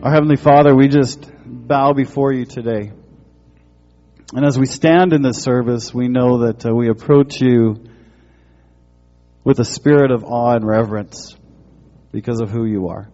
Our 0.00 0.12
Heavenly 0.12 0.36
Father, 0.36 0.76
we 0.76 0.86
just 0.86 1.28
bow 1.44 1.92
before 1.92 2.32
you 2.32 2.44
today. 2.44 2.92
And 4.32 4.46
as 4.46 4.56
we 4.56 4.66
stand 4.66 5.12
in 5.12 5.22
this 5.22 5.42
service, 5.42 5.92
we 5.92 6.06
know 6.06 6.46
that 6.46 6.64
uh, 6.64 6.72
we 6.72 6.88
approach 6.88 7.40
you 7.40 7.84
with 9.42 9.58
a 9.58 9.64
spirit 9.64 10.12
of 10.12 10.22
awe 10.22 10.54
and 10.54 10.64
reverence 10.64 11.36
because 12.12 12.40
of 12.40 12.48
who 12.48 12.64
you 12.64 12.90
are. 12.90 13.08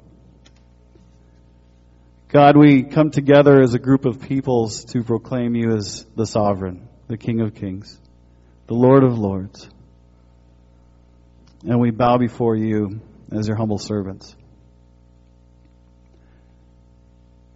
God, 2.28 2.54
we 2.54 2.82
come 2.82 3.10
together 3.10 3.62
as 3.62 3.72
a 3.72 3.78
group 3.78 4.04
of 4.04 4.20
peoples 4.20 4.84
to 4.92 5.02
proclaim 5.02 5.54
you 5.54 5.74
as 5.74 6.04
the 6.16 6.26
sovereign, 6.26 6.86
the 7.08 7.16
King 7.16 7.40
of 7.40 7.54
kings, 7.54 7.98
the 8.66 8.74
Lord 8.74 9.04
of 9.04 9.18
lords. 9.18 9.66
And 11.66 11.80
we 11.80 11.92
bow 11.92 12.18
before 12.18 12.56
you 12.56 13.00
as 13.32 13.48
your 13.48 13.56
humble 13.56 13.78
servants. 13.78 14.36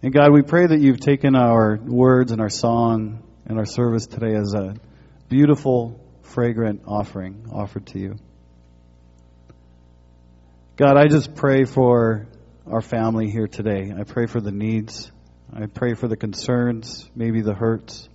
And 0.01 0.13
God, 0.13 0.31
we 0.31 0.43
pray 0.43 0.65
that 0.65 0.79
you've 0.79 1.01
taken 1.01 1.35
our 1.35 1.77
words 1.77 2.31
and 2.31 2.39
our 2.39 2.49
song 2.49 3.21
and 3.45 3.57
our 3.57 3.65
service 3.65 4.07
today 4.07 4.33
as 4.33 4.53
a 4.53 4.75
beautiful, 5.27 5.99
fragrant 6.21 6.83
offering 6.87 7.47
offered 7.51 7.87
to 7.87 7.99
you. 7.99 8.15
God, 10.77 10.95
I 10.95 11.07
just 11.07 11.35
pray 11.35 11.65
for 11.65 12.27
our 12.65 12.79
family 12.79 13.29
here 13.29 13.47
today. 13.47 13.91
I 13.93 14.03
pray 14.03 14.25
for 14.25 14.39
the 14.39 14.51
needs. 14.51 15.11
I 15.51 15.65
pray 15.65 15.95
for 15.95 16.07
the 16.07 16.15
concerns, 16.15 17.09
maybe 17.13 17.41
the 17.41 17.53
hurts. 17.53 18.07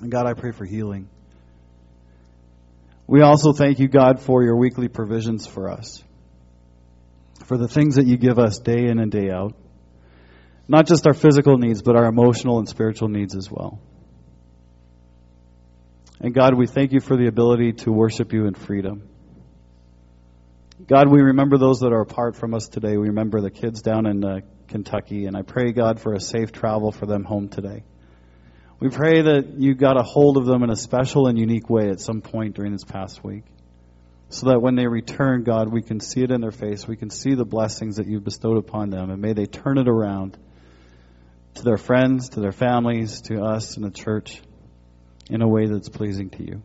And 0.00 0.12
God, 0.12 0.26
I 0.26 0.34
pray 0.34 0.52
for 0.52 0.64
healing. 0.64 1.08
We 3.08 3.22
also 3.22 3.52
thank 3.52 3.80
you, 3.80 3.88
God, 3.88 4.20
for 4.20 4.44
your 4.44 4.56
weekly 4.56 4.86
provisions 4.86 5.48
for 5.48 5.68
us, 5.68 6.04
for 7.46 7.56
the 7.56 7.66
things 7.66 7.96
that 7.96 8.06
you 8.06 8.16
give 8.16 8.38
us 8.38 8.60
day 8.60 8.86
in 8.86 9.00
and 9.00 9.10
day 9.10 9.30
out. 9.30 9.56
Not 10.68 10.86
just 10.86 11.06
our 11.06 11.14
physical 11.14 11.58
needs, 11.58 11.82
but 11.82 11.96
our 11.96 12.06
emotional 12.06 12.58
and 12.58 12.68
spiritual 12.68 13.08
needs 13.08 13.36
as 13.36 13.50
well. 13.50 13.80
And 16.20 16.34
God, 16.34 16.54
we 16.54 16.66
thank 16.66 16.92
you 16.92 17.00
for 17.00 17.16
the 17.16 17.26
ability 17.26 17.74
to 17.84 17.92
worship 17.92 18.32
you 18.32 18.46
in 18.46 18.54
freedom. 18.54 19.08
God, 20.86 21.10
we 21.10 21.20
remember 21.20 21.58
those 21.58 21.80
that 21.80 21.92
are 21.92 22.00
apart 22.00 22.36
from 22.36 22.54
us 22.54 22.68
today. 22.68 22.96
We 22.96 23.08
remember 23.08 23.40
the 23.40 23.50
kids 23.50 23.82
down 23.82 24.06
in 24.06 24.24
uh, 24.24 24.40
Kentucky, 24.68 25.26
and 25.26 25.36
I 25.36 25.42
pray, 25.42 25.72
God, 25.72 26.00
for 26.00 26.14
a 26.14 26.20
safe 26.20 26.52
travel 26.52 26.90
for 26.90 27.06
them 27.06 27.24
home 27.24 27.48
today. 27.48 27.84
We 28.78 28.90
pray 28.90 29.22
that 29.22 29.54
you 29.58 29.74
got 29.74 29.98
a 29.98 30.02
hold 30.02 30.36
of 30.36 30.44
them 30.44 30.62
in 30.62 30.70
a 30.70 30.76
special 30.76 31.28
and 31.28 31.38
unique 31.38 31.70
way 31.70 31.88
at 31.88 32.00
some 32.00 32.20
point 32.20 32.56
during 32.56 32.72
this 32.72 32.84
past 32.84 33.24
week. 33.24 33.44
So 34.28 34.48
that 34.48 34.60
when 34.60 34.74
they 34.74 34.86
return, 34.86 35.44
God, 35.44 35.72
we 35.72 35.82
can 35.82 36.00
see 36.00 36.22
it 36.22 36.30
in 36.30 36.40
their 36.40 36.50
face. 36.50 36.86
We 36.86 36.96
can 36.96 37.10
see 37.10 37.34
the 37.34 37.44
blessings 37.44 37.96
that 37.96 38.06
you've 38.06 38.24
bestowed 38.24 38.58
upon 38.58 38.90
them. 38.90 39.10
And 39.10 39.22
may 39.22 39.32
they 39.32 39.46
turn 39.46 39.78
it 39.78 39.88
around 39.88 40.36
to 41.56 41.62
their 41.62 41.76
friends, 41.76 42.30
to 42.30 42.40
their 42.40 42.52
families, 42.52 43.20
to 43.22 43.42
us 43.42 43.76
in 43.76 43.82
the 43.82 43.90
church 43.90 44.40
in 45.28 45.42
a 45.42 45.48
way 45.48 45.66
that's 45.66 45.88
pleasing 45.88 46.30
to 46.30 46.44
you. 46.44 46.62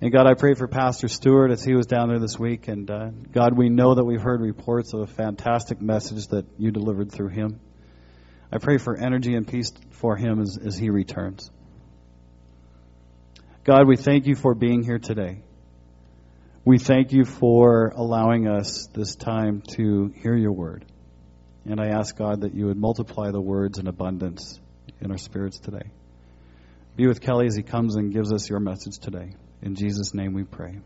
And 0.00 0.12
God, 0.12 0.28
I 0.28 0.34
pray 0.34 0.54
for 0.54 0.68
Pastor 0.68 1.08
Stewart 1.08 1.50
as 1.50 1.64
he 1.64 1.74
was 1.74 1.86
down 1.86 2.08
there 2.08 2.20
this 2.20 2.38
week. 2.38 2.68
And 2.68 2.88
uh, 2.88 3.08
God, 3.32 3.56
we 3.56 3.68
know 3.68 3.96
that 3.96 4.04
we've 4.04 4.22
heard 4.22 4.40
reports 4.40 4.92
of 4.92 5.00
a 5.00 5.06
fantastic 5.08 5.80
message 5.80 6.28
that 6.28 6.46
you 6.56 6.70
delivered 6.70 7.10
through 7.10 7.30
him. 7.30 7.60
I 8.52 8.58
pray 8.58 8.78
for 8.78 8.96
energy 8.96 9.34
and 9.34 9.46
peace 9.46 9.72
for 9.90 10.16
him 10.16 10.40
as, 10.40 10.56
as 10.64 10.76
he 10.76 10.90
returns. 10.90 11.50
God, 13.64 13.88
we 13.88 13.96
thank 13.96 14.26
you 14.26 14.36
for 14.36 14.54
being 14.54 14.82
here 14.84 15.00
today. 15.00 15.42
We 16.64 16.78
thank 16.78 17.12
you 17.12 17.24
for 17.24 17.92
allowing 17.94 18.46
us 18.46 18.86
this 18.94 19.16
time 19.16 19.62
to 19.72 20.12
hear 20.22 20.34
your 20.34 20.52
word. 20.52 20.84
And 21.68 21.78
I 21.82 21.88
ask 21.88 22.16
God 22.16 22.40
that 22.40 22.54
you 22.54 22.66
would 22.66 22.78
multiply 22.78 23.30
the 23.30 23.42
words 23.42 23.78
in 23.78 23.88
abundance 23.88 24.58
in 25.02 25.10
our 25.10 25.18
spirits 25.18 25.58
today. 25.58 25.90
Be 26.96 27.06
with 27.06 27.20
Kelly 27.20 27.46
as 27.46 27.54
he 27.54 27.62
comes 27.62 27.94
and 27.94 28.10
gives 28.10 28.32
us 28.32 28.48
your 28.48 28.58
message 28.58 28.98
today. 28.98 29.34
In 29.60 29.74
Jesus' 29.74 30.14
name 30.14 30.32
we 30.32 30.44
pray. 30.44 30.78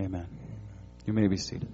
Amen. 0.00 0.26
You 1.06 1.12
may 1.12 1.28
be 1.28 1.36
seated. 1.36 1.68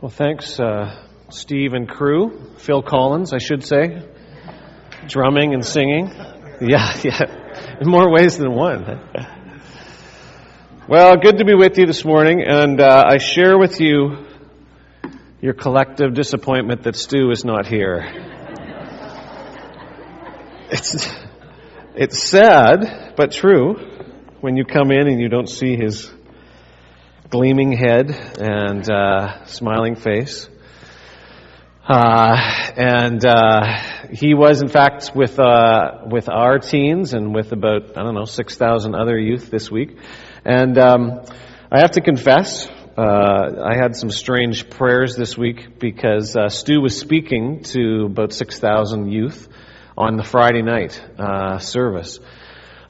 Well, 0.00 0.08
thanks, 0.08 0.58
uh, 0.58 1.06
Steve 1.28 1.74
and 1.74 1.86
crew. 1.86 2.54
Phil 2.56 2.80
Collins, 2.80 3.34
I 3.34 3.38
should 3.38 3.64
say. 3.66 4.09
Drumming 5.08 5.54
and 5.54 5.64
singing. 5.64 6.08
Yeah, 6.60 6.96
yeah. 7.04 7.78
In 7.80 7.88
more 7.88 8.10
ways 8.12 8.36
than 8.36 8.52
one. 8.52 9.00
Well, 10.88 11.16
good 11.16 11.38
to 11.38 11.44
be 11.44 11.54
with 11.54 11.78
you 11.78 11.86
this 11.86 12.04
morning, 12.04 12.42
and 12.42 12.80
uh, 12.80 13.04
I 13.06 13.18
share 13.18 13.58
with 13.58 13.80
you 13.80 14.26
your 15.40 15.54
collective 15.54 16.14
disappointment 16.14 16.82
that 16.82 16.96
Stu 16.96 17.30
is 17.30 17.44
not 17.44 17.66
here. 17.66 18.02
It's, 20.70 21.08
it's 21.94 22.22
sad, 22.22 23.14
but 23.16 23.32
true, 23.32 23.74
when 24.40 24.56
you 24.56 24.64
come 24.64 24.90
in 24.90 25.08
and 25.08 25.20
you 25.20 25.28
don't 25.28 25.48
see 25.48 25.76
his 25.76 26.12
gleaming 27.30 27.72
head 27.72 28.10
and 28.10 28.90
uh, 28.90 29.44
smiling 29.44 29.94
face. 29.94 30.48
Uh, 31.88 32.36
and 32.76 33.24
uh, 33.24 33.99
he 34.12 34.34
was, 34.34 34.62
in 34.62 34.68
fact, 34.68 35.12
with 35.14 35.38
uh, 35.38 36.02
with 36.06 36.28
our 36.28 36.58
teens 36.58 37.12
and 37.12 37.34
with 37.34 37.52
about 37.52 37.96
I 37.96 38.02
don't 38.02 38.14
know 38.14 38.24
six 38.24 38.56
thousand 38.56 38.94
other 38.94 39.18
youth 39.18 39.50
this 39.50 39.70
week. 39.70 39.96
And 40.44 40.78
um, 40.78 41.22
I 41.70 41.80
have 41.80 41.92
to 41.92 42.00
confess, 42.00 42.68
uh, 42.96 43.62
I 43.64 43.76
had 43.76 43.94
some 43.94 44.10
strange 44.10 44.70
prayers 44.70 45.16
this 45.16 45.36
week 45.36 45.78
because 45.78 46.36
uh, 46.36 46.48
Stu 46.48 46.80
was 46.80 46.98
speaking 46.98 47.62
to 47.74 48.06
about 48.06 48.32
six 48.32 48.58
thousand 48.58 49.10
youth 49.10 49.48
on 49.96 50.16
the 50.16 50.24
Friday 50.24 50.62
night 50.62 51.00
uh, 51.18 51.58
service 51.58 52.18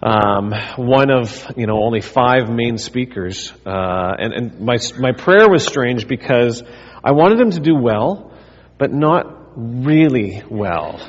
um, 0.03 0.53
one 0.77 1.11
of 1.11 1.47
you 1.57 1.67
know 1.67 1.83
only 1.83 2.01
five 2.01 2.49
main 2.49 2.79
speakers, 2.79 3.53
uh, 3.67 4.15
and, 4.19 4.33
and 4.33 4.61
my 4.61 4.79
my 4.99 5.13
prayer 5.13 5.49
was 5.49 5.65
strange 5.65 6.09
because 6.09 6.63
I 7.05 7.13
wanted 7.13 7.41
him 7.41 7.51
to 7.51 7.61
do 7.61 7.75
well, 7.75 8.33
but 8.79 8.93
not 8.93 9.40
really 9.61 10.43
well, 10.49 11.01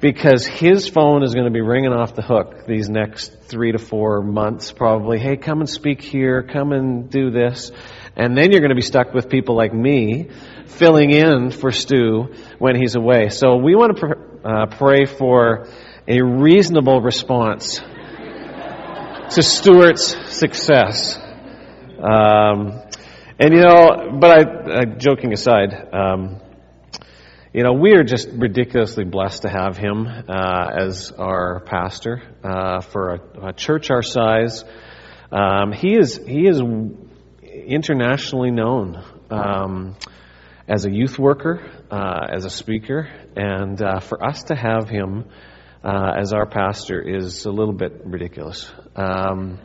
because 0.00 0.46
his 0.46 0.88
phone 0.88 1.22
is 1.22 1.34
going 1.34 1.46
to 1.46 1.52
be 1.52 1.60
ringing 1.60 1.92
off 1.92 2.14
the 2.14 2.22
hook 2.22 2.66
these 2.66 2.88
next 2.88 3.42
three 3.42 3.72
to 3.72 3.78
four 3.78 4.22
months 4.22 4.72
probably. 4.72 5.18
Hey, 5.18 5.36
come 5.36 5.60
and 5.60 5.68
speak 5.68 6.00
here, 6.00 6.42
come 6.42 6.72
and 6.72 7.10
do 7.10 7.30
this. 7.30 7.70
And 8.16 8.36
then 8.36 8.50
you're 8.50 8.60
going 8.60 8.70
to 8.70 8.76
be 8.76 8.82
stuck 8.82 9.14
with 9.14 9.28
people 9.28 9.56
like 9.56 9.72
me 9.72 10.28
filling 10.66 11.10
in 11.10 11.50
for 11.50 11.70
Stu 11.70 12.34
when 12.58 12.74
he's 12.76 12.96
away. 12.96 13.28
So 13.28 13.56
we 13.56 13.74
want 13.74 13.96
to 13.96 14.06
pr- 14.06 14.46
uh, 14.48 14.66
pray 14.66 15.04
for 15.04 15.68
a 16.06 16.22
reasonable 16.22 17.00
response 17.00 17.80
to 19.34 19.42
Stuart's 19.42 20.16
success. 20.36 21.18
Um, 21.98 22.82
and 23.38 23.54
you 23.54 23.60
know, 23.60 24.16
but 24.18 24.30
I, 24.30 24.42
uh, 24.42 24.84
joking 24.96 25.32
aside, 25.32 25.72
um, 25.92 26.40
you 27.52 27.62
know, 27.62 27.72
we 27.72 27.92
are 27.94 28.04
just 28.04 28.28
ridiculously 28.28 29.04
blessed 29.04 29.42
to 29.42 29.48
have 29.48 29.78
him 29.78 30.06
uh, 30.06 30.70
as 30.80 31.12
our 31.12 31.60
pastor 31.60 32.22
uh, 32.44 32.80
for 32.82 33.14
a, 33.14 33.48
a, 33.48 33.52
church 33.54 33.90
our 33.90 34.02
size. 34.02 34.64
Um, 35.32 35.72
he 35.72 35.96
is 35.96 36.16
he 36.16 36.46
is 36.46 36.60
internationally 37.42 38.50
known 38.50 39.02
um, 39.30 39.96
as 40.68 40.84
a 40.84 40.90
youth 40.90 41.18
worker, 41.18 41.66
uh, 41.90 42.26
as 42.30 42.44
a 42.44 42.50
speaker, 42.50 43.08
and 43.34 43.80
uh, 43.80 44.00
for 44.00 44.22
us 44.22 44.44
to 44.44 44.54
have 44.54 44.90
him 44.90 45.24
uh, 45.82 46.12
as 46.18 46.34
our 46.34 46.46
pastor 46.46 47.00
is 47.00 47.46
a 47.46 47.50
little 47.50 47.74
bit 47.74 48.02
ridiculous. 48.04 48.70
Um, 48.94 49.58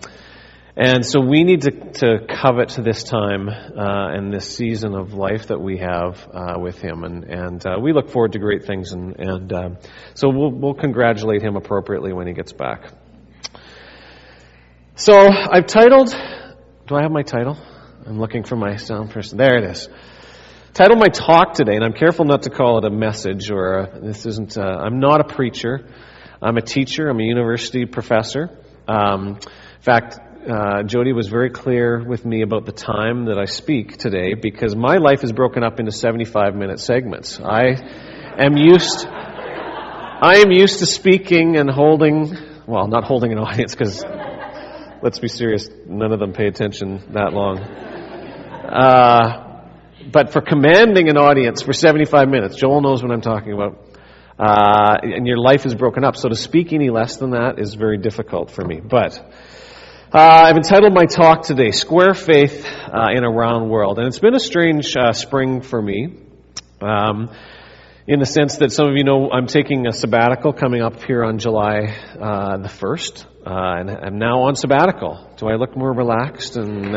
and 0.76 1.06
so 1.06 1.22
we 1.22 1.44
need 1.44 1.62
to, 1.62 1.72
to 1.72 2.26
covet 2.28 2.70
this 2.82 3.04
time 3.04 3.48
uh, 3.48 4.16
and 4.16 4.34
this 4.34 4.56
season 4.56 4.96
of 4.96 5.14
life 5.14 5.48
that 5.48 5.62
we 5.62 5.78
have 5.78 6.28
uh, 6.34 6.56
with 6.60 6.80
him, 6.80 7.04
and, 7.04 7.24
and 7.26 7.66
uh, 7.66 7.78
we 7.80 7.94
look 7.94 8.10
forward 8.10 8.32
to 8.32 8.40
great 8.40 8.66
things. 8.66 8.92
And, 8.92 9.20
and 9.20 9.54
uh, 9.54 9.70
so 10.16 10.30
we'll, 10.30 10.50
we'll 10.50 10.74
congratulate 10.74 11.44
him 11.44 11.58
appropriately 11.58 12.12
when 12.12 12.26
he 12.26 12.34
gets 12.34 12.54
back. 12.54 12.92
So 14.96 15.14
I've 15.16 15.68
titled. 15.68 16.10
Do 16.88 16.96
I 16.96 17.04
have 17.04 17.12
my 17.12 17.24
title? 17.24 17.58
I'm 18.08 18.20
looking 18.20 18.44
for 18.44 18.56
my 18.56 18.76
sound 18.78 19.12
person. 19.12 19.38
There 19.38 19.58
it 19.58 19.70
is. 19.70 19.88
Titled 20.74 20.98
my 20.98 21.08
talk 21.08 21.54
today, 21.54 21.76
and 21.76 21.84
I'm 21.84 21.94
careful 21.94 22.26
not 22.26 22.44
to 22.44 22.50
call 22.50 22.80
it 22.80 22.86
a 22.86 22.90
message 22.90 23.52
or 23.52 23.78
a, 23.78 24.00
this 24.00 24.26
isn't. 24.26 24.58
i 24.58 24.64
I'm 24.64 25.00
not 25.00 25.22
a 25.22 25.36
preacher. 25.36 25.88
I'm 26.42 26.58
a 26.58 26.62
teacher. 26.62 27.10
I'm 27.10 27.20
a 27.20 27.24
university 27.24 27.86
professor. 27.86 28.50
Um, 28.88 29.38
in 29.38 29.82
fact, 29.82 30.20
uh, 30.50 30.84
Jody 30.84 31.14
was 31.14 31.28
very 31.28 31.50
clear 31.50 32.04
with 32.04 32.26
me 32.26 32.42
about 32.42 32.66
the 32.66 32.72
time 32.72 33.26
that 33.26 33.38
I 33.38 33.46
speak 33.46 33.98
today 33.98 34.34
because 34.34 34.76
my 34.76 34.98
life 34.98 35.24
is 35.24 35.32
broken 35.32 35.64
up 35.64 35.80
into 35.80 35.92
75 35.92 36.56
minute 36.56 36.80
segments. 36.80 37.40
I 37.40 37.76
am 38.38 38.58
used. 38.58 39.08
I 39.08 40.44
am 40.46 40.52
used 40.52 40.80
to 40.80 40.86
speaking 40.86 41.58
and 41.58 41.70
holding, 41.70 42.38
well, 42.68 42.88
not 42.88 43.06
holding 43.06 43.32
an 43.32 43.40
audience 43.40 43.74
because, 43.74 44.04
let's 45.02 45.20
be 45.20 45.28
serious, 45.28 45.70
none 45.88 46.12
of 46.12 46.20
them 46.20 46.34
pay 46.34 46.48
attention 46.48 47.14
that 47.14 47.34
long. 47.34 47.60
Uh, 47.60 49.70
but 50.12 50.34
for 50.34 50.42
commanding 50.42 51.10
an 51.10 51.18
audience 51.18 51.62
for 51.62 51.74
75 51.74 52.28
minutes, 52.28 52.58
Joel 52.58 52.82
knows 52.82 53.02
what 53.02 53.12
I'm 53.12 53.22
talking 53.22 53.54
about. 53.54 53.78
Uh, 54.38 54.98
and 55.04 55.28
your 55.28 55.38
life 55.38 55.66
is 55.66 55.76
broken 55.76 56.04
up. 56.04 56.18
So 56.18 56.28
to 56.28 56.36
speak 56.36 56.74
any 56.74 56.90
less 56.90 57.18
than 57.18 57.32
that 57.32 57.60
is 57.60 57.76
very 57.76 57.98
difficult 57.98 58.52
for 58.52 58.66
me. 58.66 58.82
But 58.82 59.22
uh, 60.14 60.44
I've 60.46 60.58
entitled 60.58 60.94
my 60.94 61.06
talk 61.06 61.42
today, 61.42 61.72
Square 61.72 62.14
Faith 62.14 62.66
uh, 62.66 63.08
in 63.16 63.24
a 63.24 63.32
Round 63.32 63.72
World. 63.72 63.98
And 63.98 64.08
it's 64.08 64.20
been 64.20 64.36
a 64.36 64.40
strange 64.40 64.96
uh, 64.96 65.12
spring 65.12 65.62
for 65.62 65.82
me. 65.82 66.20
Um, 66.82 67.32
in 68.06 68.20
the 68.20 68.26
sense 68.26 68.58
that 68.58 68.72
some 68.72 68.90
of 68.90 68.96
you 68.96 69.04
know 69.04 69.32
I'm 69.32 69.48
taking 69.48 69.88
a 69.88 69.92
sabbatical 69.92 70.54
coming 70.54 70.84
up 70.84 71.02
here 71.02 71.24
on 71.24 71.40
July 71.40 71.96
uh, 72.20 72.58
the 72.58 72.68
1st. 72.68 73.26
Uh, 73.26 73.80
and 73.80 73.90
I'm 73.90 74.20
now 74.20 74.44
on 74.44 74.56
sabbatical. 74.56 75.34
Do 75.38 75.48
I 75.48 75.56
look 75.56 75.76
more 75.76 75.92
relaxed 75.92 76.58
and 76.58 76.94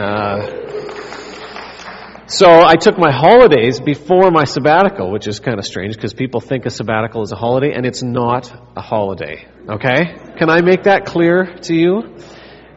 so 2.28 2.48
I 2.50 2.74
took 2.74 2.98
my 2.98 3.12
holidays 3.12 3.80
before 3.80 4.32
my 4.32 4.44
sabbatical, 4.44 5.12
which 5.12 5.28
is 5.28 5.38
kind 5.38 5.60
of 5.60 5.64
strange 5.64 5.94
because 5.94 6.12
people 6.12 6.40
think 6.40 6.66
a 6.66 6.70
sabbatical 6.70 7.22
is 7.22 7.30
a 7.30 7.36
holiday 7.36 7.72
and 7.72 7.86
it's 7.86 8.02
not 8.02 8.52
a 8.76 8.82
holiday. 8.82 9.46
Okay? 9.68 10.16
Can 10.36 10.50
I 10.50 10.60
make 10.60 10.82
that 10.82 11.06
clear 11.06 11.56
to 11.62 11.74
you? 11.74 12.16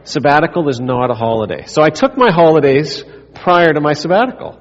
Sabbatical 0.03 0.69
is 0.69 0.79
not 0.79 1.11
a 1.11 1.13
holiday. 1.13 1.65
So 1.65 1.81
I 1.81 1.89
took 1.89 2.17
my 2.17 2.31
holidays 2.31 3.03
prior 3.33 3.73
to 3.73 3.81
my 3.81 3.93
sabbatical. 3.93 4.59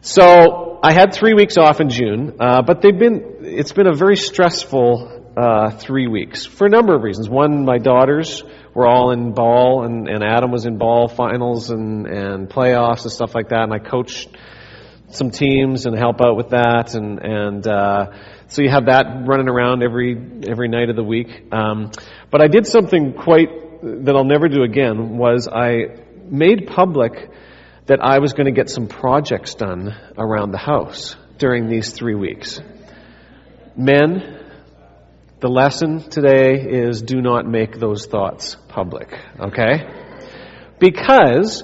So 0.00 0.80
I 0.82 0.92
had 0.92 1.14
three 1.14 1.34
weeks 1.34 1.56
off 1.56 1.80
in 1.80 1.88
June, 1.88 2.36
uh, 2.38 2.62
but 2.62 2.82
they've 2.82 2.98
been, 2.98 3.38
it's 3.40 3.72
been 3.72 3.86
a 3.86 3.94
very 3.94 4.16
stressful 4.16 5.32
uh, 5.36 5.70
three 5.70 6.06
weeks 6.06 6.44
for 6.44 6.66
a 6.66 6.70
number 6.70 6.94
of 6.94 7.02
reasons. 7.02 7.28
One, 7.28 7.64
my 7.64 7.78
daughters 7.78 8.44
were 8.74 8.86
all 8.86 9.12
in 9.12 9.32
ball, 9.32 9.84
and, 9.84 10.08
and 10.08 10.22
Adam 10.22 10.50
was 10.50 10.66
in 10.66 10.78
ball 10.78 11.08
finals 11.08 11.70
and, 11.70 12.06
and 12.06 12.48
playoffs 12.48 13.02
and 13.02 13.12
stuff 13.12 13.34
like 13.34 13.48
that. 13.48 13.62
And 13.62 13.72
I 13.72 13.78
coached 13.78 14.28
some 15.08 15.30
teams 15.30 15.86
and 15.86 15.96
help 15.96 16.20
out 16.20 16.36
with 16.36 16.50
that, 16.50 16.94
and 16.94 17.18
and 17.20 17.66
uh, 17.66 18.12
so 18.48 18.62
you 18.62 18.70
have 18.70 18.86
that 18.86 19.26
running 19.26 19.48
around 19.48 19.82
every 19.82 20.16
every 20.48 20.68
night 20.68 20.90
of 20.90 20.96
the 20.96 21.04
week. 21.04 21.52
Um, 21.52 21.90
but 22.30 22.42
I 22.42 22.48
did 22.48 22.66
something 22.66 23.12
quite 23.12 23.73
that 23.84 24.16
I'll 24.16 24.24
never 24.24 24.48
do 24.48 24.62
again. 24.62 25.18
Was 25.18 25.46
I 25.46 25.96
made 26.28 26.66
public 26.66 27.30
that 27.86 28.00
I 28.02 28.18
was 28.18 28.32
going 28.32 28.46
to 28.46 28.52
get 28.52 28.70
some 28.70 28.88
projects 28.88 29.54
done 29.54 29.94
around 30.16 30.52
the 30.52 30.58
house 30.58 31.16
during 31.38 31.68
these 31.68 31.92
three 31.92 32.14
weeks. 32.14 32.60
Men, 33.76 34.40
the 35.40 35.48
lesson 35.48 36.08
today 36.08 36.54
is 36.54 37.02
do 37.02 37.20
not 37.20 37.46
make 37.46 37.78
those 37.78 38.06
thoughts 38.06 38.56
public, 38.68 39.18
okay? 39.38 39.86
Because 40.78 41.62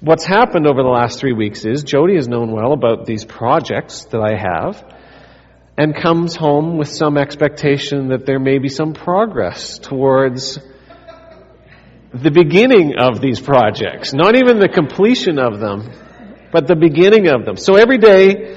what's 0.00 0.26
happened 0.26 0.66
over 0.66 0.82
the 0.82 0.88
last 0.88 1.18
three 1.18 1.32
weeks 1.32 1.64
is 1.64 1.84
Jody 1.84 2.16
has 2.16 2.28
known 2.28 2.52
well 2.52 2.72
about 2.72 3.06
these 3.06 3.24
projects 3.24 4.04
that 4.06 4.20
I 4.20 4.36
have 4.36 4.84
and 5.78 5.94
comes 5.96 6.36
home 6.36 6.76
with 6.76 6.88
some 6.88 7.16
expectation 7.16 8.08
that 8.08 8.26
there 8.26 8.38
may 8.38 8.58
be 8.58 8.68
some 8.68 8.92
progress 8.92 9.78
towards 9.78 10.58
the 12.14 12.30
beginning 12.30 12.94
of 12.98 13.20
these 13.20 13.40
projects. 13.40 14.12
Not 14.12 14.36
even 14.36 14.60
the 14.60 14.68
completion 14.68 15.38
of 15.38 15.58
them, 15.58 15.90
but 16.52 16.68
the 16.68 16.76
beginning 16.76 17.28
of 17.28 17.44
them. 17.44 17.56
So 17.56 17.74
every 17.74 17.98
day, 17.98 18.56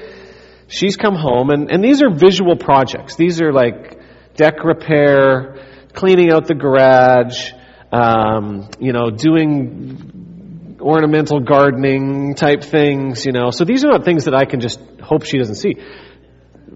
she's 0.68 0.96
come 0.96 1.16
home 1.16 1.50
and, 1.50 1.70
and 1.70 1.82
these 1.82 2.00
are 2.00 2.10
visual 2.10 2.56
projects. 2.56 3.16
These 3.16 3.40
are 3.40 3.52
like 3.52 3.98
deck 4.36 4.62
repair, 4.62 5.56
cleaning 5.92 6.32
out 6.32 6.46
the 6.46 6.54
garage, 6.54 7.52
um, 7.90 8.70
you 8.78 8.92
know, 8.92 9.10
doing 9.10 10.76
ornamental 10.80 11.40
gardening 11.40 12.36
type 12.36 12.62
things, 12.62 13.26
you 13.26 13.32
know. 13.32 13.50
So 13.50 13.64
these 13.64 13.84
are 13.84 13.88
not 13.88 14.04
things 14.04 14.26
that 14.26 14.34
I 14.34 14.44
can 14.44 14.60
just 14.60 14.78
hope 15.02 15.24
she 15.24 15.38
doesn't 15.38 15.56
see. 15.56 15.74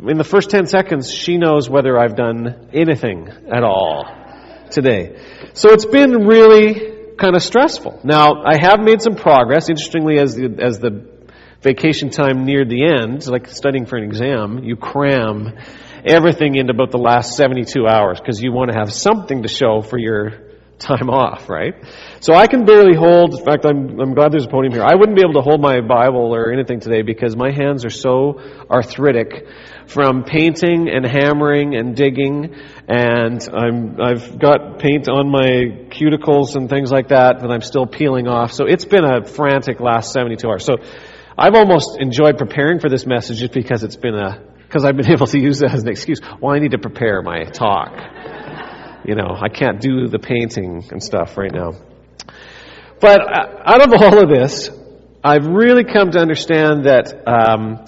In 0.09 0.19
the 0.19 0.25
first 0.25 0.51
10 0.51 0.67
seconds, 0.67 1.13
she 1.15 1.39
knows 1.39 1.71
whether 1.71 1.97
I've 1.97 2.17
done 2.17 2.71
anything 2.73 3.29
at 3.29 3.63
all 3.63 4.22
today. 4.73 5.17
So 5.55 5.71
it's 5.71 5.87
been 5.87 6.27
really 6.27 7.15
kind 7.17 7.37
of 7.37 7.43
stressful. 7.43 8.01
Now, 8.03 8.43
I 8.45 8.57
have 8.61 8.81
made 8.81 9.03
some 9.03 9.15
progress. 9.15 9.69
Interestingly, 9.69 10.19
as 10.19 10.35
the, 10.35 10.59
as 10.61 10.79
the 10.79 11.07
vacation 11.61 12.11
time 12.11 12.45
neared 12.45 12.69
the 12.69 12.85
end, 12.85 13.27
like 13.29 13.49
studying 13.49 13.87
for 13.87 13.97
an 13.97 14.05
exam, 14.05 14.65
you 14.65 14.77
cram 14.77 15.57
everything 16.05 16.57
into 16.57 16.73
about 16.73 16.91
the 16.91 16.99
last 16.99 17.37
72 17.37 17.87
hours 17.87 18.19
because 18.19 18.43
you 18.43 18.53
want 18.53 18.71
to 18.73 18.77
have 18.77 18.93
something 18.93 19.43
to 19.43 19.49
show 19.49 19.83
for 19.83 19.99
your 19.99 20.53
time 20.83 21.09
off, 21.09 21.49
right? 21.49 21.75
So 22.21 22.35
I 22.35 22.47
can 22.49 22.65
barely 22.65 22.97
hold, 22.97 23.35
in 23.39 23.45
fact, 23.45 23.65
I'm, 23.65 24.01
I'm 24.01 24.15
glad 24.15 24.33
there's 24.33 24.47
a 24.47 24.49
podium 24.49 24.75
here. 24.75 24.83
I 24.83 24.95
wouldn't 24.95 25.17
be 25.17 25.23
able 25.23 25.35
to 25.35 25.41
hold 25.41 25.61
my 25.61 25.81
Bible 25.81 26.35
or 26.35 26.53
anything 26.53 26.81
today 26.81 27.03
because 27.03 27.37
my 27.37 27.53
hands 27.53 27.85
are 27.85 27.91
so 27.91 28.41
arthritic 28.69 29.47
from 29.93 30.25
painting 30.25 30.89
and 30.89 31.05
hammering 31.05 31.75
and 31.77 31.95
digging 31.95 32.55
and 32.89 33.49
I'm, 33.53 34.01
I've 34.01 34.39
got 34.39 34.79
paint 34.79 35.09
on 35.09 35.31
my 35.31 35.87
cuticles 35.91 36.57
and 36.57 36.69
things 36.69 36.91
like 36.91 37.09
that 37.09 37.41
that 37.41 37.51
I'm 37.51 37.61
still 37.61 37.87
peeling 37.87 38.27
off. 38.27 38.53
So 38.53 38.67
it's 38.67 38.85
been 38.85 39.05
a 39.05 39.25
frantic 39.25 39.81
last 39.81 40.13
72 40.13 40.49
hours. 40.49 40.65
So 40.65 40.77
I've 41.39 41.55
almost 41.55 41.99
enjoyed 42.01 42.39
preparing 42.39 42.81
for 42.81 42.89
this 42.89 43.07
message 43.07 43.39
just 43.39 43.53
because 43.53 43.85
it's 43.85 43.97
been 43.97 44.15
a 44.15 44.43
because 44.67 44.85
I've 44.85 44.97
been 44.97 45.11
able 45.13 45.27
to 45.27 45.39
use 45.39 45.61
that 45.61 45.73
as 45.75 45.83
an 45.83 45.89
excuse. 45.89 46.21
Well, 46.41 46.55
I 46.55 46.59
need 46.59 46.73
to 46.73 46.79
prepare 46.79 47.23
my 47.23 47.45
talk. 47.45 47.93
You 49.05 49.15
know, 49.15 49.37
I 49.41 49.49
can't 49.49 49.81
do 49.81 50.09
the 50.09 50.19
painting 50.19 50.85
and 50.91 51.03
stuff 51.03 51.37
right 51.37 51.53
now. 51.53 51.73
But 53.01 53.21
uh, 53.21 53.63
out 53.65 53.83
of 53.83 53.93
all 53.93 54.23
of 54.23 54.29
this, 54.29 54.71
I've 55.25 55.47
really 55.47 55.85
come 55.85 56.13
to 56.13 56.19
understand 56.21 56.87
that, 56.87 57.13
um, 57.27 57.85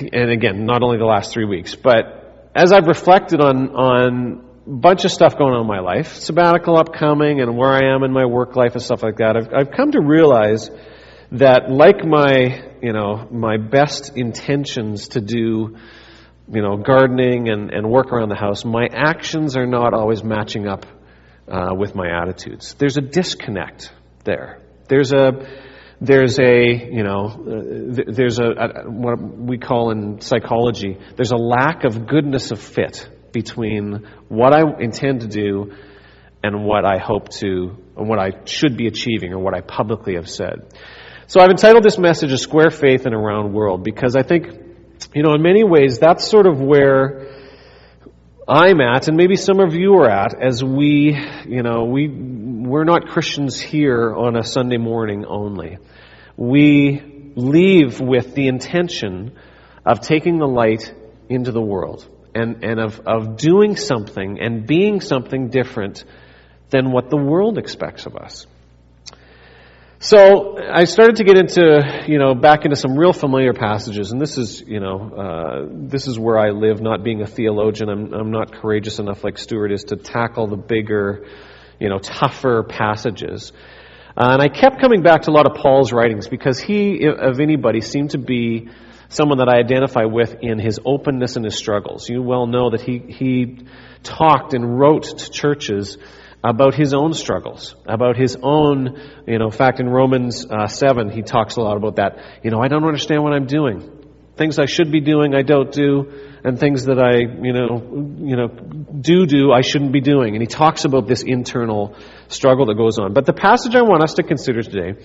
and 0.00 0.30
again, 0.30 0.66
not 0.66 0.82
only 0.82 0.98
the 0.98 1.04
last 1.04 1.32
three 1.32 1.44
weeks, 1.44 1.74
but 1.74 2.50
as 2.54 2.72
I've 2.72 2.86
reflected 2.86 3.40
on 3.40 3.70
on 3.74 4.44
a 4.66 4.70
bunch 4.70 5.04
of 5.04 5.10
stuff 5.10 5.38
going 5.38 5.54
on 5.54 5.62
in 5.62 5.66
my 5.66 5.80
life, 5.80 6.14
sabbatical 6.14 6.76
upcoming, 6.76 7.40
and 7.40 7.56
where 7.56 7.70
I 7.70 7.94
am 7.94 8.02
in 8.02 8.12
my 8.12 8.26
work 8.26 8.56
life 8.56 8.72
and 8.74 8.82
stuff 8.82 9.02
like 9.02 9.16
that, 9.16 9.36
I've, 9.36 9.48
I've 9.54 9.70
come 9.70 9.92
to 9.92 10.00
realize 10.00 10.70
that, 11.32 11.70
like 11.70 12.04
my 12.04 12.68
you 12.82 12.92
know, 12.92 13.28
my 13.30 13.56
best 13.56 14.16
intentions 14.16 15.08
to 15.08 15.20
do, 15.20 15.76
you 16.50 16.62
know, 16.62 16.76
gardening 16.76 17.48
and, 17.48 17.72
and 17.72 17.90
work 17.90 18.12
around 18.12 18.28
the 18.28 18.36
house, 18.36 18.64
my 18.64 18.86
actions 18.90 19.56
are 19.56 19.66
not 19.66 19.94
always 19.94 20.22
matching 20.22 20.66
up 20.66 20.86
uh, 21.48 21.74
with 21.74 21.94
my 21.94 22.08
attitudes. 22.08 22.74
There's 22.74 22.96
a 22.96 23.00
disconnect 23.00 23.92
there. 24.24 24.60
There's 24.88 25.12
a, 25.12 25.30
there's 26.00 26.38
a, 26.38 26.90
you 26.90 27.02
know, 27.02 27.92
there's 28.06 28.38
a, 28.38 28.44
a, 28.44 28.90
what 28.90 29.20
we 29.20 29.58
call 29.58 29.90
in 29.90 30.20
psychology, 30.20 30.96
there's 31.16 31.32
a 31.32 31.36
lack 31.36 31.84
of 31.84 32.06
goodness 32.06 32.50
of 32.50 32.60
fit 32.60 33.08
between 33.32 34.06
what 34.28 34.54
I 34.54 34.62
intend 34.80 35.22
to 35.22 35.26
do 35.26 35.72
and 36.42 36.64
what 36.64 36.84
I 36.84 36.98
hope 36.98 37.30
to, 37.40 37.76
and 37.96 38.08
what 38.08 38.18
I 38.18 38.44
should 38.44 38.76
be 38.76 38.86
achieving 38.86 39.32
or 39.32 39.38
what 39.40 39.54
I 39.54 39.60
publicly 39.60 40.14
have 40.14 40.28
said. 40.28 40.72
So 41.26 41.40
I've 41.40 41.50
entitled 41.50 41.82
this 41.82 41.98
message 41.98 42.32
A 42.32 42.38
Square 42.38 42.70
Faith 42.70 43.04
in 43.04 43.12
a 43.12 43.18
Round 43.18 43.52
World 43.52 43.82
because 43.82 44.16
I 44.16 44.22
think, 44.22 44.46
you 45.14 45.22
know, 45.22 45.34
in 45.34 45.42
many 45.42 45.64
ways 45.64 45.98
that's 45.98 46.26
sort 46.26 46.46
of 46.46 46.60
where 46.60 47.28
I'm 48.48 48.80
at 48.80 49.08
and 49.08 49.16
maybe 49.16 49.36
some 49.36 49.60
of 49.60 49.74
you 49.74 49.94
are 49.96 50.08
at 50.08 50.40
as 50.40 50.64
we, 50.64 51.14
you 51.46 51.62
know, 51.62 51.84
we, 51.84 52.08
we're 52.68 52.84
not 52.84 53.08
Christians 53.08 53.60
here 53.60 54.14
on 54.14 54.36
a 54.36 54.44
Sunday 54.44 54.76
morning 54.76 55.24
only. 55.24 55.78
We 56.36 57.32
leave 57.36 58.00
with 58.00 58.34
the 58.34 58.48
intention 58.48 59.36
of 59.84 60.00
taking 60.00 60.38
the 60.38 60.46
light 60.46 60.92
into 61.28 61.52
the 61.52 61.62
world 61.62 62.08
and, 62.34 62.64
and 62.64 62.80
of, 62.80 63.00
of 63.06 63.36
doing 63.36 63.76
something 63.76 64.38
and 64.40 64.66
being 64.66 65.00
something 65.00 65.48
different 65.48 66.04
than 66.70 66.92
what 66.92 67.10
the 67.10 67.16
world 67.16 67.58
expects 67.58 68.06
of 68.06 68.16
us. 68.16 68.46
So 70.00 70.56
I 70.56 70.84
started 70.84 71.16
to 71.16 71.24
get 71.24 71.36
into, 71.36 72.04
you 72.06 72.20
know, 72.20 72.34
back 72.36 72.64
into 72.64 72.76
some 72.76 72.96
real 72.96 73.12
familiar 73.12 73.52
passages, 73.52 74.12
and 74.12 74.20
this 74.20 74.38
is, 74.38 74.62
you 74.64 74.78
know, 74.78 75.10
uh, 75.10 75.66
this 75.72 76.06
is 76.06 76.16
where 76.16 76.38
I 76.38 76.50
live. 76.50 76.80
Not 76.80 77.02
being 77.02 77.20
a 77.20 77.26
theologian, 77.26 77.88
I'm, 77.88 78.14
I'm 78.14 78.30
not 78.30 78.52
courageous 78.52 79.00
enough, 79.00 79.24
like 79.24 79.38
Stuart 79.38 79.72
is, 79.72 79.84
to 79.84 79.96
tackle 79.96 80.46
the 80.46 80.56
bigger, 80.56 81.26
you 81.80 81.88
know, 81.88 81.98
tougher 81.98 82.62
passages. 82.62 83.52
And 84.16 84.42
I 84.42 84.48
kept 84.48 84.80
coming 84.80 85.02
back 85.02 85.22
to 85.22 85.30
a 85.30 85.32
lot 85.32 85.46
of 85.46 85.56
Paul's 85.56 85.92
writings 85.92 86.28
because 86.28 86.58
he, 86.58 87.06
of 87.06 87.40
anybody, 87.40 87.80
seemed 87.80 88.10
to 88.10 88.18
be 88.18 88.68
someone 89.08 89.38
that 89.38 89.48
I 89.48 89.58
identify 89.58 90.04
with 90.04 90.36
in 90.42 90.58
his 90.58 90.80
openness 90.84 91.36
and 91.36 91.44
his 91.44 91.56
struggles. 91.56 92.08
You 92.08 92.22
well 92.22 92.46
know 92.46 92.70
that 92.70 92.80
he 92.80 92.98
he 92.98 93.58
talked 94.02 94.54
and 94.54 94.78
wrote 94.78 95.04
to 95.04 95.30
churches 95.30 95.98
about 96.42 96.74
his 96.74 96.94
own 96.94 97.14
struggles, 97.14 97.74
about 97.86 98.16
his 98.16 98.36
own, 98.42 99.00
you 99.26 99.38
know, 99.38 99.46
in 99.46 99.50
fact, 99.50 99.80
in 99.80 99.88
Romans 99.88 100.46
uh, 100.48 100.68
7, 100.68 101.10
he 101.10 101.22
talks 101.22 101.56
a 101.56 101.60
lot 101.60 101.76
about 101.76 101.96
that. 101.96 102.18
You 102.44 102.50
know, 102.50 102.60
I 102.60 102.68
don't 102.68 102.84
understand 102.84 103.24
what 103.24 103.32
I'm 103.32 103.46
doing. 103.46 104.06
Things 104.36 104.58
I 104.58 104.66
should 104.66 104.92
be 104.92 105.00
doing, 105.00 105.34
I 105.34 105.42
don't 105.42 105.72
do, 105.72 106.12
and 106.44 106.58
things 106.58 106.84
that 106.84 106.98
I, 106.98 107.18
you 107.18 107.52
know, 107.52 108.16
you 108.18 108.36
know, 108.36 108.48
do 108.48 109.26
do, 109.26 109.52
I 109.52 109.62
shouldn't 109.62 109.92
be 109.92 110.00
doing. 110.00 110.34
And 110.34 110.42
he 110.42 110.46
talks 110.46 110.84
about 110.84 111.06
this 111.06 111.22
internal 111.22 111.96
struggle 112.28 112.66
that 112.66 112.76
goes 112.76 112.98
on. 112.98 113.12
But 113.12 113.26
the 113.26 113.32
passage 113.32 113.74
I 113.74 113.82
want 113.82 114.02
us 114.02 114.14
to 114.14 114.22
consider 114.22 114.62
today, 114.62 115.00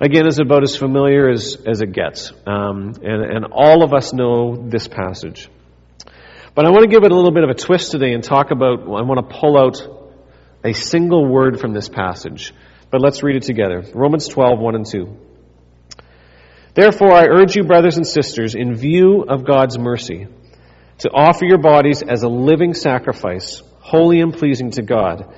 again, 0.00 0.26
is 0.26 0.38
about 0.38 0.62
as 0.62 0.76
familiar 0.76 1.30
as, 1.30 1.56
as 1.66 1.80
it 1.80 1.92
gets. 1.92 2.32
Um, 2.46 2.94
and, 3.02 3.22
and 3.24 3.46
all 3.52 3.82
of 3.82 3.94
us 3.94 4.12
know 4.12 4.68
this 4.68 4.88
passage. 4.88 5.48
But 6.54 6.66
I 6.66 6.70
want 6.70 6.82
to 6.82 6.88
give 6.88 7.04
it 7.04 7.12
a 7.12 7.14
little 7.14 7.32
bit 7.32 7.44
of 7.44 7.50
a 7.50 7.54
twist 7.54 7.92
today 7.92 8.12
and 8.12 8.22
talk 8.22 8.50
about, 8.50 8.80
I 8.80 9.02
want 9.02 9.28
to 9.28 9.36
pull 9.36 9.56
out 9.58 9.80
a 10.64 10.72
single 10.72 11.26
word 11.26 11.60
from 11.60 11.72
this 11.72 11.88
passage. 11.88 12.52
But 12.90 13.00
let's 13.00 13.22
read 13.22 13.36
it 13.36 13.42
together. 13.44 13.84
Romans 13.94 14.28
12, 14.28 14.58
1 14.58 14.74
and 14.74 14.86
2. 14.86 15.16
Therefore, 16.74 17.12
I 17.12 17.26
urge 17.26 17.56
you, 17.56 17.64
brothers 17.64 17.96
and 17.96 18.06
sisters, 18.06 18.54
in 18.54 18.74
view 18.74 19.24
of 19.28 19.44
God's 19.44 19.78
mercy, 19.78 20.26
to 20.98 21.10
offer 21.10 21.44
your 21.44 21.58
bodies 21.58 22.02
as 22.02 22.22
a 22.22 22.28
living 22.28 22.74
sacrifice, 22.74 23.62
holy 23.80 24.20
and 24.20 24.34
pleasing 24.34 24.70
to 24.72 24.82
God. 24.82 25.32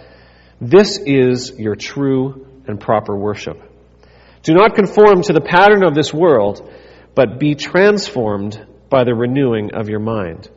This 0.60 0.98
is 0.98 1.58
your 1.58 1.76
true 1.76 2.46
and 2.66 2.80
proper 2.80 3.16
worship. 3.16 3.60
Do 4.42 4.54
not 4.54 4.74
conform 4.74 5.22
to 5.22 5.32
the 5.32 5.40
pattern 5.40 5.84
of 5.84 5.94
this 5.94 6.14
world, 6.14 6.72
but 7.14 7.38
be 7.38 7.54
transformed 7.54 8.66
by 8.88 9.04
the 9.04 9.14
renewing 9.14 9.74
of 9.74 9.88
your 9.88 10.00
mind. 10.00 10.50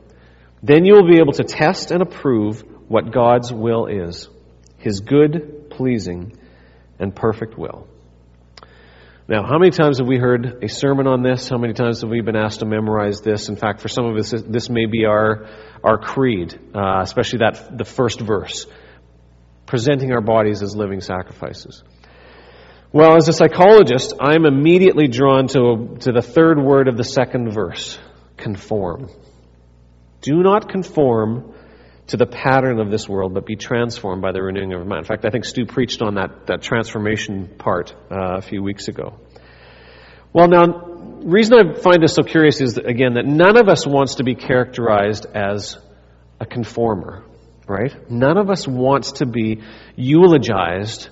Then 0.62 0.86
you 0.86 0.94
will 0.94 1.08
be 1.08 1.20
able 1.20 1.34
to 1.34 1.44
test 1.44 1.92
and 1.92 2.02
approve 2.02 2.64
what 2.88 3.12
God's 3.12 3.52
will 3.52 3.88
is, 3.88 4.30
His 4.78 5.02
good, 5.02 5.70
pleasing, 5.70 6.38
and 7.00 7.14
perfect 7.14 7.58
will. 7.58 7.88
Now, 9.26 9.44
how 9.48 9.58
many 9.58 9.72
times 9.72 10.00
have 10.00 10.08
we 10.08 10.18
heard 10.18 10.64
a 10.64 10.68
sermon 10.68 11.08
on 11.08 11.24
this? 11.24 11.48
How 11.48 11.58
many 11.58 11.74
times 11.74 12.02
have 12.02 12.10
we 12.10 12.20
been 12.20 12.36
asked 12.36 12.60
to 12.60 12.66
memorize 12.66 13.22
this? 13.22 13.48
In 13.48 13.56
fact, 13.56 13.80
for 13.80 13.88
some 13.88 14.06
of 14.06 14.18
us, 14.18 14.32
this 14.32 14.70
may 14.70 14.86
be 14.86 15.06
our, 15.06 15.48
our 15.82 15.98
creed, 15.98 16.60
uh, 16.76 17.00
especially 17.02 17.40
that, 17.40 17.78
the 17.78 17.86
first 17.86 18.20
verse, 18.20 18.68
presenting 19.66 20.12
our 20.12 20.20
bodies 20.20 20.62
as 20.62 20.76
living 20.76 21.00
sacrifices. 21.00 21.84
Well, 22.92 23.16
as 23.16 23.30
a 23.30 23.34
psychologist, 23.34 24.14
I'm 24.20 24.46
immediately 24.46 25.08
drawn 25.08 25.48
to, 25.48 25.98
to 26.02 26.12
the 26.12 26.22
third 26.22 26.62
word 26.62 26.90
of 26.90 26.98
the 26.98 27.06
second 27.06 27.54
verse, 27.54 27.98
conform. 28.36 29.10
Do 30.20 30.44
not 30.44 30.68
conform 30.68 31.53
to 32.08 32.18
the 32.18 32.26
pattern 32.26 32.80
of 32.80 32.92
this 32.92 33.08
world, 33.08 33.34
but 33.34 33.46
be 33.46 33.56
transformed 33.56 34.22
by 34.22 34.32
the 34.32 34.42
renewing 34.42 34.74
of 34.74 34.86
mind. 34.86 35.00
In 35.00 35.06
fact, 35.06 35.26
I 35.26 35.30
think 35.30 35.46
Stu 35.46 35.66
preached 35.66 36.02
on 36.02 36.16
that, 36.16 36.48
that 36.48 36.62
transformation 36.62 37.48
part 37.58 37.96
uh, 38.12 38.38
a 38.38 38.42
few 38.42 38.62
weeks 38.62 38.88
ago. 38.90 39.20
Well, 40.34 40.48
now, 40.48 40.66
reason 41.24 41.54
I 41.58 41.80
find 41.80 42.04
this 42.04 42.16
so 42.16 42.24
curious 42.24 42.60
is, 42.60 42.74
that, 42.74 42.88
again, 42.88 43.14
that 43.14 43.26
none 43.26 43.58
of 43.58 43.70
us 43.70 43.88
wants 43.88 44.16
to 44.16 44.24
be 44.24 44.36
characterized 44.36 45.26
as 45.34 45.78
a 46.40 46.46
conformer, 46.46 47.24
right? 47.68 48.12
None 48.12 48.38
of 48.38 48.50
us 48.50 48.68
wants 48.68 49.14
to 49.14 49.26
be 49.26 49.62
eulogized. 49.96 51.10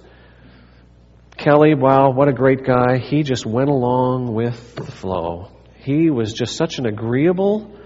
Kelly, 1.37 1.73
wow, 1.73 2.11
what 2.11 2.27
a 2.27 2.33
great 2.33 2.65
guy. 2.65 2.97
He 2.97 3.23
just 3.23 3.45
went 3.45 3.69
along 3.69 4.33
with 4.33 4.75
the 4.75 4.91
flow. 4.91 5.51
He 5.77 6.09
was 6.09 6.33
just 6.33 6.57
such 6.57 6.79
an 6.79 6.85
agreeable, 6.85 7.79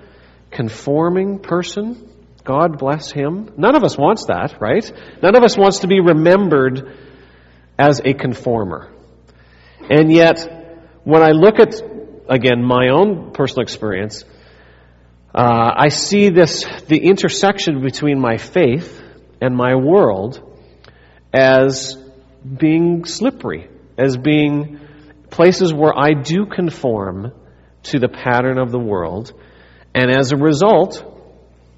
conforming 0.51 1.39
person. 1.39 2.11
God 2.45 2.77
bless 2.77 3.11
him. 3.11 3.51
None 3.57 3.75
of 3.75 3.83
us 3.83 3.97
wants 3.97 4.27
that, 4.27 4.61
right? 4.61 4.89
None 5.23 5.35
of 5.35 5.43
us 5.43 5.57
wants 5.57 5.79
to 5.79 5.87
be 5.87 5.99
remembered 5.99 6.95
as 7.77 8.01
a 8.05 8.13
conformer. 8.13 8.93
And 9.89 10.11
yet, 10.11 11.01
when 11.03 11.23
I 11.23 11.31
look 11.31 11.59
at, 11.59 11.73
again, 12.29 12.63
my 12.63 12.89
own 12.89 13.31
personal 13.31 13.63
experience, 13.63 14.23
uh, 15.33 15.71
I 15.75 15.89
see 15.89 16.29
this, 16.29 16.65
the 16.87 16.99
intersection 16.99 17.81
between 17.81 18.19
my 18.19 18.37
faith 18.37 19.01
and 19.41 19.55
my 19.55 19.73
world 19.73 20.39
as 21.33 21.97
being 22.57 23.05
slippery, 23.05 23.69
as 23.97 24.17
being 24.17 24.79
places 25.31 25.73
where 25.73 25.97
I 25.97 26.13
do 26.13 26.45
conform 26.45 27.33
to 27.83 27.97
the 27.97 28.07
pattern 28.07 28.59
of 28.59 28.71
the 28.71 28.79
world. 28.79 29.33
And 29.95 30.11
as 30.11 30.31
a 30.31 30.37
result, 30.37 31.14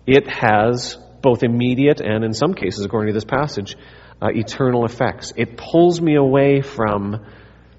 it 0.07 0.27
has 0.27 0.97
both 1.21 1.43
immediate 1.43 1.99
and, 1.99 2.23
in 2.23 2.33
some 2.33 2.53
cases, 2.53 2.85
according 2.85 3.13
to 3.13 3.13
this 3.13 3.25
passage, 3.25 3.75
uh, 4.21 4.29
eternal 4.29 4.85
effects. 4.85 5.33
It 5.35 5.57
pulls 5.57 6.01
me 6.01 6.15
away 6.15 6.61
from 6.61 7.25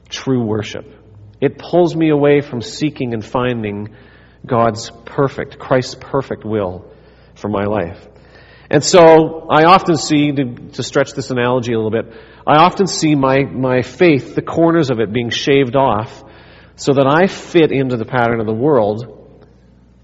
true 0.09 0.45
worship. 0.45 0.87
It 1.41 1.59
pulls 1.59 1.97
me 1.97 2.11
away 2.11 2.43
from 2.43 2.61
seeking 2.61 3.15
and 3.15 3.25
finding 3.25 3.97
God's 4.47 4.91
perfect, 5.05 5.59
Christ's 5.59 5.97
perfect 5.99 6.45
will 6.45 6.93
for 7.35 7.49
my 7.49 7.65
life. 7.65 8.07
And 8.71 8.85
so 8.85 9.49
I 9.49 9.65
often 9.65 9.97
see, 9.97 10.33
to, 10.33 10.45
to, 10.73 10.83
stretch 10.83 11.15
this 11.15 11.31
analogy 11.31 11.73
a 11.73 11.81
little 11.81 11.91
bit, 11.91 12.15
I 12.47 12.57
often 12.57 12.87
see 12.87 13.15
my, 13.15 13.45
my 13.45 13.81
faith, 13.81 14.35
the 14.35 14.43
corners 14.43 14.91
of 14.91 15.01
it 15.01 15.13
being 15.13 15.31
shaved 15.31 15.75
off 15.75 16.23
so 16.77 16.93
that 16.93 17.07
I 17.07 17.27
fit 17.29 17.73
into 17.73 17.97
the 17.97 18.05
pattern 18.05 18.41
of 18.41 18.47
the 18.47 18.53
world 18.53 19.18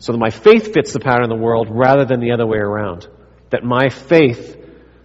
so 0.05 0.13
that 0.13 0.19
my 0.19 0.29
faith 0.29 0.75
fits 0.75 0.93
the 0.93 1.01
pattern 1.01 1.23
of 1.23 1.31
the 1.31 1.43
world 1.43 1.69
rather 1.71 2.05
than 2.05 2.21
the 2.21 2.33
other 2.33 2.47
way 2.47 2.59
around. 2.59 3.09
That 3.49 3.65
my 3.65 3.89
faith, 3.89 4.55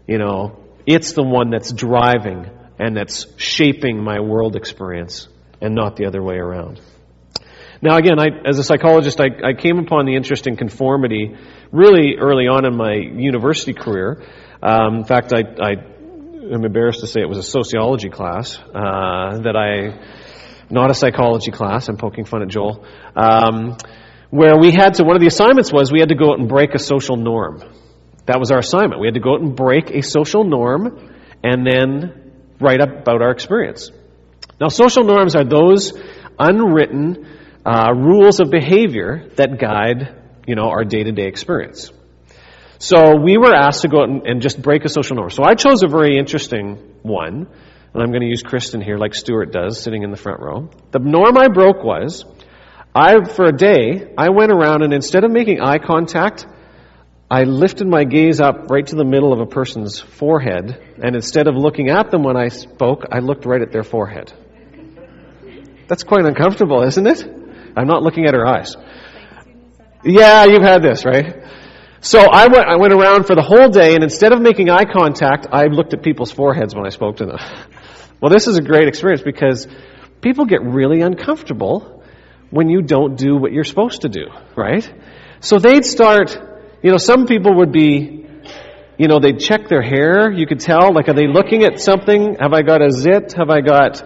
you 0.06 0.18
know, 0.18 0.60
it's 0.86 1.14
the 1.14 1.24
one 1.24 1.52
that's 1.52 1.72
driving 1.72 2.50
and 2.78 2.98
that's 2.98 3.26
shaping 3.38 4.04
my 4.04 4.20
world 4.20 4.58
experience 4.58 5.30
and 5.62 5.74
not 5.74 5.96
the 5.96 6.06
other 6.06 6.22
way 6.22 6.36
around. 6.36 6.82
Now, 7.82 7.96
again, 7.96 8.20
I, 8.20 8.26
as 8.46 8.60
a 8.60 8.64
psychologist, 8.66 9.22
I, 9.22 9.28
I, 9.42 9.54
came 9.54 9.80
upon 9.80 10.06
the 10.06 10.18
interest 10.18 10.48
in 10.48 10.58
conformity 10.58 11.34
really 11.72 12.18
early 12.20 12.50
on 12.50 12.66
in 12.66 12.76
my 12.76 12.96
university 12.96 13.74
career. 13.74 14.22
Um, 14.62 14.96
in 14.96 15.06
fact, 15.06 15.32
I, 15.32 15.44
I, 15.64 15.72
am 16.52 16.66
embarrassed 16.66 17.00
to 17.00 17.08
say 17.08 17.22
it 17.22 17.30
was 17.30 17.38
a 17.38 17.44
sociology 17.44 18.10
class 18.10 18.58
uh, 18.58 19.40
that 19.44 19.56
I, 19.56 19.98
not 20.70 20.92
a 20.92 20.94
psychology 20.94 21.52
class. 21.52 21.88
I'm 21.88 21.96
poking 21.96 22.26
fun 22.26 22.42
at 22.42 22.50
Joel. 22.50 22.84
Um, 23.16 23.78
where 24.30 24.58
we 24.58 24.72
had 24.72 24.96
to, 24.96 25.04
one 25.04 25.16
of 25.16 25.22
the 25.22 25.28
assignments 25.28 25.72
was 25.72 25.92
we 25.92 26.00
had 26.00 26.10
to 26.10 26.16
go 26.16 26.32
out 26.32 26.40
and 26.40 26.48
break 26.48 26.76
a 26.76 26.80
social 26.80 27.16
norm. 27.16 27.64
That 28.26 28.40
was 28.40 28.52
our 28.52 28.60
assignment. 28.60 29.02
We 29.02 29.08
had 29.08 29.16
to 29.16 29.20
go 29.20 29.34
out 29.34 29.42
and 29.42 29.56
break 29.56 29.90
a 29.90 30.02
social 30.02 30.44
norm 30.44 31.10
and 31.44 31.66
then 31.66 32.32
write 32.60 32.82
up 32.82 32.90
about 32.90 33.22
our 33.22 33.32
experience. 33.32 33.92
Now, 34.62 34.68
social 34.68 35.04
norms 35.04 35.36
are 35.36 35.46
those 35.46 36.00
unwritten 36.38 37.28
uh, 37.66 37.92
rules 37.96 38.40
of 38.40 38.52
behavior 38.52 39.30
that 39.36 39.60
guide, 39.60 40.16
you 40.46 40.56
know, 40.56 40.70
our 40.70 40.84
day-to-day 40.84 41.26
experience. 41.26 41.92
So 42.78 43.16
we 43.18 43.38
were 43.38 43.54
asked 43.54 43.82
to 43.82 43.88
go 43.88 44.02
out 44.02 44.10
and, 44.10 44.28
and 44.28 44.42
just 44.42 44.62
break 44.62 44.86
a 44.86 44.90
social 44.90 45.16
norm. 45.16 45.32
So 45.32 45.44
I 45.44 45.56
chose 45.56 45.82
a 45.84 45.88
very 45.88 46.18
interesting 46.18 46.76
one, 47.02 47.48
and 47.94 48.04
I'm 48.04 48.10
going 48.12 48.22
to 48.22 48.28
use 48.28 48.44
Kristen 48.44 48.80
here, 48.82 48.98
like 48.98 49.16
Stuart 49.16 49.52
does, 49.52 49.82
sitting 49.82 50.04
in 50.04 50.12
the 50.12 50.18
front 50.18 50.40
row. 50.40 50.70
The 50.92 51.00
norm 51.00 51.38
I 51.38 51.48
broke 51.48 51.84
was 51.84 52.26
I, 52.94 53.24
for 53.24 53.46
a 53.46 53.52
day, 53.52 54.14
I 54.18 54.30
went 54.30 54.52
around 54.52 54.84
and 54.84 54.94
instead 54.94 55.24
of 55.24 55.32
making 55.32 55.62
eye 55.62 55.78
contact, 55.78 56.46
I 57.32 57.44
lifted 57.44 57.88
my 57.88 58.06
gaze 58.06 58.42
up 58.42 58.72
right 58.72 58.86
to 58.88 58.96
the 58.96 59.06
middle 59.06 59.32
of 59.32 59.40
a 59.40 59.46
person's 59.46 60.00
forehead, 60.00 60.96
and 60.98 61.16
instead 61.16 61.48
of 61.48 61.56
looking 61.56 61.90
at 61.90 62.10
them 62.10 62.24
when 62.24 62.36
I 62.36 62.48
spoke, 62.48 63.06
I 63.12 63.20
looked 63.20 63.46
right 63.46 63.62
at 63.62 63.72
their 63.72 63.84
forehead. 63.84 64.34
That's 65.88 66.04
quite 66.04 66.26
uncomfortable, 66.26 66.82
isn't 66.82 67.06
it? 67.06 67.24
I'm 67.78 67.86
not 67.86 68.02
looking 68.02 68.26
at 68.26 68.34
her 68.34 68.48
eyes. 68.48 68.76
Yeah, 70.04 70.46
you've 70.46 70.64
had 70.64 70.82
this, 70.82 71.06
right? 71.06 71.44
So 72.02 72.20
I 72.20 72.48
went, 72.48 72.68
I 72.68 72.78
went 72.78 72.94
around 72.94 73.28
for 73.28 73.36
the 73.36 73.44
whole 73.44 73.70
day, 73.70 73.94
and 73.94 74.04
instead 74.04 74.32
of 74.32 74.42
making 74.42 74.72
eye 74.72 74.86
contact, 74.86 75.46
I 75.52 75.66
looked 75.66 75.94
at 75.94 76.02
people's 76.02 76.32
foreheads 76.32 76.74
when 76.74 76.88
I 76.88 76.90
spoke 76.90 77.18
to 77.18 77.26
them. 77.28 77.38
Well, 78.20 78.32
this 78.32 78.48
is 78.48 78.58
a 78.58 78.62
great 78.62 78.88
experience 78.88 79.22
because 79.22 79.68
people 80.22 80.46
get 80.46 80.64
really 80.64 81.02
uncomfortable 81.02 81.99
when 82.52 82.70
you 82.70 82.82
don't 82.82 83.16
do 83.16 83.36
what 83.38 83.52
you're 83.52 83.64
supposed 83.64 84.02
to 84.02 84.10
do, 84.10 84.28
right? 84.56 84.90
So 85.40 85.60
they'd 85.60 85.86
start, 85.86 86.38
you 86.82 86.92
know, 86.92 86.98
some 86.98 87.26
people 87.26 87.58
would 87.58 87.72
be, 87.72 88.26
you 88.98 89.08
know, 89.08 89.20
they'd 89.20 89.40
check 89.40 89.70
their 89.70 89.82
hair. 89.82 90.32
You 90.32 90.46
could 90.48 90.60
tell, 90.60 90.94
like, 90.94 91.08
are 91.08 91.14
they 91.14 91.28
looking 91.28 91.64
at 91.64 91.80
something? 91.80 92.36
Have 92.40 92.54
I 92.54 92.62
got 92.62 92.82
a 92.82 92.92
zit? 92.92 93.34
Have 93.34 93.50
I 93.50 93.62
got 93.62 94.04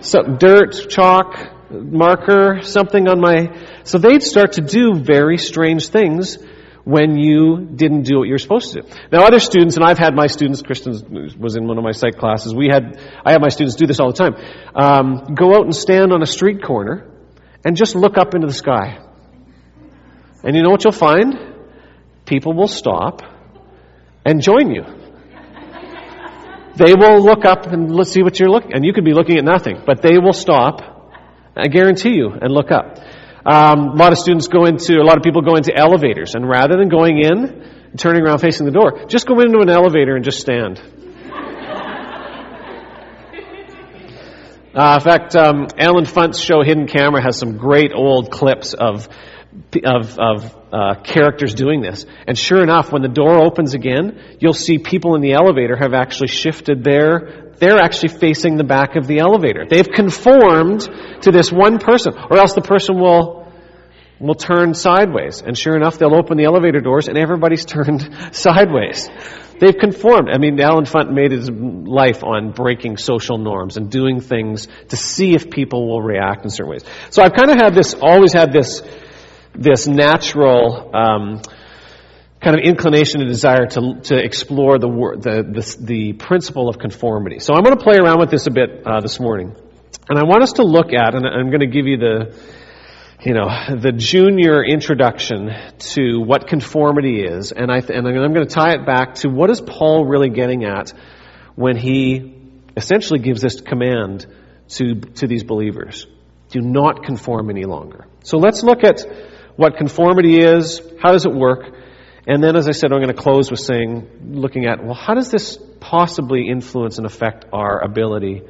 some 0.00 0.36
dirt, 0.36 0.88
chalk, 0.90 1.70
marker, 1.70 2.60
something 2.62 3.08
on 3.08 3.20
my. 3.20 3.56
So 3.84 3.98
they'd 3.98 4.22
start 4.22 4.52
to 4.52 4.60
do 4.60 4.94
very 4.94 5.38
strange 5.38 5.88
things 5.88 6.38
when 6.84 7.16
you 7.16 7.66
didn't 7.74 8.02
do 8.02 8.18
what 8.18 8.24
you 8.24 8.32
were 8.32 8.38
supposed 8.38 8.74
to 8.74 8.82
do. 8.82 8.88
Now, 9.10 9.24
other 9.24 9.40
students, 9.40 9.76
and 9.76 9.84
I've 9.84 9.98
had 9.98 10.14
my 10.14 10.26
students, 10.26 10.60
Kristen 10.60 11.34
was 11.40 11.56
in 11.56 11.66
one 11.66 11.78
of 11.78 11.84
my 11.84 11.92
psych 11.92 12.18
classes, 12.18 12.54
we 12.54 12.68
had, 12.70 13.00
I 13.24 13.32
have 13.32 13.40
my 13.40 13.48
students 13.48 13.76
do 13.76 13.86
this 13.86 14.00
all 14.00 14.12
the 14.12 14.18
time, 14.18 14.34
um, 14.74 15.34
go 15.34 15.54
out 15.54 15.64
and 15.64 15.74
stand 15.74 16.12
on 16.12 16.20
a 16.20 16.26
street 16.26 16.62
corner 16.62 17.13
and 17.64 17.76
just 17.76 17.94
look 17.96 18.18
up 18.18 18.34
into 18.34 18.46
the 18.46 18.52
sky. 18.52 18.98
And 20.42 20.54
you 20.54 20.62
know 20.62 20.70
what 20.70 20.84
you'll 20.84 20.92
find? 20.92 21.34
People 22.26 22.52
will 22.52 22.68
stop 22.68 23.22
and 24.24 24.42
join 24.42 24.70
you. 24.70 24.84
They 26.76 26.92
will 26.94 27.22
look 27.22 27.44
up 27.44 27.66
and 27.66 27.94
let's 27.94 28.10
see 28.10 28.22
what 28.22 28.38
you're 28.40 28.50
looking, 28.50 28.74
and 28.74 28.84
you 28.84 28.92
could 28.92 29.04
be 29.04 29.14
looking 29.14 29.38
at 29.38 29.44
nothing, 29.44 29.82
but 29.86 30.02
they 30.02 30.18
will 30.18 30.32
stop, 30.32 30.82
I 31.56 31.68
guarantee 31.68 32.14
you, 32.14 32.30
and 32.30 32.52
look 32.52 32.72
up. 32.72 32.98
Um, 33.46 33.90
a 33.90 33.94
lot 33.94 34.12
of 34.12 34.18
students 34.18 34.48
go 34.48 34.64
into, 34.64 35.00
a 35.00 35.04
lot 35.04 35.16
of 35.16 35.22
people 35.22 35.42
go 35.42 35.54
into 35.54 35.72
elevators, 35.76 36.34
and 36.34 36.48
rather 36.48 36.76
than 36.76 36.88
going 36.88 37.18
in 37.18 37.70
turning 37.96 38.22
around 38.22 38.38
facing 38.38 38.66
the 38.66 38.72
door, 38.72 39.06
just 39.06 39.26
go 39.26 39.38
into 39.40 39.60
an 39.60 39.70
elevator 39.70 40.16
and 40.16 40.24
just 40.24 40.40
stand. 40.40 40.80
Uh, 44.74 44.98
in 44.98 45.04
fact, 45.04 45.36
um, 45.36 45.68
Allen 45.78 46.04
Funt's 46.04 46.40
show 46.40 46.62
Hidden 46.64 46.88
Camera 46.88 47.22
has 47.22 47.38
some 47.38 47.56
great 47.56 47.92
old 47.94 48.30
clips 48.30 48.74
of 48.74 49.08
of, 49.84 50.18
of 50.18 50.56
uh, 50.72 50.94
characters 51.04 51.54
doing 51.54 51.80
this. 51.80 52.06
And 52.26 52.36
sure 52.36 52.60
enough, 52.60 52.90
when 52.90 53.02
the 53.02 53.08
door 53.08 53.40
opens 53.40 53.74
again, 53.74 54.36
you'll 54.40 54.52
see 54.52 54.78
people 54.78 55.14
in 55.14 55.20
the 55.20 55.34
elevator 55.34 55.76
have 55.76 55.94
actually 55.94 56.28
shifted 56.28 56.82
their. 56.82 57.52
They're 57.58 57.78
actually 57.78 58.18
facing 58.18 58.56
the 58.56 58.64
back 58.64 58.96
of 58.96 59.06
the 59.06 59.20
elevator. 59.20 59.64
They've 59.68 59.88
conformed 59.88 60.80
to 60.80 61.30
this 61.30 61.52
one 61.52 61.78
person, 61.78 62.14
or 62.28 62.38
else 62.38 62.54
the 62.54 62.62
person 62.62 62.98
will 62.98 63.43
will 64.26 64.34
turn 64.34 64.74
sideways. 64.74 65.42
And 65.42 65.56
sure 65.56 65.76
enough, 65.76 65.98
they'll 65.98 66.14
open 66.14 66.36
the 66.36 66.44
elevator 66.44 66.80
doors, 66.80 67.08
and 67.08 67.18
everybody's 67.18 67.64
turned 67.76 68.08
sideways. 68.32 69.08
They've 69.60 69.76
conformed. 69.76 70.30
I 70.32 70.38
mean, 70.38 70.58
Allen 70.60 70.84
Funt 70.84 71.12
made 71.12 71.30
his 71.30 71.48
life 71.48 72.24
on 72.24 72.52
breaking 72.52 72.96
social 72.96 73.38
norms 73.38 73.76
and 73.76 73.90
doing 73.90 74.20
things 74.20 74.66
to 74.88 74.96
see 74.96 75.34
if 75.34 75.48
people 75.48 75.88
will 75.88 76.02
react 76.02 76.44
in 76.44 76.50
certain 76.50 76.70
ways. 76.70 76.84
So 77.10 77.22
I've 77.22 77.34
kind 77.34 77.50
of 77.50 77.56
had 77.56 77.74
this, 77.74 77.94
always 77.94 78.32
had 78.32 78.52
this, 78.52 78.82
this 79.54 79.86
natural 79.86 80.90
um, 80.94 81.40
kind 82.40 82.58
of 82.58 82.64
inclination 82.64 83.20
and 83.20 83.30
desire 83.30 83.66
to, 83.66 84.00
to 84.02 84.16
explore 84.16 84.78
the, 84.78 84.88
the, 84.88 85.42
the, 85.42 85.84
the 85.84 86.12
principle 86.14 86.68
of 86.68 86.78
conformity. 86.78 87.38
So 87.38 87.54
I'm 87.54 87.62
going 87.62 87.76
to 87.76 87.82
play 87.82 87.96
around 87.96 88.18
with 88.18 88.30
this 88.30 88.46
a 88.46 88.50
bit 88.50 88.84
uh, 88.84 89.00
this 89.00 89.20
morning. 89.20 89.54
And 90.08 90.18
I 90.18 90.24
want 90.24 90.42
us 90.42 90.54
to 90.54 90.64
look 90.64 90.92
at, 90.92 91.14
and 91.14 91.24
I'm 91.24 91.48
going 91.48 91.60
to 91.60 91.66
give 91.66 91.86
you 91.86 91.96
the, 91.96 92.36
you 93.24 93.32
know, 93.32 93.48
the 93.74 93.90
junior 93.92 94.62
introduction 94.62 95.50
to 95.78 96.20
what 96.20 96.46
conformity 96.46 97.22
is, 97.22 97.52
and, 97.52 97.72
I, 97.72 97.78
and 97.78 98.06
I'm 98.06 98.34
going 98.34 98.46
to 98.46 98.54
tie 98.54 98.74
it 98.74 98.84
back 98.84 99.14
to 99.16 99.30
what 99.30 99.48
is 99.48 99.62
Paul 99.62 100.04
really 100.04 100.28
getting 100.28 100.64
at 100.64 100.92
when 101.54 101.78
he 101.78 102.34
essentially 102.76 103.20
gives 103.20 103.40
this 103.40 103.62
command 103.62 104.26
to, 104.70 104.96
to 104.96 105.26
these 105.26 105.42
believers. 105.42 106.06
Do 106.50 106.60
not 106.60 107.04
conform 107.04 107.48
any 107.48 107.64
longer. 107.64 108.06
So 108.24 108.36
let's 108.36 108.62
look 108.62 108.84
at 108.84 109.00
what 109.56 109.78
conformity 109.78 110.40
is, 110.40 110.82
how 111.02 111.12
does 111.12 111.24
it 111.24 111.32
work, 111.32 111.74
and 112.26 112.42
then 112.42 112.56
as 112.56 112.68
I 112.68 112.72
said, 112.72 112.92
I'm 112.92 113.00
going 113.00 113.14
to 113.14 113.22
close 113.22 113.50
with 113.50 113.60
saying, 113.60 114.32
looking 114.32 114.66
at, 114.66 114.84
well, 114.84 114.94
how 114.94 115.14
does 115.14 115.30
this 115.30 115.58
possibly 115.80 116.48
influence 116.48 116.98
and 116.98 117.06
affect 117.06 117.46
our 117.54 117.82
ability 117.82 118.42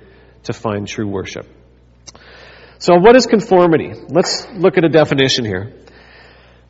to 0.44 0.52
find 0.52 0.88
true 0.88 1.06
worship? 1.06 1.46
So, 2.78 2.96
what 2.96 3.16
is 3.16 3.26
conformity? 3.26 3.92
Let's 4.08 4.46
look 4.52 4.76
at 4.76 4.84
a 4.84 4.88
definition 4.88 5.44
here. 5.44 5.72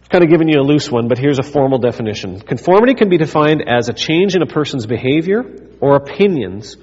I've 0.02 0.08
kind 0.11 0.23
of 0.23 0.30
given 0.30 0.49
you 0.49 0.61
a 0.61 0.62
loose 0.62 0.90
one, 0.90 1.08
but 1.08 1.18
here's 1.18 1.38
a 1.38 1.42
formal 1.42 1.78
definition. 1.78 2.40
Conformity 2.40 2.94
can 2.94 3.08
be 3.08 3.16
defined 3.16 3.66
as 3.66 3.88
a 3.88 3.94
change 3.94 4.37
in 4.37 4.42
a 4.42 4.46
person's 4.46 4.87
behavior 4.87 5.42
or 5.80 5.96
opinions 5.96 6.76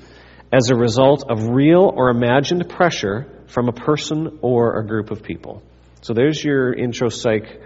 as 0.52 0.72
a 0.72 0.76
result 0.76 1.26
of 1.30 1.50
real 1.50 1.92
or 1.96 2.10
imagined 2.10 2.68
pressure 2.68 3.28
from 3.48 3.70
a 3.70 3.72
person 3.72 4.40
or 4.42 4.80
a 4.80 4.86
group 4.86 5.12
of 5.12 5.22
people. 5.22 5.62
So, 6.02 6.14
there's 6.14 6.44
your 6.44 6.74
intro 6.74 7.10
psych 7.10 7.62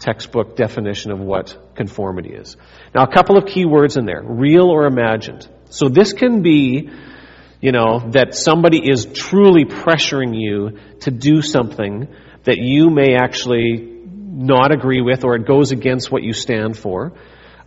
textbook 0.00 0.56
definition 0.56 1.12
of 1.12 1.20
what 1.20 1.56
conformity 1.76 2.34
is. 2.34 2.56
Now, 2.92 3.04
a 3.04 3.12
couple 3.12 3.38
of 3.38 3.46
key 3.46 3.64
words 3.64 3.96
in 3.96 4.06
there 4.06 4.22
real 4.24 4.64
or 4.64 4.86
imagined. 4.86 5.48
So, 5.70 5.88
this 5.88 6.12
can 6.12 6.42
be 6.42 6.90
you 7.60 7.72
know, 7.72 8.10
that 8.10 8.34
somebody 8.34 8.78
is 8.78 9.06
truly 9.06 9.64
pressuring 9.64 10.38
you 10.38 10.78
to 11.00 11.10
do 11.10 11.42
something 11.42 12.08
that 12.44 12.58
you 12.58 12.90
may 12.90 13.14
actually 13.16 13.94
not 14.36 14.72
agree 14.72 15.00
with 15.00 15.24
or 15.24 15.34
it 15.34 15.46
goes 15.46 15.72
against 15.72 16.10
what 16.10 16.22
you 16.22 16.32
stand 16.32 16.76
for. 16.76 17.12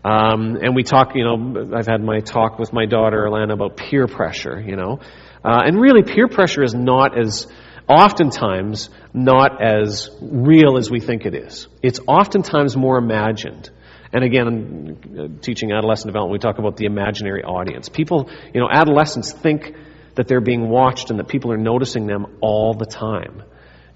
Um, 0.03 0.57
and 0.61 0.75
we 0.75 0.83
talk, 0.83 1.15
you 1.15 1.25
know, 1.25 1.75
I've 1.75 1.87
had 1.87 2.01
my 2.01 2.19
talk 2.19 2.57
with 2.57 2.71
my 2.71 2.85
daughter, 2.85 3.25
Alana, 3.25 3.53
about 3.53 3.75
peer 3.75 4.07
pressure, 4.07 4.59
you 4.59 4.75
know. 4.75 4.99
Uh, 5.43 5.61
and 5.65 5.79
really, 5.79 6.03
peer 6.03 6.27
pressure 6.27 6.63
is 6.63 6.73
not 6.73 7.19
as, 7.19 7.47
oftentimes, 7.87 8.89
not 9.13 9.61
as 9.61 10.09
real 10.21 10.77
as 10.77 10.89
we 10.89 10.99
think 10.99 11.25
it 11.25 11.33
is. 11.33 11.67
It's 11.81 11.99
oftentimes 12.07 12.77
more 12.77 12.97
imagined. 12.97 13.69
And 14.11 14.23
again, 14.23 14.97
uh, 15.17 15.41
teaching 15.41 15.71
adolescent 15.71 16.07
development, 16.07 16.33
we 16.33 16.39
talk 16.39 16.57
about 16.57 16.77
the 16.77 16.85
imaginary 16.85 17.43
audience. 17.43 17.89
People, 17.89 18.29
you 18.53 18.59
know, 18.59 18.67
adolescents 18.69 19.31
think 19.31 19.75
that 20.15 20.27
they're 20.27 20.41
being 20.41 20.67
watched 20.67 21.11
and 21.11 21.19
that 21.19 21.27
people 21.27 21.51
are 21.51 21.57
noticing 21.57 22.07
them 22.07 22.37
all 22.41 22.73
the 22.73 22.85
time. 22.85 23.43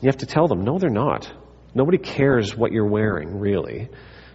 You 0.02 0.08
have 0.08 0.17
to 0.17 0.26
tell 0.26 0.47
them, 0.47 0.63
no, 0.63 0.78
they're 0.78 0.89
not. 0.89 1.32
Nobody 1.73 1.97
cares 1.97 2.56
what 2.56 2.71
you're 2.71 2.88
wearing, 2.88 3.39
really. 3.39 3.89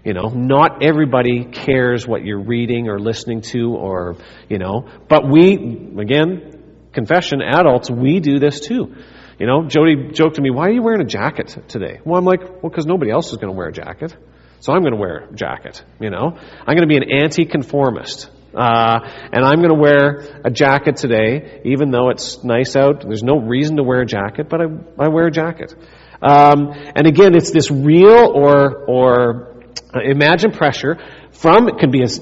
You 0.04 0.14
know, 0.14 0.28
not 0.28 0.82
everybody 0.82 1.44
cares 1.44 2.06
what 2.06 2.24
you're 2.24 2.42
reading 2.42 2.88
or 2.88 2.98
listening 2.98 3.42
to 3.52 3.74
or, 3.74 4.16
you 4.48 4.58
know, 4.58 4.88
but 5.08 5.28
we, 5.28 5.54
again, 5.98 6.88
confession, 6.92 7.42
adults, 7.42 7.90
we 7.90 8.18
do 8.18 8.38
this 8.38 8.60
too. 8.60 8.94
You 9.38 9.46
know, 9.46 9.68
Jody 9.68 10.10
joked 10.12 10.36
to 10.36 10.42
me, 10.42 10.50
why 10.50 10.66
are 10.68 10.72
you 10.72 10.82
wearing 10.82 11.00
a 11.00 11.06
jacket 11.06 11.56
today? 11.68 12.00
Well, 12.04 12.18
I'm 12.18 12.24
like, 12.24 12.40
well, 12.40 12.70
because 12.70 12.86
nobody 12.86 13.10
else 13.10 13.30
is 13.30 13.36
going 13.36 13.52
to 13.52 13.56
wear 13.56 13.68
a 13.68 13.72
jacket. 13.72 14.16
So 14.60 14.72
I'm 14.72 14.80
going 14.80 14.92
to 14.92 14.98
wear 14.98 15.28
a 15.30 15.32
jacket, 15.34 15.82
you 16.00 16.10
know. 16.10 16.36
I'm 16.36 16.76
going 16.76 16.82
to 16.82 16.86
be 16.86 16.96
an 16.96 17.10
anti-conformist. 17.10 18.30
Uh, 18.54 18.98
and 19.32 19.44
I'm 19.44 19.58
going 19.58 19.68
to 19.68 19.80
wear 19.80 20.40
a 20.44 20.50
jacket 20.50 20.96
today, 20.96 21.60
even 21.64 21.90
though 21.90 22.08
it's 22.10 22.42
nice 22.42 22.74
out. 22.76 23.02
There's 23.02 23.22
no 23.22 23.38
reason 23.38 23.76
to 23.76 23.82
wear 23.82 24.00
a 24.00 24.06
jacket, 24.06 24.48
but 24.48 24.60
I, 24.60 24.64
I 24.98 25.08
wear 25.08 25.26
a 25.26 25.30
jacket. 25.30 25.74
Um, 26.20 26.72
and 26.96 27.06
again, 27.06 27.36
it's 27.36 27.52
this 27.52 27.70
real 27.70 28.32
or, 28.34 28.84
or 28.86 29.62
uh, 29.94 30.00
imagine 30.02 30.50
pressure 30.50 30.98
from, 31.30 31.68
it 31.68 31.78
can 31.78 31.90
be 31.90 32.02
as 32.02 32.20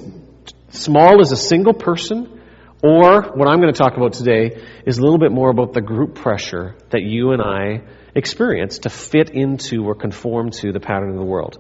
small 0.69 1.21
as 1.21 1.33
a 1.33 1.37
single 1.37 1.73
person, 1.73 2.43
or 2.83 3.23
what 3.23 3.49
I'm 3.49 3.61
going 3.61 3.73
to 3.73 3.79
talk 3.79 3.97
about 3.97 4.13
today 4.13 4.63
is 4.85 4.99
a 4.99 5.03
little 5.03 5.19
bit 5.19 5.33
more 5.33 5.49
about 5.49 5.73
the 5.73 5.81
group 5.81 6.17
pressure 6.17 6.77
that 6.91 7.03
you 7.03 7.33
and 7.33 7.41
I 7.41 7.83
experience 8.15 8.81
to 8.81 8.91
fit 8.91 9.31
into 9.31 9.85
or 9.85 9.95
conform 9.95 10.51
to 10.51 10.73
the 10.73 10.81
pattern 10.81 11.11
of 11.11 11.17
the 11.17 11.25
world. 11.25 11.59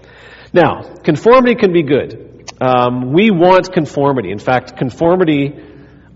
Now, 0.57 0.95
conformity 1.05 1.55
can 1.55 1.75
be 1.75 1.83
good. 1.83 2.51
Um, 2.62 3.12
we 3.12 3.31
want 3.31 3.71
conformity. 3.75 4.31
In 4.31 4.38
fact, 4.38 4.79
conformity 4.79 5.55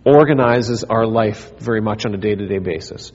organizes 0.07 0.83
our 0.83 1.07
life 1.07 1.59
very 1.59 1.83
much 1.83 2.07
on 2.07 2.15
a 2.15 2.17
day 2.17 2.35
to 2.35 2.49
day 2.49 2.57
basis. 2.57 3.13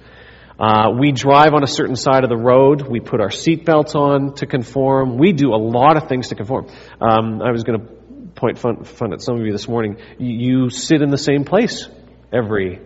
Uh, 0.60 0.92
we 1.00 1.12
drive 1.12 1.56
on 1.56 1.64
a 1.64 1.68
certain 1.68 1.96
side 1.96 2.24
of 2.24 2.30
the 2.30 2.38
road. 2.38 2.84
We 2.88 3.00
put 3.00 3.22
our 3.22 3.30
seatbelts 3.30 3.96
on 3.96 4.36
to 4.36 4.46
conform. 4.46 5.18
We 5.18 5.34
do 5.34 5.56
a 5.56 5.58
lot 5.58 5.98
of 5.98 6.08
things 6.08 6.28
to 6.28 6.36
conform. 6.36 6.68
Um, 7.02 7.42
I 7.42 7.50
was 7.50 7.64
going 7.64 7.80
to 7.80 7.88
point 8.36 8.60
fun, 8.60 8.84
fun, 8.84 9.12
at 9.12 9.20
some 9.20 9.40
of 9.40 9.44
you 9.48 9.52
this 9.52 9.68
morning. 9.68 9.98
You, 10.20 10.66
you 10.66 10.70
sit 10.70 11.02
in 11.02 11.10
the 11.10 11.18
same 11.18 11.44
place 11.44 11.90
every 12.32 12.82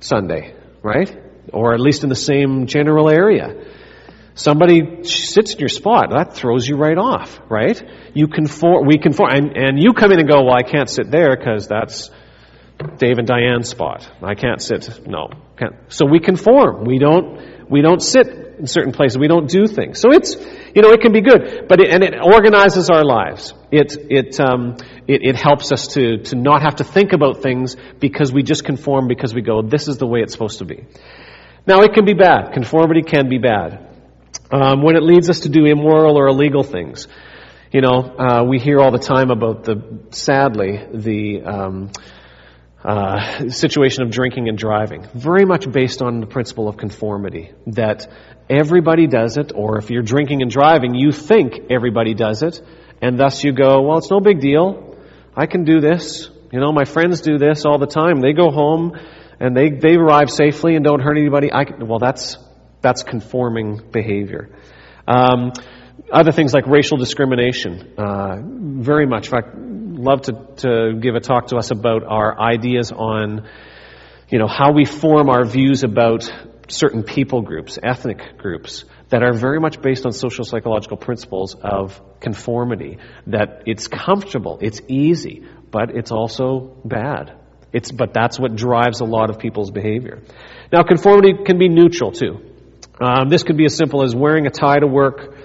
Sunday, 0.00 0.54
right? 0.82 1.10
Or 1.50 1.72
at 1.72 1.80
least 1.80 2.02
in 2.02 2.10
the 2.10 2.14
same 2.14 2.66
general 2.66 3.08
area. 3.08 3.54
Somebody 4.34 5.04
sits 5.04 5.54
in 5.54 5.60
your 5.60 5.68
spot, 5.68 6.10
that 6.10 6.34
throws 6.34 6.66
you 6.66 6.76
right 6.76 6.98
off, 6.98 7.40
right? 7.48 7.80
You 8.14 8.26
conform, 8.26 8.84
we 8.84 8.98
conform, 8.98 9.30
and, 9.32 9.56
and 9.56 9.82
you 9.82 9.92
come 9.92 10.10
in 10.10 10.18
and 10.18 10.28
go, 10.28 10.42
well, 10.42 10.56
I 10.56 10.64
can't 10.64 10.90
sit 10.90 11.08
there 11.08 11.36
because 11.36 11.68
that's 11.68 12.10
Dave 12.98 13.18
and 13.18 13.28
Diane's 13.28 13.68
spot. 13.68 14.10
I 14.20 14.34
can't 14.34 14.60
sit, 14.60 15.06
no. 15.06 15.28
Can't. 15.56 15.76
So 15.88 16.04
we 16.04 16.18
conform. 16.18 16.84
We 16.84 16.98
don't, 16.98 17.70
we 17.70 17.80
don't 17.80 18.02
sit 18.02 18.26
in 18.58 18.66
certain 18.66 18.92
places. 18.92 19.18
We 19.18 19.28
don't 19.28 19.48
do 19.48 19.68
things. 19.68 20.00
So 20.00 20.10
it's, 20.10 20.34
you 20.74 20.82
know, 20.82 20.90
it 20.90 21.00
can 21.00 21.12
be 21.12 21.20
good, 21.20 21.68
but 21.68 21.80
it, 21.80 21.90
and 21.90 22.02
it 22.02 22.14
organizes 22.20 22.90
our 22.90 23.04
lives. 23.04 23.54
It, 23.70 23.96
it, 24.10 24.40
um, 24.40 24.78
it, 25.06 25.22
it 25.22 25.36
helps 25.36 25.70
us 25.70 25.86
to, 25.94 26.18
to 26.24 26.36
not 26.36 26.62
have 26.62 26.76
to 26.76 26.84
think 26.84 27.12
about 27.12 27.40
things 27.40 27.76
because 28.00 28.32
we 28.32 28.42
just 28.42 28.64
conform 28.64 29.06
because 29.06 29.32
we 29.32 29.42
go, 29.42 29.62
this 29.62 29.86
is 29.86 29.98
the 29.98 30.08
way 30.08 30.22
it's 30.22 30.32
supposed 30.32 30.58
to 30.58 30.64
be. 30.64 30.84
Now 31.68 31.82
it 31.82 31.94
can 31.94 32.04
be 32.04 32.14
bad. 32.14 32.52
Conformity 32.52 33.02
can 33.02 33.28
be 33.28 33.38
bad 33.38 33.93
um, 34.50 34.82
when 34.82 34.96
it 34.96 35.02
leads 35.02 35.30
us 35.30 35.40
to 35.40 35.48
do 35.48 35.64
immoral 35.64 36.18
or 36.18 36.28
illegal 36.28 36.62
things. 36.62 37.08
You 37.72 37.80
know, 37.80 38.14
uh, 38.18 38.44
we 38.44 38.58
hear 38.58 38.80
all 38.80 38.92
the 38.92 38.98
time 38.98 39.30
about 39.30 39.64
the, 39.64 40.00
sadly, 40.10 40.80
the 40.92 41.42
um, 41.42 41.90
uh, 42.84 43.48
situation 43.48 44.04
of 44.04 44.10
drinking 44.10 44.48
and 44.48 44.56
driving. 44.56 45.08
Very 45.12 45.44
much 45.44 45.70
based 45.70 46.00
on 46.02 46.20
the 46.20 46.26
principle 46.26 46.68
of 46.68 46.76
conformity. 46.76 47.52
That 47.66 48.06
everybody 48.48 49.06
does 49.06 49.38
it, 49.38 49.52
or 49.54 49.78
if 49.78 49.90
you're 49.90 50.02
drinking 50.02 50.42
and 50.42 50.50
driving, 50.50 50.94
you 50.94 51.10
think 51.10 51.70
everybody 51.70 52.14
does 52.14 52.42
it, 52.42 52.60
and 53.02 53.18
thus 53.18 53.42
you 53.42 53.52
go, 53.52 53.82
well, 53.82 53.98
it's 53.98 54.10
no 54.10 54.20
big 54.20 54.40
deal. 54.40 54.96
I 55.36 55.46
can 55.46 55.64
do 55.64 55.80
this. 55.80 56.30
You 56.52 56.60
know, 56.60 56.70
my 56.70 56.84
friends 56.84 57.22
do 57.22 57.38
this 57.38 57.64
all 57.64 57.78
the 57.78 57.86
time. 57.86 58.20
They 58.20 58.32
go 58.32 58.50
home 58.50 58.96
and 59.40 59.56
they, 59.56 59.70
they 59.70 59.96
arrive 59.96 60.30
safely 60.30 60.76
and 60.76 60.84
don't 60.84 61.00
hurt 61.00 61.16
anybody. 61.18 61.52
I 61.52 61.64
can, 61.64 61.88
well, 61.88 61.98
that's 61.98 62.36
that's 62.84 63.02
conforming 63.02 63.80
behavior. 63.90 64.50
Um, 65.08 65.52
other 66.12 66.32
things 66.32 66.52
like 66.52 66.66
racial 66.66 66.98
discrimination, 66.98 67.94
uh, 67.98 68.36
very 68.44 69.06
much. 69.06 69.26
In 69.26 69.30
fact, 69.30 69.48
love 69.56 70.22
to, 70.22 70.32
to 70.58 71.00
give 71.00 71.14
a 71.14 71.20
talk 71.20 71.48
to 71.48 71.56
us 71.56 71.70
about 71.70 72.04
our 72.04 72.38
ideas 72.38 72.92
on, 72.92 73.48
you 74.28 74.38
know, 74.38 74.46
how 74.46 74.72
we 74.72 74.84
form 74.84 75.30
our 75.30 75.44
views 75.46 75.82
about 75.82 76.30
certain 76.68 77.02
people 77.02 77.40
groups, 77.40 77.78
ethnic 77.82 78.36
groups 78.38 78.84
that 79.08 79.22
are 79.22 79.32
very 79.32 79.60
much 79.60 79.80
based 79.80 80.04
on 80.04 80.12
social 80.12 80.44
psychological 80.44 80.96
principles 80.96 81.54
of 81.54 82.00
conformity, 82.20 82.98
that 83.26 83.62
it's 83.66 83.88
comfortable, 83.88 84.58
it's 84.60 84.80
easy, 84.88 85.46
but 85.70 85.90
it's 85.90 86.10
also 86.10 86.76
bad. 86.84 87.32
It's, 87.72 87.90
but 87.90 88.14
that's 88.14 88.38
what 88.38 88.56
drives 88.56 89.00
a 89.00 89.04
lot 89.04 89.30
of 89.30 89.38
people's 89.38 89.70
behavior. 89.70 90.22
Now, 90.72 90.82
conformity 90.82 91.44
can 91.44 91.58
be 91.58 91.68
neutral 91.68 92.12
too. 92.12 92.53
Um, 93.00 93.28
this 93.28 93.42
could 93.42 93.56
be 93.56 93.64
as 93.64 93.76
simple 93.76 94.02
as 94.02 94.14
wearing 94.14 94.46
a 94.46 94.50
tie 94.50 94.78
to 94.78 94.86
work. 94.86 95.36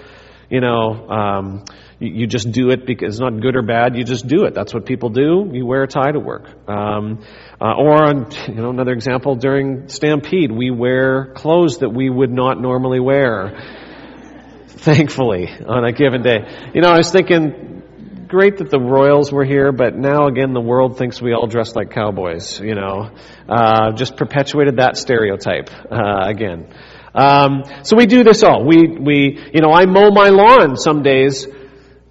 You 0.48 0.60
know, 0.60 1.08
um, 1.08 1.64
you, 1.98 2.08
you, 2.08 2.26
just 2.26 2.50
do 2.50 2.70
it 2.70 2.86
because 2.86 3.14
it's 3.14 3.20
not 3.20 3.40
good 3.40 3.56
or 3.56 3.62
bad. 3.62 3.96
You 3.96 4.04
just 4.04 4.26
do 4.26 4.44
it. 4.44 4.54
That's 4.54 4.74
what 4.74 4.84
people 4.84 5.10
do. 5.10 5.48
You 5.52 5.64
wear 5.64 5.84
a 5.84 5.86
tie 5.86 6.10
to 6.10 6.18
work. 6.18 6.48
Um, 6.68 7.24
uh, 7.60 7.74
or, 7.74 8.04
on, 8.04 8.30
you 8.48 8.54
know, 8.54 8.70
another 8.70 8.92
example 8.92 9.36
during 9.36 9.88
Stampede, 9.88 10.50
we 10.50 10.70
wear 10.70 11.32
clothes 11.34 11.78
that 11.78 11.90
we 11.90 12.10
would 12.10 12.30
not 12.30 12.60
normally 12.60 13.00
wear. 13.00 13.60
Thankfully, 14.68 15.48
on 15.66 15.84
a 15.84 15.92
given 15.92 16.22
day. 16.22 16.38
You 16.74 16.80
know, 16.80 16.88
I 16.88 16.96
was 16.96 17.12
thinking, 17.12 17.82
great 18.30 18.58
that 18.58 18.70
the 18.70 18.80
Royals 18.80 19.30
were 19.32 19.44
here, 19.44 19.72
but 19.72 19.96
now 19.96 20.26
again 20.26 20.54
the 20.54 20.60
world 20.60 20.96
thinks 20.96 21.20
we 21.20 21.34
all 21.34 21.48
dress 21.48 21.74
like 21.74 21.90
cowboys, 21.90 22.60
you 22.60 22.74
know. 22.74 23.10
Uh, 23.48 23.92
just 23.92 24.16
perpetuated 24.16 24.76
that 24.76 24.96
stereotype, 24.96 25.68
uh, 25.90 26.22
again. 26.24 26.72
Um, 27.14 27.64
so 27.82 27.96
we 27.96 28.06
do 28.06 28.22
this 28.22 28.42
all. 28.42 28.64
We, 28.64 28.86
we, 28.86 29.38
you 29.52 29.60
know, 29.60 29.72
I 29.72 29.86
mow 29.86 30.10
my 30.10 30.28
lawn 30.28 30.76
some 30.76 31.02
days, 31.02 31.46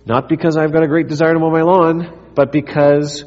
not 0.06 0.28
because 0.28 0.58
I've 0.58 0.74
got 0.74 0.84
a 0.84 0.88
great 0.88 1.08
desire 1.08 1.34
to 1.34 1.40
mow 1.40 1.50
my 1.50 1.62
lawn, 1.62 2.32
but 2.36 2.52
because 2.52 3.24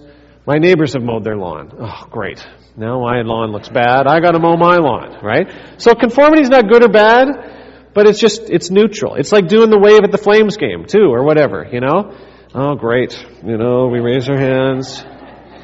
my 0.46 0.58
neighbors 0.58 0.92
have 0.94 1.02
mowed 1.02 1.24
their 1.24 1.36
lawn. 1.36 1.72
Oh, 1.78 2.06
great. 2.10 2.44
Now 2.76 3.00
my 3.00 3.22
lawn 3.22 3.52
looks 3.52 3.68
bad. 3.68 4.06
I 4.06 4.20
gotta 4.20 4.38
mow 4.38 4.56
my 4.56 4.76
lawn, 4.76 5.18
right? 5.22 5.48
So 5.78 5.94
conformity 5.94 6.42
is 6.42 6.50
not 6.50 6.68
good 6.68 6.82
or 6.82 6.88
bad, 6.88 7.90
but 7.94 8.08
it's 8.08 8.18
just, 8.18 8.50
it's 8.50 8.70
neutral. 8.70 9.14
It's 9.14 9.32
like 9.32 9.48
doing 9.48 9.70
the 9.70 9.78
wave 9.78 10.00
at 10.04 10.10
the 10.10 10.18
Flames 10.18 10.56
game, 10.56 10.86
too, 10.86 11.12
or 11.12 11.24
whatever, 11.24 11.68
you 11.70 11.80
know? 11.80 12.16
Oh, 12.54 12.74
great. 12.74 13.14
You 13.44 13.56
know, 13.56 13.88
we 13.88 14.00
raise 14.00 14.28
our 14.28 14.38
hands. 14.38 15.04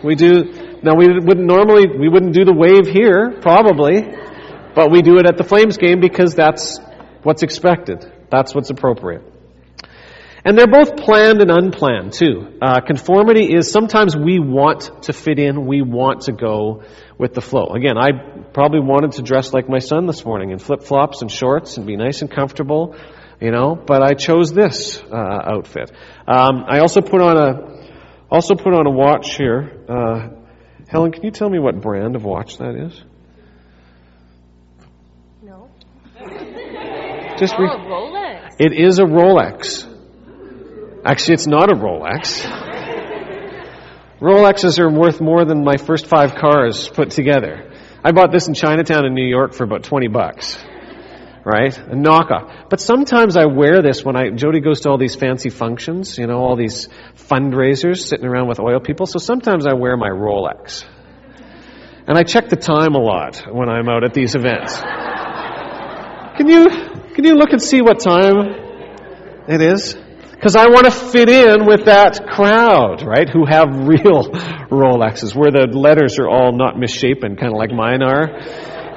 We 0.04 0.14
do, 0.14 0.78
now 0.82 0.94
we 0.94 1.08
wouldn't 1.08 1.46
normally, 1.46 1.86
we 1.98 2.08
wouldn't 2.08 2.34
do 2.34 2.44
the 2.44 2.54
wave 2.54 2.86
here, 2.86 3.38
probably. 3.40 4.02
But 4.78 4.92
we 4.92 5.02
do 5.02 5.18
it 5.18 5.26
at 5.26 5.36
the 5.36 5.42
Flames 5.42 5.76
game 5.76 5.98
because 5.98 6.36
that's 6.36 6.78
what's 7.24 7.42
expected. 7.42 8.06
That's 8.30 8.54
what's 8.54 8.70
appropriate. 8.70 9.24
And 10.44 10.56
they're 10.56 10.68
both 10.68 10.98
planned 10.98 11.40
and 11.40 11.50
unplanned 11.50 12.12
too. 12.12 12.60
Uh, 12.62 12.80
conformity 12.80 13.52
is 13.52 13.68
sometimes 13.68 14.16
we 14.16 14.38
want 14.38 15.02
to 15.02 15.12
fit 15.12 15.40
in, 15.40 15.66
we 15.66 15.82
want 15.82 16.26
to 16.26 16.32
go 16.32 16.84
with 17.18 17.34
the 17.34 17.40
flow. 17.40 17.74
Again, 17.74 17.98
I 17.98 18.10
probably 18.52 18.78
wanted 18.78 19.10
to 19.14 19.22
dress 19.22 19.52
like 19.52 19.68
my 19.68 19.80
son 19.80 20.06
this 20.06 20.24
morning 20.24 20.50
in 20.50 20.60
flip 20.60 20.84
flops 20.84 21.22
and 21.22 21.32
shorts 21.32 21.76
and 21.76 21.84
be 21.84 21.96
nice 21.96 22.22
and 22.22 22.30
comfortable, 22.30 22.94
you 23.40 23.50
know, 23.50 23.74
but 23.74 24.00
I 24.00 24.14
chose 24.14 24.52
this 24.52 25.02
uh, 25.10 25.40
outfit. 25.56 25.90
Um, 26.28 26.62
I 26.68 26.78
also 26.78 27.00
put 27.00 27.20
on 27.20 27.36
a 27.36 28.30
also 28.30 28.54
put 28.54 28.74
on 28.74 28.86
a 28.86 28.92
watch 28.92 29.36
here. 29.36 29.84
Uh, 29.88 30.28
Helen, 30.86 31.10
can 31.10 31.24
you 31.24 31.32
tell 31.32 31.50
me 31.50 31.58
what 31.58 31.80
brand 31.80 32.14
of 32.14 32.22
watch 32.24 32.58
that 32.58 32.76
is? 32.76 33.02
Just 37.38 37.58
re- 37.58 37.68
Rolex. 37.68 38.56
It 38.58 38.72
is 38.72 38.98
a 38.98 39.04
Rolex. 39.04 39.86
Actually, 41.04 41.34
it's 41.34 41.46
not 41.46 41.70
a 41.70 41.74
Rolex. 41.74 42.42
Rolexes 44.20 44.80
are 44.80 44.90
worth 44.90 45.20
more 45.20 45.44
than 45.44 45.62
my 45.62 45.76
first 45.76 46.06
five 46.06 46.34
cars 46.34 46.88
put 46.88 47.10
together. 47.10 47.70
I 48.02 48.10
bought 48.10 48.32
this 48.32 48.48
in 48.48 48.54
Chinatown 48.54 49.06
in 49.06 49.14
New 49.14 49.26
York 49.26 49.52
for 49.54 49.62
about 49.64 49.84
20 49.84 50.08
bucks. 50.08 50.58
Right? 51.44 51.76
A 51.78 51.94
knockoff. 51.94 52.68
But 52.68 52.80
sometimes 52.80 53.36
I 53.36 53.46
wear 53.46 53.80
this 53.80 54.04
when 54.04 54.16
I, 54.16 54.30
Jody 54.30 54.60
goes 54.60 54.80
to 54.80 54.90
all 54.90 54.98
these 54.98 55.14
fancy 55.14 55.50
functions, 55.50 56.18
you 56.18 56.26
know, 56.26 56.38
all 56.38 56.56
these 56.56 56.88
fundraisers 57.16 57.98
sitting 57.98 58.26
around 58.26 58.48
with 58.48 58.60
oil 58.60 58.80
people. 58.80 59.06
So 59.06 59.18
sometimes 59.18 59.66
I 59.66 59.74
wear 59.74 59.96
my 59.96 60.10
Rolex. 60.10 60.84
And 62.06 62.18
I 62.18 62.24
check 62.24 62.48
the 62.48 62.56
time 62.56 62.94
a 62.94 62.98
lot 62.98 63.46
when 63.50 63.68
I'm 63.68 63.88
out 63.88 64.02
at 64.02 64.14
these 64.14 64.34
events. 64.34 64.78
Can 66.36 66.48
you, 66.48 66.68
can 67.18 67.24
you 67.24 67.34
look 67.34 67.50
and 67.50 67.60
see 67.60 67.82
what 67.82 67.98
time 67.98 68.46
it 69.48 69.60
is? 69.60 69.96
Because 70.30 70.54
I 70.54 70.68
want 70.68 70.84
to 70.84 70.92
fit 70.92 71.28
in 71.28 71.66
with 71.66 71.86
that 71.86 72.28
crowd, 72.28 73.04
right, 73.04 73.28
who 73.28 73.44
have 73.44 73.70
real 73.88 74.30
Rolexes, 74.70 75.34
where 75.34 75.50
the 75.50 75.66
letters 75.66 76.20
are 76.20 76.28
all 76.28 76.56
not 76.56 76.78
misshapen, 76.78 77.34
kind 77.34 77.52
of 77.52 77.58
like 77.58 77.72
mine 77.72 78.04
are 78.04 78.38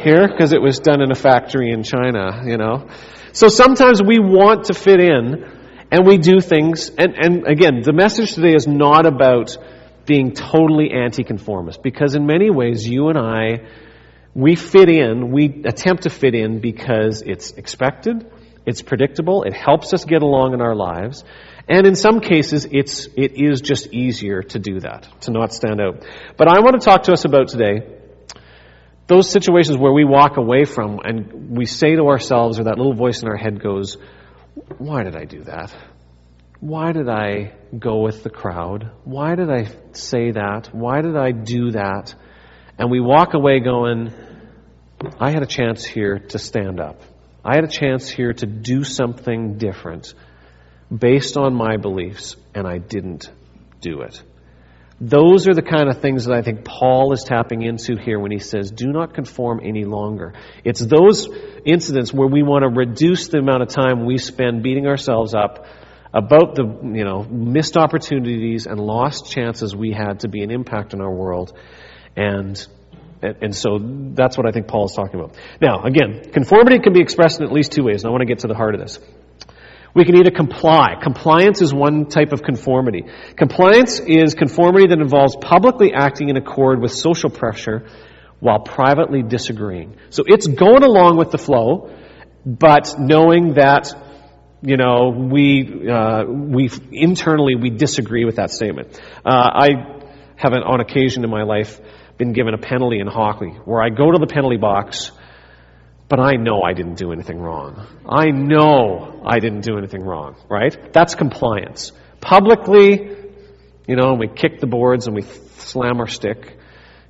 here, 0.04 0.28
because 0.28 0.54
it 0.54 0.62
was 0.62 0.78
done 0.78 1.02
in 1.02 1.12
a 1.12 1.16
factory 1.16 1.72
in 1.72 1.82
China, 1.82 2.44
you 2.46 2.58
know. 2.58 2.90
So 3.34 3.48
sometimes 3.48 4.04
we 4.04 4.20
want 4.20 4.66
to 4.66 4.76
fit 4.76 5.00
in, 5.00 5.44
and 5.90 6.06
we 6.06 6.20
do 6.20 6.42
things, 6.42 6.92
and, 6.96 7.16
and 7.20 7.48
again, 7.48 7.82
the 7.82 7.92
message 7.92 8.36
today 8.36 8.54
is 8.54 8.68
not 8.68 9.08
about 9.08 9.58
being 10.06 10.34
totally 10.34 10.92
anti-conformist, 10.92 11.82
because 11.82 12.14
in 12.14 12.28
many 12.28 12.52
ways, 12.52 12.88
you 12.88 13.08
and 13.08 13.18
I, 13.18 13.66
we 14.34 14.56
fit 14.56 14.90
in, 14.90 15.32
we 15.32 15.64
attempt 15.66 16.04
to 16.04 16.10
fit 16.10 16.36
in 16.36 16.60
because 16.60 17.22
it's 17.22 17.52
expected, 17.52 18.32
it's 18.66 18.82
predictable, 18.82 19.44
it 19.44 19.54
helps 19.54 19.94
us 19.94 20.06
get 20.06 20.22
along 20.22 20.54
in 20.54 20.62
our 20.62 20.76
lives, 20.76 21.24
and 21.68 21.86
in 21.86 21.96
some 21.96 22.20
cases 22.20 22.66
it's, 22.70 23.08
it 23.18 23.34
is 23.42 23.62
just 23.62 23.88
easier 23.88 24.42
to 24.44 24.60
do 24.60 24.80
that, 24.80 25.08
to 25.22 25.32
not 25.32 25.54
stand 25.54 25.82
out. 25.82 26.06
But 26.38 26.48
I 26.48 26.60
want 26.62 26.80
to 26.80 26.86
talk 26.86 27.04
to 27.04 27.14
us 27.14 27.26
about 27.26 27.50
today 27.50 27.98
those 29.08 29.30
situations 29.30 29.78
where 29.78 29.92
we 29.92 30.06
walk 30.06 30.38
away 30.38 30.64
from 30.64 31.00
and 31.04 31.58
we 31.58 31.66
say 31.66 31.96
to 31.96 32.08
ourselves, 32.08 32.60
or 32.60 32.64
that 32.64 32.78
little 32.78 32.94
voice 32.94 33.22
in 33.22 33.28
our 33.28 33.36
head 33.36 33.62
goes, 33.62 33.98
why 34.78 35.04
did 35.04 35.18
I 35.18 35.26
do 35.26 35.44
that? 35.44 35.76
Why 36.62 36.94
did 36.94 37.10
I 37.10 37.54
go 37.78 38.04
with 38.04 38.24
the 38.24 38.30
crowd? 38.30 38.90
Why 39.04 39.36
did 39.36 39.50
I 39.50 39.68
say 39.92 40.32
that? 40.32 40.70
Why 40.72 41.02
did 41.02 41.18
I 41.18 41.32
do 41.32 41.72
that? 41.72 42.16
And 42.78 42.90
we 42.90 43.00
walk 43.00 43.34
away 43.34 43.60
going, 43.60 44.14
I 45.20 45.32
had 45.32 45.44
a 45.44 45.48
chance 45.48 45.84
here 45.84 46.20
to 46.20 46.40
stand 46.40 46.80
up. 46.80 47.02
I 47.44 47.56
had 47.56 47.64
a 47.64 47.68
chance 47.68 48.10
here 48.10 48.34
to 48.34 48.46
do 48.46 48.84
something 48.84 49.58
different 49.58 50.14
based 50.96 51.38
on 51.38 51.56
my 51.56 51.78
beliefs, 51.78 52.36
and 52.54 52.68
I 52.68 52.78
didn't 52.78 53.32
do 53.80 54.02
it. 54.02 54.22
Those 55.00 55.48
are 55.48 55.56
the 55.56 55.64
kind 55.64 55.90
of 55.90 56.00
things 56.00 56.26
that 56.26 56.36
I 56.36 56.44
think 56.44 56.64
Paul 56.64 57.12
is 57.14 57.24
tapping 57.24 57.64
into 57.64 57.96
here 57.98 58.20
when 58.20 58.30
he 58.30 58.38
says, 58.38 58.70
do 58.70 58.86
not 58.92 59.16
conform 59.16 59.60
any 59.64 59.84
longer. 59.84 60.34
It's 60.64 60.80
those 60.80 61.28
incidents 61.66 62.14
where 62.14 62.28
we 62.28 62.44
want 62.44 62.62
to 62.64 62.70
reduce 62.70 63.30
the 63.30 63.40
amount 63.40 63.64
of 63.64 63.70
time 63.70 64.06
we 64.06 64.20
spend 64.20 64.62
beating 64.62 64.86
ourselves 64.86 65.34
up 65.34 65.66
about 66.14 66.54
the, 66.54 66.64
you 66.84 67.04
know, 67.04 67.24
missed 67.24 67.78
opportunities 67.78 68.68
and 68.68 68.80
lost 68.80 69.32
chances 69.32 69.76
we 69.76 69.92
had 69.92 70.20
to 70.20 70.28
be 70.28 70.44
an 70.44 70.52
impact 70.52 70.94
in 70.94 71.02
our 71.02 71.12
world 71.12 71.58
and 72.16 72.68
and 73.22 73.56
so 73.56 73.78
that's 74.14 74.36
what 74.36 74.48
I 74.48 74.52
think 74.52 74.68
Paul 74.68 74.86
is 74.86 74.94
talking 74.94 75.20
about. 75.20 75.36
Now, 75.62 75.84
again, 75.84 76.32
conformity 76.32 76.80
can 76.80 76.94
be 76.94 77.02
expressed 77.02 77.40
in 77.40 77.46
at 77.46 77.52
least 77.52 77.72
two 77.72 77.84
ways, 77.84 78.04
and 78.04 78.10
I 78.10 78.12
want 78.12 78.22
to 78.22 78.26
get 78.26 78.40
to 78.40 78.48
the 78.48 78.56
heart 78.56 78.74
of 78.74 78.82
this. 78.82 79.00
We 79.94 80.06
can 80.06 80.16
either 80.16 80.32
comply. 80.32 80.96
Compliance 81.02 81.62
is 81.62 81.74
one 81.74 82.06
type 82.06 82.32
of 82.32 82.42
conformity. 82.42 83.06
Compliance 83.36 84.00
is 84.00 84.34
conformity 84.34 84.88
that 84.88 85.00
involves 85.00 85.36
publicly 85.36 85.94
acting 85.94 86.30
in 86.30 86.38
accord 86.38 86.82
with 86.82 86.94
social 86.94 87.30
pressure 87.30 87.88
while 88.40 88.60
privately 88.60 89.22
disagreeing. 89.22 89.96
So 90.10 90.24
it's 90.26 90.48
going 90.48 90.84
along 90.84 91.18
with 91.18 91.30
the 91.30 91.38
flow, 91.38 91.94
but 92.46 92.96
knowing 92.98 93.56
that, 93.56 93.94
you 94.62 94.78
know, 94.78 95.10
we, 95.10 95.88
uh, 95.88 96.24
we 96.26 96.72
internally 96.92 97.56
we 97.56 97.70
disagree 97.70 98.26
with 98.26 98.38
that 98.38 98.50
statement. 98.50 99.00
Uh, 99.24 99.30
I 99.30 99.70
have 100.38 100.54
an, 100.54 100.64
on 100.64 100.80
occasion 100.80 101.24
in 101.24 101.30
my 101.30 101.44
life 101.44 101.80
been 102.22 102.34
given 102.34 102.54
a 102.54 102.58
penalty 102.60 103.00
in 103.00 103.08
hockey 103.08 103.50
where 103.66 103.82
I 103.82 103.90
go 103.90 104.12
to 104.12 104.20
the 104.20 104.28
penalty 104.28 104.58
box, 104.58 105.12
but 106.08 106.20
I 106.20 106.34
know 106.34 106.62
I 106.62 106.74
didn't 106.74 107.00
do 107.00 107.12
anything 107.12 107.40
wrong. 107.40 107.88
I 108.08 108.28
know 108.28 109.24
I 109.26 109.40
didn't 109.40 109.62
do 109.62 109.80
anything 109.80 110.04
wrong, 110.04 110.36
right? 110.48 110.94
That's 110.94 111.16
compliance. 111.16 111.92
Publicly, 112.20 113.10
you 113.88 113.96
know, 113.96 114.14
we 114.14 114.28
kick 114.28 114.60
the 114.60 114.68
boards 114.68 115.08
and 115.08 115.16
we 115.16 115.24
slam 115.24 116.00
our 116.00 116.08
stick, 116.08 116.60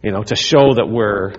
you 0.02 0.14
know, 0.14 0.24
to 0.24 0.36
show 0.38 0.76
that 0.76 0.88
we're 0.88 1.34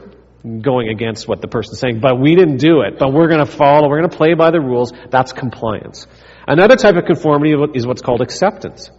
going 0.60 0.90
against 0.90 1.26
what 1.26 1.40
the 1.40 1.48
person's 1.48 1.78
saying, 1.78 2.00
but 2.00 2.20
we 2.20 2.34
didn't 2.34 2.58
do 2.58 2.82
it, 2.82 2.98
but 2.98 3.10
we're 3.10 3.28
going 3.28 3.46
to 3.46 3.50
follow, 3.50 3.88
we're 3.88 4.00
going 4.00 4.10
to 4.10 4.16
play 4.18 4.34
by 4.34 4.50
the 4.50 4.60
rules. 4.60 4.92
That's 5.08 5.32
compliance. 5.32 6.06
Another 6.46 6.76
type 6.76 6.96
of 6.96 7.06
conformity 7.06 7.54
is 7.72 7.86
what's 7.86 8.02
called 8.02 8.20
acceptance. 8.20 8.90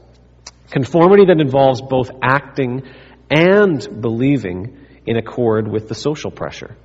Conformity 0.72 1.26
that 1.26 1.40
involves 1.40 1.80
both 1.80 2.10
acting 2.24 2.82
and 3.30 4.02
believing 4.02 4.78
in 5.06 5.18
accord 5.18 5.68
with 5.68 5.88
the 5.88 5.96
social 5.96 6.32
pressure. 6.32 6.76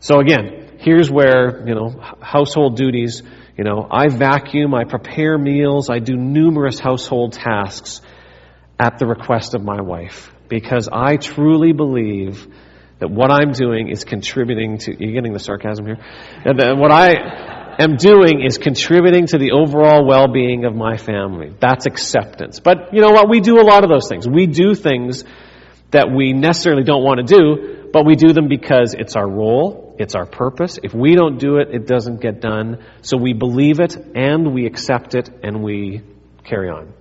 So 0.00 0.18
again, 0.18 0.78
here's 0.78 1.10
where, 1.10 1.66
you 1.66 1.74
know, 1.74 1.94
household 2.20 2.76
duties, 2.76 3.22
you 3.56 3.64
know, 3.64 3.86
I 3.90 4.08
vacuum, 4.08 4.74
I 4.74 4.84
prepare 4.84 5.36
meals, 5.36 5.90
I 5.90 5.98
do 5.98 6.16
numerous 6.16 6.78
household 6.78 7.34
tasks 7.34 8.00
at 8.78 8.98
the 8.98 9.06
request 9.06 9.54
of 9.54 9.62
my 9.62 9.82
wife 9.82 10.32
because 10.48 10.88
I 10.90 11.16
truly 11.16 11.72
believe 11.72 12.46
that 12.98 13.10
what 13.10 13.30
I'm 13.30 13.52
doing 13.52 13.88
is 13.88 14.04
contributing 14.04 14.78
to, 14.78 14.96
You're 14.98 15.14
getting 15.14 15.32
the 15.32 15.38
sarcasm 15.38 15.86
here? 15.86 15.98
And 16.44 16.80
what 16.80 16.90
I, 16.90 17.48
am 17.78 17.96
doing 17.96 18.42
is 18.44 18.58
contributing 18.58 19.26
to 19.28 19.38
the 19.38 19.52
overall 19.52 20.06
well-being 20.06 20.64
of 20.64 20.74
my 20.74 20.96
family. 20.96 21.54
That's 21.60 21.86
acceptance. 21.86 22.60
But 22.60 22.92
you 22.92 23.00
know 23.00 23.10
what? 23.10 23.28
We 23.28 23.40
do 23.40 23.58
a 23.58 23.64
lot 23.64 23.84
of 23.84 23.90
those 23.90 24.08
things. 24.08 24.28
We 24.28 24.46
do 24.46 24.74
things 24.74 25.24
that 25.90 26.10
we 26.10 26.32
necessarily 26.32 26.84
don't 26.84 27.02
want 27.02 27.26
to 27.26 27.36
do, 27.36 27.90
but 27.92 28.06
we 28.06 28.14
do 28.14 28.32
them 28.32 28.48
because 28.48 28.94
it's 28.94 29.16
our 29.16 29.28
role, 29.28 29.96
it's 29.98 30.14
our 30.14 30.26
purpose. 30.26 30.78
If 30.82 30.94
we 30.94 31.14
don't 31.14 31.38
do 31.38 31.56
it, 31.56 31.74
it 31.74 31.86
doesn't 31.86 32.20
get 32.20 32.40
done. 32.40 32.84
So 33.02 33.16
we 33.16 33.32
believe 33.32 33.80
it 33.80 33.96
and 34.14 34.54
we 34.54 34.66
accept 34.66 35.14
it 35.14 35.28
and 35.42 35.62
we 35.62 36.02
carry 36.44 36.70
on. 36.70 36.94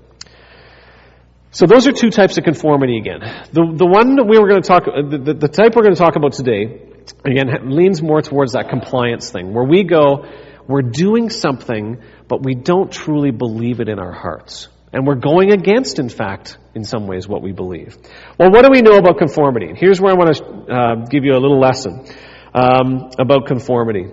So 1.51 1.65
those 1.65 1.87
are 1.87 1.91
two 1.91 2.11
types 2.11 2.37
of 2.37 2.43
conformity 2.43 2.97
again. 2.97 3.21
The, 3.51 3.73
the 3.75 3.85
one 3.85 4.17
that 4.17 4.25
we 4.25 4.37
were 4.37 4.47
going 4.47 4.61
to 4.61 4.67
talk, 4.67 4.85
the, 4.85 5.17
the, 5.17 5.33
the 5.33 5.47
type 5.47 5.75
we're 5.75 5.81
going 5.81 5.95
to 5.95 5.99
talk 5.99 6.15
about 6.15 6.33
today, 6.33 6.81
again, 7.25 7.49
leans 7.75 8.01
more 8.01 8.21
towards 8.21 8.53
that 8.53 8.69
compliance 8.69 9.31
thing, 9.31 9.53
where 9.53 9.63
we 9.63 9.83
go, 9.83 10.25
we're 10.67 10.83
doing 10.83 11.31
something, 11.31 12.03
but 12.27 12.43
we 12.43 12.53
don't 12.53 12.91
truly 12.91 13.31
believe 13.31 13.79
it 13.79 13.89
in 13.89 13.97
our 13.97 14.11
hearts. 14.11 14.67
And 14.91 15.05
we're 15.05 15.15
going 15.15 15.51
against, 15.51 15.99
in 15.99 16.09
fact, 16.09 16.57
in 16.73 16.83
some 16.83 17.05
ways, 17.05 17.27
what 17.27 17.41
we 17.41 17.51
believe. 17.51 17.97
Well, 18.39 18.49
what 18.51 18.65
do 18.65 18.71
we 18.71 18.81
know 18.81 18.97
about 18.97 19.17
conformity? 19.17 19.67
And 19.67 19.77
Here's 19.77 20.01
where 20.01 20.11
I 20.11 20.15
want 20.15 20.35
to 20.35 20.43
uh, 20.43 20.95
give 21.05 21.23
you 21.23 21.33
a 21.33 21.39
little 21.39 21.59
lesson 21.59 22.05
um, 22.53 23.11
about 23.19 23.45
conformity. 23.45 24.07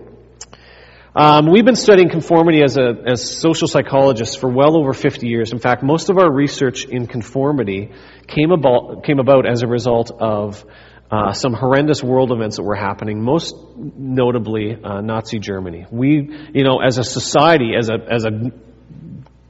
Um, 1.14 1.50
we've 1.50 1.64
been 1.64 1.76
studying 1.76 2.10
conformity 2.10 2.62
as, 2.62 2.76
a, 2.76 2.94
as 3.06 3.40
social 3.40 3.68
psychologists 3.68 4.36
for 4.36 4.50
well 4.50 4.76
over 4.76 4.92
50 4.92 5.26
years. 5.26 5.50
In 5.50 5.58
fact, 5.58 5.82
most 5.82 6.10
of 6.10 6.18
our 6.18 6.30
research 6.30 6.84
in 6.84 7.06
conformity 7.06 7.90
came 8.26 8.50
about, 8.50 9.02
came 9.02 9.18
about 9.18 9.48
as 9.50 9.62
a 9.62 9.66
result 9.66 10.10
of 10.10 10.62
uh, 11.10 11.32
some 11.32 11.54
horrendous 11.54 12.02
world 12.02 12.32
events 12.32 12.56
that 12.56 12.64
were 12.64 12.74
happening, 12.74 13.22
most 13.22 13.54
notably 13.76 14.76
uh, 14.76 15.00
Nazi 15.00 15.38
Germany. 15.38 15.86
We, 15.90 16.50
you 16.52 16.64
know, 16.64 16.80
as 16.80 16.98
a 16.98 17.04
society, 17.04 17.72
as 17.78 17.88
a, 17.88 17.94
as 18.10 18.26
a 18.26 18.50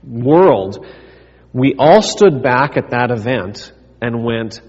world, 0.04 0.86
we 1.56 1.74
all 1.78 2.02
stood 2.02 2.42
back 2.42 2.76
at 2.76 2.90
that 2.90 3.10
event 3.10 3.72
and 4.02 4.22
went, 4.22 4.60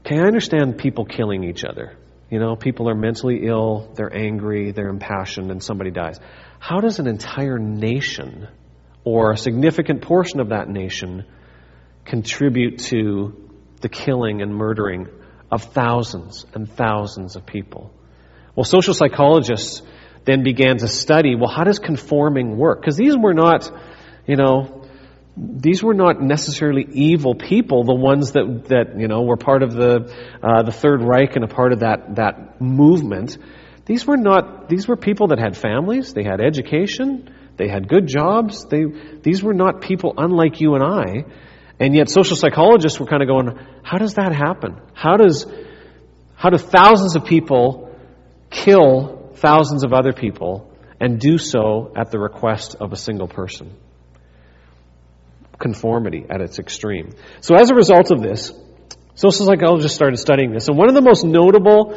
okay, 0.00 0.18
I 0.18 0.22
understand 0.22 0.78
people 0.78 1.04
killing 1.04 1.44
each 1.44 1.62
other. 1.64 1.96
You 2.28 2.40
know, 2.40 2.56
people 2.56 2.90
are 2.90 2.94
mentally 2.96 3.46
ill, 3.46 3.92
they're 3.94 4.12
angry, 4.12 4.72
they're 4.72 4.88
impassioned, 4.88 5.52
and 5.52 5.62
somebody 5.62 5.92
dies. 5.92 6.18
How 6.58 6.80
does 6.80 6.98
an 6.98 7.06
entire 7.06 7.60
nation 7.60 8.48
or 9.04 9.30
a 9.30 9.36
significant 9.36 10.02
portion 10.02 10.40
of 10.40 10.48
that 10.48 10.68
nation 10.68 11.24
contribute 12.04 12.78
to 12.90 13.48
the 13.80 13.88
killing 13.88 14.42
and 14.42 14.52
murdering 14.52 15.06
of 15.52 15.62
thousands 15.62 16.46
and 16.52 16.68
thousands 16.68 17.36
of 17.36 17.46
people? 17.46 17.92
Well, 18.56 18.64
social 18.64 18.92
psychologists 18.92 19.82
then 20.24 20.42
began 20.42 20.78
to 20.78 20.88
study, 20.88 21.36
well, 21.36 21.48
how 21.48 21.62
does 21.62 21.78
conforming 21.78 22.56
work? 22.56 22.80
Because 22.80 22.96
these 22.96 23.16
were 23.16 23.34
not, 23.34 23.70
you 24.26 24.34
know, 24.34 24.79
these 25.36 25.82
were 25.82 25.94
not 25.94 26.20
necessarily 26.20 26.86
evil 26.92 27.34
people, 27.34 27.84
the 27.84 27.94
ones 27.94 28.32
that, 28.32 28.64
that 28.68 28.98
you 28.98 29.08
know, 29.08 29.22
were 29.22 29.36
part 29.36 29.62
of 29.62 29.72
the, 29.72 30.12
uh, 30.42 30.62
the 30.62 30.72
Third 30.72 31.02
Reich 31.02 31.36
and 31.36 31.44
a 31.44 31.48
part 31.48 31.72
of 31.72 31.80
that, 31.80 32.16
that 32.16 32.60
movement. 32.60 33.38
These 33.86 34.06
were 34.06 34.16
not, 34.16 34.68
these 34.68 34.88
were 34.88 34.96
people 34.96 35.28
that 35.28 35.38
had 35.38 35.56
families, 35.56 36.12
they 36.12 36.24
had 36.24 36.40
education, 36.40 37.34
they 37.56 37.68
had 37.68 37.88
good 37.88 38.06
jobs, 38.06 38.66
they, 38.66 38.84
these 39.22 39.42
were 39.42 39.54
not 39.54 39.80
people 39.80 40.14
unlike 40.16 40.60
you 40.60 40.74
and 40.74 40.82
I. 40.82 41.24
And 41.78 41.94
yet 41.94 42.10
social 42.10 42.36
psychologists 42.36 43.00
were 43.00 43.06
kind 43.06 43.22
of 43.22 43.28
going, 43.28 43.58
how 43.82 43.98
does 43.98 44.14
that 44.14 44.34
happen? 44.34 44.80
How 44.92 45.16
does, 45.16 45.46
how 46.34 46.50
do 46.50 46.58
thousands 46.58 47.16
of 47.16 47.24
people 47.24 47.94
kill 48.50 49.30
thousands 49.36 49.84
of 49.84 49.92
other 49.92 50.12
people 50.12 50.70
and 51.00 51.18
do 51.18 51.38
so 51.38 51.92
at 51.96 52.10
the 52.10 52.18
request 52.18 52.76
of 52.80 52.92
a 52.92 52.96
single 52.96 53.28
person? 53.28 53.74
Conformity 55.60 56.26
at 56.28 56.40
its 56.40 56.58
extreme. 56.58 57.10
So 57.40 57.54
as 57.54 57.70
a 57.70 57.74
result 57.74 58.10
of 58.10 58.20
this, 58.20 58.52
social 59.14 59.46
psychologists 59.46 59.94
started 59.94 60.16
studying 60.16 60.52
this. 60.52 60.68
And 60.68 60.76
one 60.76 60.88
of 60.88 60.94
the 60.94 61.02
most 61.02 61.24
notable 61.24 61.96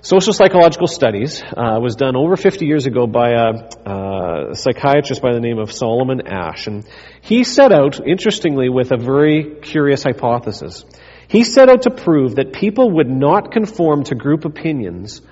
social 0.00 0.34
psychological 0.34 0.86
studies 0.86 1.42
uh, 1.42 1.78
was 1.80 1.96
done 1.96 2.14
over 2.14 2.36
50 2.36 2.66
years 2.66 2.86
ago 2.86 3.06
by 3.06 3.30
a, 3.30 3.90
a, 3.90 4.54
psychiatrist 4.54 5.22
by 5.22 5.32
the 5.32 5.40
name 5.40 5.58
of 5.58 5.72
Solomon 5.72 6.26
Asch. 6.26 6.66
And 6.66 6.86
he 7.22 7.42
set 7.42 7.72
out, 7.72 8.06
interestingly, 8.06 8.68
with 8.68 8.92
a 8.92 8.98
very 8.98 9.56
curious 9.62 10.04
hypothesis. 10.04 10.84
He 11.26 11.42
set 11.42 11.68
out 11.68 11.82
to 11.82 11.90
prove 11.90 12.36
that 12.36 12.52
people 12.52 12.90
would 12.92 13.08
not 13.08 13.50
conform 13.50 14.04
to 14.04 14.14
group 14.14 14.44
opinions 14.44 15.22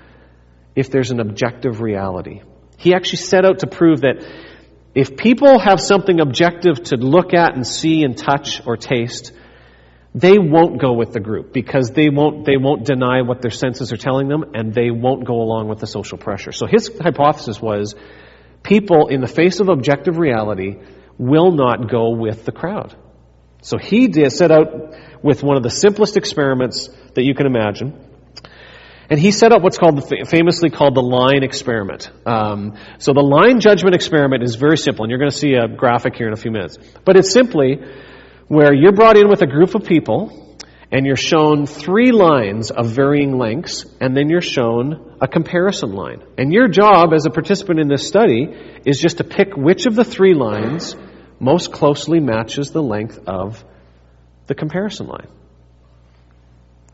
if 0.75 0.90
there's 0.90 1.11
an 1.11 1.20
objective 1.20 1.81
reality. 1.81 2.40
He 2.79 2.94
actually 2.94 3.18
set 3.18 3.44
out 3.44 3.61
to 3.61 3.66
prove 3.66 4.01
that 4.01 4.25
if 4.94 5.16
people 5.16 5.59
have 5.59 5.81
something 5.81 6.20
objective 6.20 6.83
to 6.85 6.96
look 6.96 7.33
at 7.33 7.55
and 7.55 7.66
see 7.66 8.02
and 8.02 8.16
touch 8.16 8.61
or 8.66 8.76
taste, 8.76 9.33
they 10.14 10.38
won't 10.38 10.81
go 10.81 10.92
with 10.92 11.12
the 11.12 11.20
group 11.20 11.52
because 11.52 11.90
they 11.90 12.11
won't, 12.11 12.44
they 12.44 12.59
won't 12.59 12.85
deny 12.85 13.22
what 13.22 13.40
their 13.40 13.50
senses 13.50 13.92
are 13.92 13.96
telling 13.96 14.28
them 14.28 14.44
and 14.55 14.74
they 14.74 14.90
won't 14.90 15.24
go 15.24 15.40
along 15.40 15.68
with 15.68 15.78
the 15.78 15.87
social 15.87 16.18
pressure. 16.18 16.52
So 16.52 16.66
his 16.66 16.90
hypothesis 17.00 17.61
was 17.61 17.94
people 18.62 19.09
in 19.09 19.22
the 19.22 19.26
face 19.26 19.61
of 19.61 19.70
objective 19.70 20.18
reality 20.18 20.76
will 21.16 21.52
not 21.52 21.90
go 21.90 22.11
with 22.11 22.44
the 22.44 22.52
crowd. 22.52 22.94
So 23.62 23.78
he 23.78 24.09
did 24.09 24.31
set 24.33 24.50
out 24.50 24.94
with 25.22 25.42
one 25.42 25.57
of 25.57 25.62
the 25.62 25.70
simplest 25.70 26.16
experiments 26.18 26.88
that 27.14 27.24
you 27.24 27.35
can 27.35 27.46
imagine. 27.46 28.12
And 29.12 29.20
he 29.20 29.31
set 29.31 29.53
up 29.53 29.61
what's 29.61 29.77
called 29.77 30.03
famously 30.27 30.70
called 30.70 30.94
the 30.94 31.03
line 31.03 31.42
experiment. 31.42 32.11
Um, 32.25 32.79
so 32.96 33.12
the 33.12 33.20
line 33.20 33.61
judgment 33.61 33.94
experiment 33.94 34.42
is 34.42 34.55
very 34.55 34.79
simple, 34.79 35.05
and 35.05 35.11
you're 35.11 35.18
going 35.18 35.31
to 35.31 35.37
see 35.37 35.53
a 35.53 35.68
graphic 35.68 36.16
here 36.16 36.29
in 36.29 36.33
a 36.33 36.37
few 36.38 36.51
minutes. 36.51 36.79
But 37.05 37.18
it's 37.18 37.31
simply 37.31 37.79
where 38.48 38.72
you're 38.72 38.94
brought 38.94 39.18
in 39.18 39.29
with 39.29 39.42
a 39.42 39.46
group 39.46 39.75
of 39.75 39.85
people, 39.85 40.57
and 40.90 41.05
you're 41.05 41.16
shown 41.16 41.66
three 41.66 42.11
lines 42.11 42.70
of 42.70 42.87
varying 42.87 43.37
lengths, 43.37 43.85
and 44.01 44.16
then 44.16 44.31
you're 44.31 44.40
shown 44.40 45.18
a 45.20 45.29
comparison 45.29 45.92
line. 45.92 46.22
And 46.38 46.51
your 46.51 46.68
job 46.68 47.12
as 47.12 47.27
a 47.27 47.31
participant 47.31 47.81
in 47.81 47.88
this 47.88 48.09
study 48.09 48.48
is 48.87 48.98
just 48.98 49.18
to 49.18 49.25
pick 49.25 49.55
which 49.55 49.85
of 49.85 49.94
the 49.94 50.05
three 50.05 50.33
lines 50.33 50.96
most 51.38 51.70
closely 51.70 52.18
matches 52.18 52.70
the 52.70 52.83
length 52.83 53.18
of 53.27 53.62
the 54.46 54.55
comparison 54.55 55.07
line. 55.09 55.29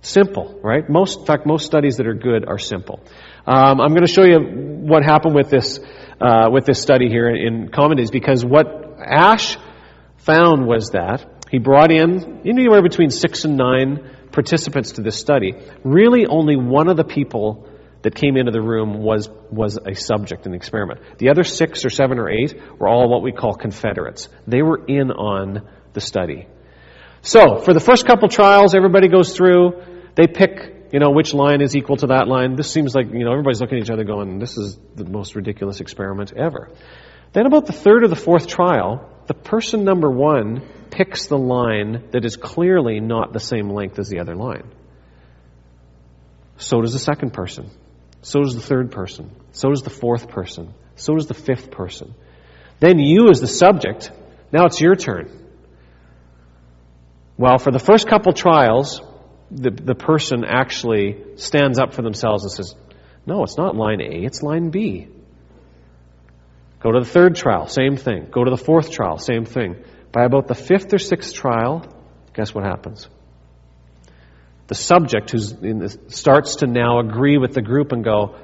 Simple, 0.01 0.61
right? 0.63 0.89
Most, 0.89 1.21
in 1.21 1.27
fact, 1.27 1.45
most 1.45 1.67
studies 1.67 1.97
that 1.97 2.07
are 2.07 2.15
good 2.15 2.47
are 2.47 2.59
simple. 2.59 3.01
Um, 3.47 3.81
I'm 3.81 3.91
going 3.91 4.07
to 4.07 4.13
show 4.13 4.25
you 4.25 4.39
what 4.39 5.03
happened 5.03 5.35
with 5.35 5.51
this 5.51 5.81
uh, 6.21 6.49
with 6.53 6.67
this 6.67 6.81
study 6.81 7.09
here 7.09 7.29
in 7.29 7.69
Common 7.71 7.97
Days 7.97 8.11
because 8.11 8.45
what 8.45 8.67
Asch 9.01 9.57
found 10.19 10.67
was 10.67 10.91
that 10.91 11.25
he 11.51 11.59
brought 11.59 11.91
in 11.91 12.43
anywhere 12.47 12.83
between 12.83 13.11
six 13.11 13.45
and 13.45 13.57
nine 13.57 14.17
participants 14.33 14.93
to 14.93 15.03
this 15.03 15.19
study. 15.19 15.55
Really, 15.85 16.27
only 16.27 16.57
one 16.57 16.89
of 16.89 16.97
the 16.97 17.05
people 17.05 17.69
that 18.03 18.15
came 18.15 18.37
into 18.37 18.53
the 18.53 18.61
room 18.61 19.03
was 19.03 19.29
was 19.51 19.79
a 19.85 19.95
subject 19.95 20.47
in 20.47 20.53
the 20.53 20.57
experiment. 20.57 21.01
The 21.19 21.31
other 21.31 21.43
six 21.43 21.85
or 21.85 21.91
seven 21.91 22.19
or 22.19 22.31
eight 22.31 22.55
were 22.79 22.89
all 22.89 23.09
what 23.09 23.23
we 23.23 23.33
call 23.33 23.55
Confederates. 23.55 24.29
They 24.47 24.63
were 24.63 24.85
in 24.87 25.11
on 25.11 25.69
the 25.95 26.01
study. 26.01 26.47
So, 27.23 27.59
for 27.59 27.75
the 27.75 27.81
first 27.81 28.07
couple 28.07 28.29
trials, 28.29 28.75
everybody 28.75 29.09
goes 29.09 29.37
through, 29.37 29.83
they 30.15 30.27
pick, 30.27 30.91
you 30.93 31.01
know, 31.01 31.11
which 31.11 31.35
line 31.35 31.61
is 31.61 31.77
equal 31.77 31.97
to 31.97 32.09
that 32.09 32.29
line. 32.29 32.55
This 32.55 32.71
seems 32.71 32.95
like, 32.95 33.07
you 33.13 33.25
know, 33.25 33.33
everybody's 33.33 33.61
looking 33.61 33.79
at 33.79 33.85
each 33.85 33.91
other 33.91 34.05
going, 34.05 34.39
this 34.39 34.57
is 34.57 34.79
the 34.95 35.05
most 35.05 35.35
ridiculous 35.35 35.81
experiment 35.81 36.33
ever. 36.33 36.71
Then 37.33 37.47
about 37.47 37.67
the 37.67 37.73
third 37.73 38.05
or 38.05 38.09
the 38.09 38.17
fourth 38.17 38.47
trial, 38.47 39.09
the 39.27 39.35
person 39.35 39.85
number 39.85 40.11
one 40.11 40.67
picks 40.91 41.27
the 41.27 41.37
line 41.37 42.09
that 42.13 42.25
is 42.25 42.37
clearly 42.37 43.01
not 43.01 43.33
the 43.33 43.41
same 43.41 43.71
length 43.71 43.99
as 43.99 44.09
the 44.09 44.21
other 44.21 44.35
line. 44.35 44.71
So 46.57 46.81
does 46.81 46.93
the 46.93 46.99
second 46.99 47.33
person. 47.33 47.71
So 48.23 48.43
does 48.43 48.55
the 48.55 48.61
third 48.61 48.91
person. 48.91 49.31
So 49.53 49.69
does 49.71 49.83
the 49.83 49.91
fourth 49.91 50.29
person. 50.29 50.75
So 50.97 51.15
does 51.15 51.27
the 51.27 51.35
fifth 51.35 51.71
person. 51.71 52.15
Then 52.81 52.99
you 52.99 53.29
as 53.31 53.41
the 53.41 53.47
subject, 53.47 54.11
now 54.53 54.65
it's 54.67 54.81
your 54.81 54.97
turn. 54.97 55.48
Well, 57.39 57.59
for 57.59 57.71
the 57.71 57.79
first 57.79 58.09
couple 58.09 58.33
trials, 58.33 59.01
the, 59.51 59.71
the 59.71 59.95
person 59.95 60.45
actually 60.45 61.37
stands 61.37 61.79
up 61.79 61.95
for 61.95 62.03
themselves 62.03 62.43
and 62.43 62.53
says, 62.53 62.75
No, 63.25 63.45
it's 63.45 63.57
not 63.57 63.77
line 63.77 64.01
A, 64.01 64.25
it's 64.25 64.43
line 64.43 64.71
B. 64.71 65.09
Go 66.81 66.93
to 66.93 67.01
the 67.01 67.07
third 67.07 67.37
trial, 67.37 67.67
same 67.67 67.97
thing. 67.97 68.29
Go 68.31 68.45
to 68.45 68.51
the 68.51 68.57
fourth 68.57 68.91
trial, 68.91 69.19
same 69.19 69.45
thing. 69.45 69.77
By 70.13 70.25
about 70.25 70.49
the 70.49 70.55
fifth 70.55 70.93
or 70.93 70.99
sixth 70.99 71.35
trial, 71.35 71.87
guess 72.35 72.55
what 72.55 72.65
happens? 72.65 73.09
The 74.67 74.75
subject 74.75 75.31
who 75.31 75.39
starts 76.09 76.57
to 76.57 76.67
now 76.67 77.01
agree 77.01 77.39
with 77.39 77.55
the 77.55 77.63
group 77.63 77.93
and 77.93 78.05
go, 78.05 78.37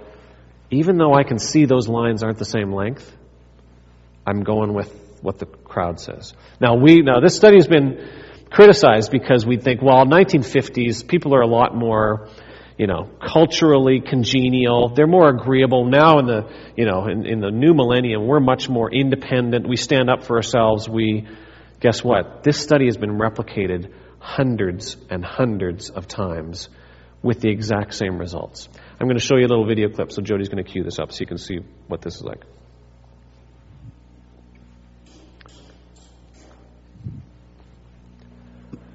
even 0.71 0.97
though 0.97 1.15
I 1.15 1.23
can 1.23 1.39
see 1.39 1.67
those 1.67 1.89
lines 1.89 2.23
aren't 2.23 2.39
the 2.39 2.45
same 2.45 2.73
length, 2.73 3.15
I'm 4.27 4.43
going 4.43 4.73
with 4.73 4.93
what 5.21 5.39
the 5.39 5.47
crowd 5.47 6.01
says. 6.01 6.33
Now 6.61 6.77
we 6.77 7.03
now 7.03 7.21
this 7.21 7.37
study 7.37 7.57
has 7.57 7.67
been 7.67 8.09
criticized 8.55 9.11
because 9.11 9.45
we 9.45 9.57
think, 9.57 9.83
well, 9.83 10.07
1950s, 10.07 11.07
people 11.07 11.35
are 11.35 11.41
a 11.41 11.47
lot 11.47 11.75
more, 11.75 12.29
you 12.79 12.87
know, 12.87 13.11
culturally 13.21 14.01
congenial. 14.01 14.91
They're 14.95 15.09
more 15.09 15.29
agreeable. 15.29 15.87
Now 15.87 16.21
in 16.21 16.27
the, 16.27 16.49
you 16.77 16.87
know, 16.87 17.09
in, 17.09 17.27
in 17.27 17.41
the 17.41 17.51
new 17.51 17.75
millennium, 17.75 18.29
we're 18.29 18.39
much 18.39 18.69
more 18.69 18.93
independent. 18.93 19.69
We 19.69 19.77
stand 19.77 20.09
up 20.09 20.23
for 20.23 20.37
ourselves. 20.37 20.89
We, 20.89 21.27
guess 21.81 22.05
what? 22.05 22.45
This 22.45 22.61
study 22.61 22.85
has 22.85 22.97
been 22.97 23.19
replicated 23.19 23.93
hundreds 24.21 24.97
and 25.11 25.25
hundreds 25.25 25.91
of 25.91 26.07
times 26.07 26.69
with 27.23 27.41
the 27.41 27.51
exact 27.51 27.93
same 27.95 28.19
results. 28.19 28.69
I'm 29.01 29.09
going 29.09 29.19
to 29.19 29.25
show 29.25 29.37
you 29.37 29.47
a 29.47 29.49
little 29.49 29.67
video 29.67 29.89
clip, 29.89 30.13
so 30.13 30.23
Jody's 30.23 30.49
going 30.49 30.63
to 30.65 30.71
cue 30.71 30.85
this 30.85 31.01
up 31.01 31.11
so 31.11 31.21
you 31.21 31.27
can 31.27 31.39
see 31.39 31.59
what 31.89 32.03
this 32.03 32.17
is 32.17 32.23
like. 32.23 32.45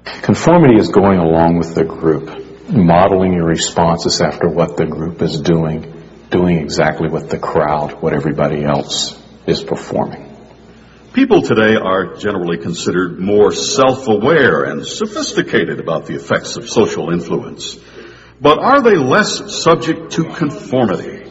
Conformity 0.04 0.78
is 0.78 0.88
going 0.88 1.18
along 1.18 1.58
with 1.58 1.74
the 1.74 1.84
group, 1.84 2.68
modeling 2.70 3.34
your 3.34 3.46
responses 3.46 4.20
after 4.20 4.48
what 4.48 4.76
the 4.76 4.86
group 4.86 5.20
is 5.20 5.40
doing, 5.40 6.04
doing 6.30 6.58
exactly 6.58 7.08
what 7.08 7.28
the 7.28 7.38
crowd, 7.38 8.00
what 8.00 8.14
everybody 8.14 8.64
else 8.64 9.20
is 9.46 9.62
performing. 9.62 10.26
People 11.12 11.42
today 11.42 11.74
are 11.74 12.14
generally 12.14 12.56
considered 12.56 13.18
more 13.18 13.52
self-aware 13.52 14.64
and 14.64 14.86
sophisticated 14.86 15.80
about 15.80 16.06
the 16.06 16.14
effects 16.14 16.56
of 16.56 16.68
social 16.68 17.10
influence. 17.10 17.76
But 18.40 18.58
are 18.58 18.80
they 18.80 18.96
less 18.96 19.62
subject 19.62 20.12
to 20.12 20.24
conformity? 20.24 21.30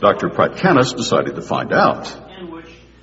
Dr. 0.00 0.28
Pratkanis 0.28 0.96
decided 0.96 1.36
to 1.36 1.42
find 1.42 1.72
out. 1.72 2.14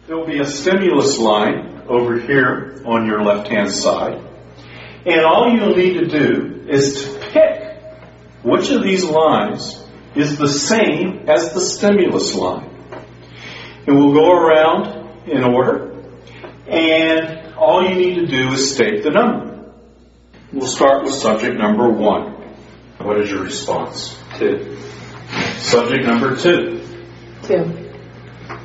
There 0.07 0.17
will 0.17 0.27
be 0.27 0.39
a 0.39 0.45
stimulus 0.45 1.17
line 1.17 1.83
over 1.87 2.19
here 2.19 2.81
on 2.85 3.07
your 3.07 3.23
left-hand 3.23 3.71
side. 3.71 4.28
And 5.05 5.21
all 5.21 5.49
you'll 5.49 5.75
need 5.75 5.93
to 5.99 6.07
do 6.07 6.65
is 6.67 7.03
to 7.03 7.19
pick 7.31 7.81
which 8.43 8.69
of 8.69 8.83
these 8.83 9.03
lines 9.03 9.81
is 10.15 10.37
the 10.37 10.49
same 10.49 11.29
as 11.29 11.53
the 11.53 11.61
stimulus 11.61 12.35
line. 12.35 12.69
And 13.87 13.97
we'll 13.97 14.13
go 14.13 14.31
around 14.31 15.27
in 15.27 15.43
order. 15.43 15.95
And 16.67 17.55
all 17.55 17.87
you 17.87 17.95
need 17.95 18.15
to 18.15 18.27
do 18.27 18.51
is 18.51 18.75
state 18.75 19.03
the 19.03 19.11
number. 19.11 19.73
We'll 20.51 20.67
start 20.67 21.03
with 21.03 21.13
subject 21.13 21.57
number 21.57 21.89
one. 21.89 22.33
What 22.97 23.19
is 23.21 23.31
your 23.31 23.43
response? 23.43 24.17
Two. 24.37 24.77
Subject 25.57 26.05
number 26.05 26.35
two. 26.35 26.83
Two. 27.43 27.91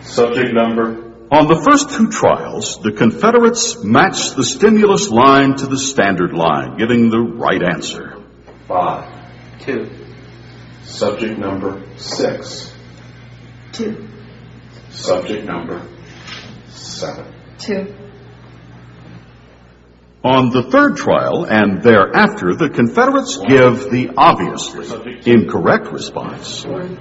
Subject 0.02 0.52
number 0.52 1.03
On 1.34 1.48
the 1.48 1.60
first 1.68 1.90
two 1.90 2.10
trials, 2.10 2.78
the 2.80 2.92
Confederates 2.92 3.82
matched 3.82 4.36
the 4.36 4.44
stimulus 4.44 5.10
line 5.10 5.56
to 5.56 5.66
the 5.66 5.76
standard 5.76 6.32
line, 6.32 6.78
giving 6.78 7.10
the 7.10 7.18
right 7.18 7.60
answer. 7.60 8.22
five. 8.68 9.10
Two. 9.58 9.90
Subject 10.84 11.36
number 11.36 11.82
six. 11.96 12.72
Two. 13.72 14.06
Subject 14.90 15.44
number 15.44 15.82
seven. 16.68 17.26
Two. 17.58 17.92
On 20.22 20.50
the 20.50 20.62
third 20.62 20.96
trial 20.96 21.46
and 21.46 21.82
thereafter, 21.82 22.54
the 22.54 22.70
Confederates 22.70 23.38
give 23.38 23.90
the 23.90 24.12
obviously 24.16 24.86
incorrect 25.26 25.88
response. 25.88 26.64
One. 26.64 26.96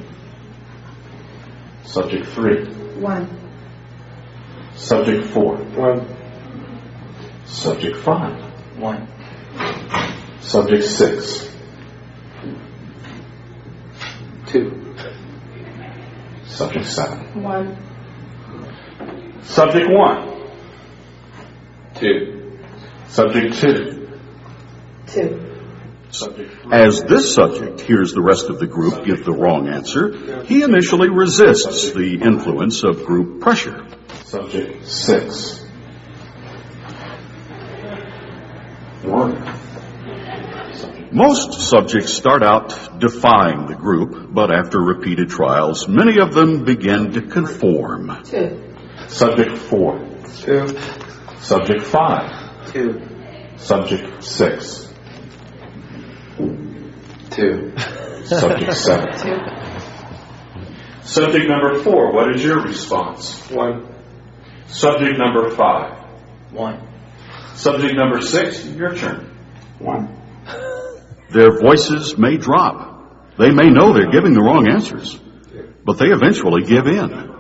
Subject 1.84 2.26
three. 2.26 2.66
One. 3.00 3.43
Subject 4.76 5.26
four. 5.28 5.58
One. 5.58 6.08
Subject 7.46 7.98
five. 7.98 8.42
One. 8.78 9.08
Subject 10.42 10.84
six. 10.84 11.50
Two. 14.48 14.96
Subject 16.46 16.86
seven. 16.86 17.44
One. 17.44 17.78
Subject 19.44 19.90
one. 19.90 20.50
Two. 21.96 22.60
Subject 23.08 23.56
two. 23.56 24.20
Two. 25.08 25.50
Subject 26.12 26.62
three. 26.62 26.74
As 26.74 27.04
this 27.04 27.34
subject 27.34 27.82
hears 27.82 28.14
the 28.14 28.22
rest 28.22 28.50
of 28.50 28.60
the 28.60 28.68
group 28.68 29.06
give 29.06 29.24
the 29.24 29.34
wrong 29.34 29.68
answer, 29.68 30.44
he 30.44 30.64
initially 30.64 31.10
resists 31.10 31.92
the 31.92 32.20
influence 32.22 32.84
of 32.84 33.06
group 33.06 33.42
pressure. 33.42 33.86
Subject 34.26 34.86
six. 34.86 35.60
One. 39.04 39.34
Most 41.12 41.70
subjects 41.70 42.14
start 42.14 42.42
out 42.42 43.00
defying 43.00 43.68
the 43.68 43.76
group, 43.76 44.34
but 44.34 44.52
after 44.52 44.80
repeated 44.80 45.30
trials, 45.30 45.88
many 45.88 46.20
of 46.20 46.34
them 46.34 46.66
begin 46.66 47.12
to 47.12 47.22
conform. 47.22 48.24
Two. 48.24 48.74
Subject 49.08 49.58
four. 49.58 50.00
Two. 50.38 50.68
Subject 51.40 51.84
five. 51.84 52.72
Two. 52.72 53.02
Subject 53.58 54.24
six. 54.24 54.92
Two. 57.30 57.74
Subject 58.26 58.74
seven. 58.74 59.18
Two. 59.20 59.64
Subject 61.04 61.48
number 61.48 61.84
four, 61.84 62.14
what 62.14 62.34
is 62.34 62.44
your 62.44 62.64
response? 62.64 63.38
One. 63.52 63.93
Subject 64.68 65.18
number 65.18 65.50
five. 65.52 65.98
One. 66.52 66.88
Subject 67.56 67.96
number 67.96 68.22
six, 68.22 68.66
your 68.66 68.96
turn. 68.96 69.36
One. 69.80 70.20
Their 71.30 71.60
voices 71.60 72.18
may 72.18 72.38
drop. 72.38 73.38
They 73.38 73.52
may 73.52 73.70
know 73.70 73.94
they're 73.94 74.12
giving 74.12 74.34
the 74.34 74.42
wrong 74.42 74.68
answers, 74.68 75.20
but 75.84 75.98
they 75.98 76.08
eventually 76.08 76.64
give 76.64 76.86
in. 76.88 77.34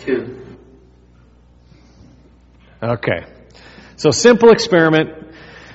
Two. 0.00 0.46
Okay. 2.82 3.24
So 3.96 4.10
simple 4.10 4.50
experiment. 4.50 5.10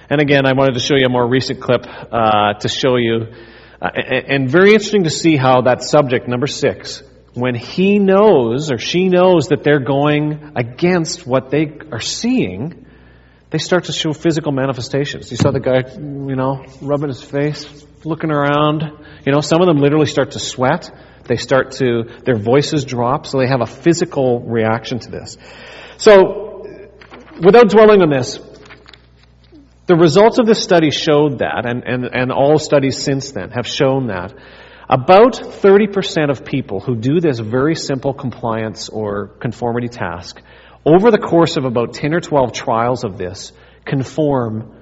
And 0.09 0.21
again, 0.21 0.45
I 0.45 0.53
wanted 0.53 0.73
to 0.73 0.79
show 0.79 0.95
you 0.95 1.05
a 1.05 1.09
more 1.09 1.27
recent 1.27 1.61
clip 1.61 1.85
uh, 1.85 2.53
to 2.53 2.67
show 2.69 2.97
you. 2.97 3.27
Uh, 3.81 3.89
and, 3.95 4.25
and 4.27 4.49
very 4.49 4.73
interesting 4.73 5.05
to 5.05 5.09
see 5.09 5.35
how 5.35 5.61
that 5.61 5.81
subject, 5.81 6.27
number 6.27 6.47
six, 6.47 7.01
when 7.33 7.55
he 7.55 7.97
knows 7.99 8.71
or 8.71 8.77
she 8.77 9.07
knows 9.07 9.47
that 9.47 9.63
they're 9.63 9.79
going 9.79 10.53
against 10.55 11.25
what 11.25 11.49
they 11.49 11.79
are 11.91 12.01
seeing, 12.01 12.85
they 13.51 13.57
start 13.57 13.85
to 13.85 13.93
show 13.93 14.13
physical 14.13 14.51
manifestations. 14.51 15.31
You 15.31 15.37
saw 15.37 15.51
the 15.51 15.59
guy, 15.59 15.83
you 15.97 16.35
know, 16.35 16.65
rubbing 16.81 17.09
his 17.09 17.21
face, 17.21 17.85
looking 18.03 18.31
around. 18.31 18.83
You 19.25 19.31
know, 19.31 19.41
some 19.41 19.61
of 19.61 19.67
them 19.67 19.77
literally 19.77 20.07
start 20.07 20.31
to 20.31 20.39
sweat. 20.39 20.91
They 21.25 21.37
start 21.37 21.71
to, 21.73 22.03
their 22.25 22.37
voices 22.37 22.83
drop, 22.83 23.25
so 23.25 23.39
they 23.39 23.47
have 23.47 23.61
a 23.61 23.65
physical 23.65 24.41
reaction 24.41 24.99
to 24.99 25.11
this. 25.11 25.37
So, 25.97 26.89
without 27.41 27.69
dwelling 27.69 28.01
on 28.01 28.09
this, 28.09 28.39
the 29.85 29.95
results 29.95 30.39
of 30.39 30.45
this 30.45 30.63
study 30.63 30.89
showed 30.89 31.39
that, 31.39 31.65
and, 31.65 31.83
and, 31.83 32.05
and 32.05 32.31
all 32.31 32.57
studies 32.57 33.01
since 33.01 33.31
then 33.31 33.51
have 33.51 33.67
shown 33.67 34.07
that, 34.07 34.33
about 34.91 35.35
30% 35.35 36.29
of 36.29 36.43
people 36.43 36.81
who 36.81 36.95
do 36.95 37.21
this 37.21 37.39
very 37.39 37.75
simple 37.75 38.13
compliance 38.13 38.89
or 38.89 39.27
conformity 39.39 39.87
task, 39.87 40.41
over 40.85 41.11
the 41.11 41.17
course 41.17 41.55
of 41.55 41.63
about 41.63 41.93
10 41.93 42.13
or 42.13 42.19
12 42.19 42.51
trials 42.51 43.05
of 43.05 43.17
this, 43.17 43.53
conform 43.85 44.75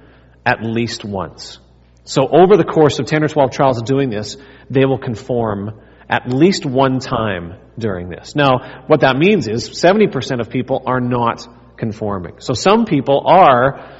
at 0.43 0.63
least 0.63 1.05
once. 1.05 1.59
So 2.05 2.27
over 2.27 2.57
the 2.57 2.63
course 2.63 2.97
of 2.97 3.05
10 3.05 3.23
or 3.23 3.27
12 3.27 3.51
trials 3.51 3.77
of 3.77 3.85
doing 3.85 4.09
this, 4.09 4.35
they 4.71 4.83
will 4.83 4.97
conform 4.97 5.79
at 6.09 6.27
least 6.27 6.65
one 6.65 6.97
time 6.97 7.53
during 7.77 8.09
this. 8.09 8.35
Now, 8.35 8.83
what 8.87 9.01
that 9.01 9.15
means 9.15 9.47
is 9.47 9.69
70% 9.69 10.39
of 10.39 10.49
people 10.49 10.81
are 10.87 10.99
not 10.99 11.47
conforming. 11.77 12.39
So 12.39 12.55
some 12.55 12.85
people 12.85 13.21
are, 13.27 13.95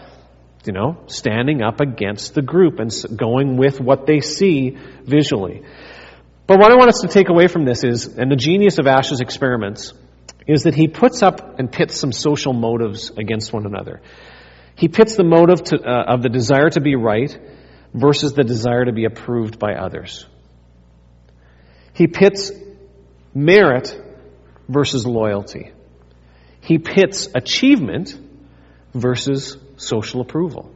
you 0.65 0.73
know, 0.73 1.03
standing 1.05 1.61
up 1.61 1.81
against 1.81 2.33
the 2.33 2.41
group 2.41 2.79
and 2.79 2.91
going 3.15 3.57
with 3.57 3.79
what 3.79 4.07
they 4.07 4.21
see 4.21 4.75
visually. 5.03 5.61
But 6.49 6.57
what 6.57 6.71
I 6.71 6.77
want 6.77 6.89
us 6.89 7.01
to 7.01 7.07
take 7.07 7.29
away 7.29 7.45
from 7.45 7.63
this 7.63 7.83
is, 7.83 8.07
and 8.07 8.31
the 8.31 8.35
genius 8.35 8.79
of 8.79 8.87
Asch's 8.87 9.21
experiments, 9.21 9.93
is 10.47 10.63
that 10.63 10.73
he 10.73 10.87
puts 10.87 11.21
up 11.21 11.59
and 11.59 11.71
pits 11.71 11.99
some 11.99 12.11
social 12.11 12.53
motives 12.53 13.11
against 13.11 13.53
one 13.53 13.67
another. 13.67 14.01
He 14.73 14.87
pits 14.87 15.15
the 15.15 15.23
motive 15.23 15.61
to, 15.65 15.77
uh, 15.79 16.05
of 16.07 16.23
the 16.23 16.29
desire 16.29 16.71
to 16.71 16.81
be 16.81 16.95
right 16.95 17.37
versus 17.93 18.33
the 18.33 18.43
desire 18.43 18.83
to 18.85 18.91
be 18.91 19.05
approved 19.05 19.59
by 19.59 19.75
others. 19.75 20.25
He 21.93 22.07
pits 22.07 22.51
merit 23.35 23.95
versus 24.67 25.05
loyalty. 25.05 25.71
He 26.61 26.79
pits 26.79 27.27
achievement 27.35 28.19
versus 28.95 29.55
social 29.77 30.21
approval. 30.21 30.73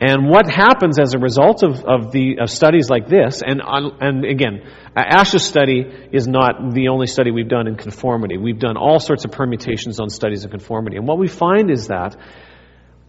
And 0.00 0.28
what 0.28 0.50
happens 0.50 0.98
as 0.98 1.14
a 1.14 1.18
result 1.18 1.62
of, 1.62 1.84
of 1.84 2.10
the 2.10 2.38
of 2.40 2.50
studies 2.50 2.90
like 2.90 3.08
this, 3.08 3.42
and 3.46 3.62
and 3.64 4.24
again, 4.24 4.68
Asch's 4.96 5.44
study 5.44 5.86
is 6.12 6.26
not 6.26 6.74
the 6.74 6.88
only 6.88 7.06
study 7.06 7.30
we've 7.30 7.48
done 7.48 7.68
in 7.68 7.76
conformity. 7.76 8.36
We've 8.36 8.58
done 8.58 8.76
all 8.76 8.98
sorts 8.98 9.24
of 9.24 9.30
permutations 9.30 10.00
on 10.00 10.10
studies 10.10 10.44
of 10.44 10.50
conformity, 10.50 10.96
and 10.96 11.06
what 11.06 11.18
we 11.18 11.28
find 11.28 11.70
is 11.70 11.88
that 11.88 12.16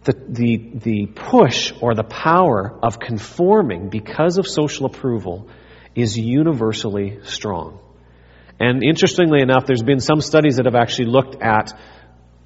the, 0.06 0.14
the, 0.28 0.70
the 0.74 1.06
push 1.06 1.72
or 1.80 1.94
the 1.94 2.04
power 2.04 2.78
of 2.82 3.00
conforming 3.00 3.88
because 3.88 4.38
of 4.38 4.46
social 4.46 4.86
approval 4.86 5.48
is 5.96 6.16
universally 6.16 7.18
strong. 7.24 7.80
And 8.58 8.82
interestingly 8.82 9.42
enough, 9.42 9.66
there's 9.66 9.82
been 9.82 10.00
some 10.00 10.20
studies 10.20 10.56
that 10.56 10.64
have 10.64 10.76
actually 10.76 11.06
looked 11.06 11.42
at 11.42 11.78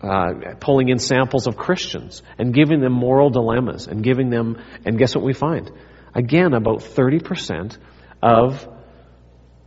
uh, 0.03 0.55
pulling 0.61 0.89
in 0.89 0.99
samples 0.99 1.47
of 1.47 1.57
Christians 1.57 2.23
and 2.39 2.55
giving 2.55 2.81
them 2.81 2.93
moral 2.93 3.31
dilemmas 3.31 3.87
and 3.87 4.03
giving 4.03 4.31
them, 4.31 4.59
and 4.85 4.99
guess 4.99 5.15
what 5.15 5.25
we 5.25 5.33
find? 5.33 5.71
Again, 6.15 6.55
about 6.55 6.81
30% 6.81 7.77
of 8.23 8.67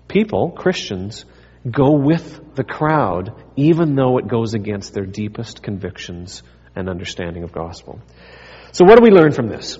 people, 0.07 0.51
Christians, 0.51 1.25
go 1.69 1.91
with 1.91 2.55
the 2.55 2.63
crowd 2.63 3.41
even 3.55 3.95
though 3.95 4.17
it 4.17 4.27
goes 4.27 4.53
against 4.53 4.93
their 4.93 5.05
deepest 5.05 5.63
convictions 5.63 6.43
and 6.75 6.89
understanding 6.89 7.43
of 7.43 7.51
gospel. 7.51 8.01
So 8.71 8.85
what 8.85 8.97
do 8.97 9.03
we 9.03 9.11
learn 9.11 9.31
from 9.31 9.47
this? 9.47 9.77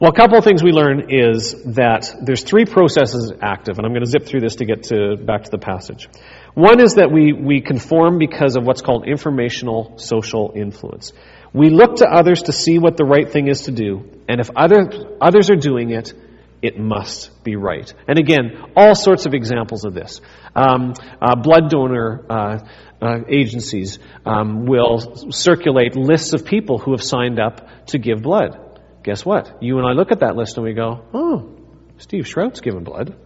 Well, 0.00 0.12
a 0.12 0.14
couple 0.14 0.38
of 0.38 0.44
things 0.44 0.62
we 0.62 0.70
learn 0.70 1.10
is 1.10 1.56
that 1.74 2.14
there's 2.22 2.44
three 2.44 2.64
processes 2.64 3.32
active, 3.42 3.78
and 3.78 3.86
I'm 3.86 3.92
going 3.92 4.04
to 4.04 4.10
zip 4.10 4.26
through 4.26 4.40
this 4.40 4.56
to 4.56 4.64
get 4.64 4.84
to 4.84 5.16
back 5.16 5.44
to 5.44 5.50
the 5.50 5.58
passage. 5.58 6.08
One 6.54 6.80
is 6.80 6.94
that 6.94 7.10
we, 7.12 7.32
we 7.32 7.60
conform 7.60 8.18
because 8.18 8.56
of 8.56 8.64
what's 8.64 8.82
called 8.82 9.06
informational 9.06 9.98
social 9.98 10.52
influence. 10.54 11.12
We 11.52 11.70
look 11.70 11.96
to 11.96 12.06
others 12.06 12.44
to 12.44 12.52
see 12.52 12.78
what 12.78 12.96
the 12.96 13.04
right 13.04 13.30
thing 13.30 13.48
is 13.48 13.62
to 13.62 13.72
do, 13.72 14.10
and 14.28 14.40
if 14.40 14.50
other, 14.54 14.90
others 15.20 15.50
are 15.50 15.56
doing 15.56 15.90
it, 15.90 16.12
it 16.60 16.78
must 16.78 17.42
be 17.44 17.56
right. 17.56 17.92
And 18.06 18.18
again, 18.18 18.72
all 18.76 18.94
sorts 18.94 19.26
of 19.26 19.34
examples 19.34 19.84
of 19.84 19.94
this. 19.94 20.20
Um, 20.56 20.94
uh, 21.22 21.36
blood 21.36 21.70
donor 21.70 22.24
uh, 22.28 22.58
uh, 23.00 23.18
agencies 23.28 23.98
um, 24.26 24.66
will 24.66 25.30
circulate 25.30 25.94
lists 25.94 26.32
of 26.32 26.44
people 26.44 26.78
who 26.78 26.90
have 26.90 27.02
signed 27.02 27.38
up 27.38 27.86
to 27.86 27.98
give 27.98 28.22
blood. 28.22 28.80
Guess 29.04 29.24
what? 29.24 29.62
You 29.62 29.78
and 29.78 29.86
I 29.86 29.92
look 29.92 30.10
at 30.10 30.20
that 30.20 30.34
list 30.34 30.56
and 30.56 30.66
we 30.66 30.74
go, 30.74 31.04
oh, 31.14 31.56
Steve 31.98 32.26
Shrout's 32.26 32.60
giving 32.60 32.82
blood. 32.82 33.16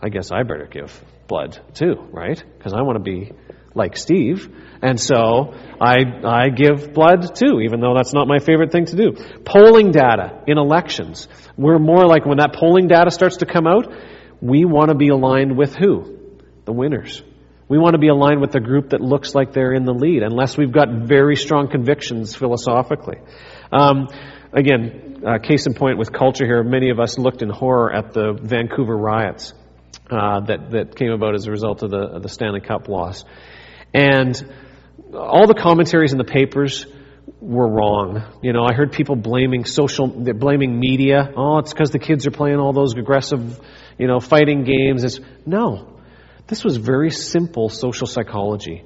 I 0.00 0.08
guess 0.08 0.32
I 0.32 0.42
better 0.42 0.66
give 0.66 0.98
blood 1.32 1.58
too, 1.72 1.94
right? 2.12 2.44
Because 2.58 2.74
I 2.74 2.82
want 2.82 2.96
to 2.98 3.02
be 3.02 3.32
like 3.74 3.96
Steve. 3.96 4.54
And 4.82 5.00
so 5.00 5.54
I, 5.80 6.04
I 6.22 6.50
give 6.50 6.92
blood 6.92 7.34
too, 7.34 7.60
even 7.60 7.80
though 7.80 7.94
that's 7.94 8.12
not 8.12 8.28
my 8.28 8.38
favorite 8.38 8.70
thing 8.70 8.84
to 8.84 8.96
do. 8.96 9.12
Polling 9.42 9.92
data 9.92 10.42
in 10.46 10.58
elections. 10.58 11.28
We're 11.56 11.78
more 11.78 12.06
like 12.06 12.26
when 12.26 12.36
that 12.36 12.52
polling 12.52 12.86
data 12.86 13.10
starts 13.10 13.38
to 13.38 13.46
come 13.46 13.66
out, 13.66 13.90
we 14.42 14.66
want 14.66 14.90
to 14.90 14.94
be 14.94 15.08
aligned 15.08 15.56
with 15.56 15.74
who? 15.74 16.18
The 16.66 16.72
winners. 16.72 17.22
We 17.66 17.78
want 17.78 17.94
to 17.94 17.98
be 17.98 18.08
aligned 18.08 18.42
with 18.42 18.52
the 18.52 18.60
group 18.60 18.90
that 18.90 19.00
looks 19.00 19.34
like 19.34 19.54
they're 19.54 19.72
in 19.72 19.86
the 19.86 19.94
lead, 19.94 20.22
unless 20.22 20.58
we've 20.58 20.72
got 20.72 20.88
very 21.08 21.36
strong 21.36 21.70
convictions 21.70 22.36
philosophically. 22.36 23.16
Um, 23.72 24.08
again, 24.52 25.22
uh, 25.26 25.38
case 25.38 25.66
in 25.66 25.72
point 25.72 25.96
with 25.96 26.12
culture 26.12 26.44
here, 26.44 26.62
many 26.62 26.90
of 26.90 27.00
us 27.00 27.16
looked 27.16 27.40
in 27.40 27.48
horror 27.48 27.90
at 27.90 28.12
the 28.12 28.38
Vancouver 28.38 28.94
riots 28.94 29.54
uh, 30.10 30.40
that 30.40 30.70
that 30.70 30.96
came 30.96 31.10
about 31.10 31.34
as 31.34 31.46
a 31.46 31.50
result 31.50 31.82
of 31.82 31.90
the 31.90 31.98
of 31.98 32.22
the 32.22 32.28
Stanley 32.28 32.60
Cup 32.60 32.88
loss, 32.88 33.24
and 33.94 34.34
all 35.14 35.46
the 35.46 35.54
commentaries 35.54 36.12
in 36.12 36.18
the 36.18 36.24
papers 36.24 36.86
were 37.40 37.68
wrong. 37.68 38.22
You 38.42 38.52
know, 38.52 38.64
I 38.64 38.72
heard 38.72 38.92
people 38.92 39.16
blaming 39.16 39.64
social, 39.64 40.06
blaming 40.08 40.78
media. 40.78 41.32
Oh, 41.36 41.58
it's 41.58 41.72
because 41.72 41.90
the 41.90 41.98
kids 41.98 42.26
are 42.26 42.30
playing 42.30 42.58
all 42.58 42.72
those 42.72 42.94
aggressive, 42.94 43.60
you 43.98 44.06
know, 44.06 44.20
fighting 44.20 44.64
games. 44.64 45.04
It's, 45.04 45.20
no. 45.46 46.00
This 46.46 46.64
was 46.64 46.76
very 46.76 47.10
simple 47.10 47.68
social 47.68 48.06
psychology. 48.06 48.84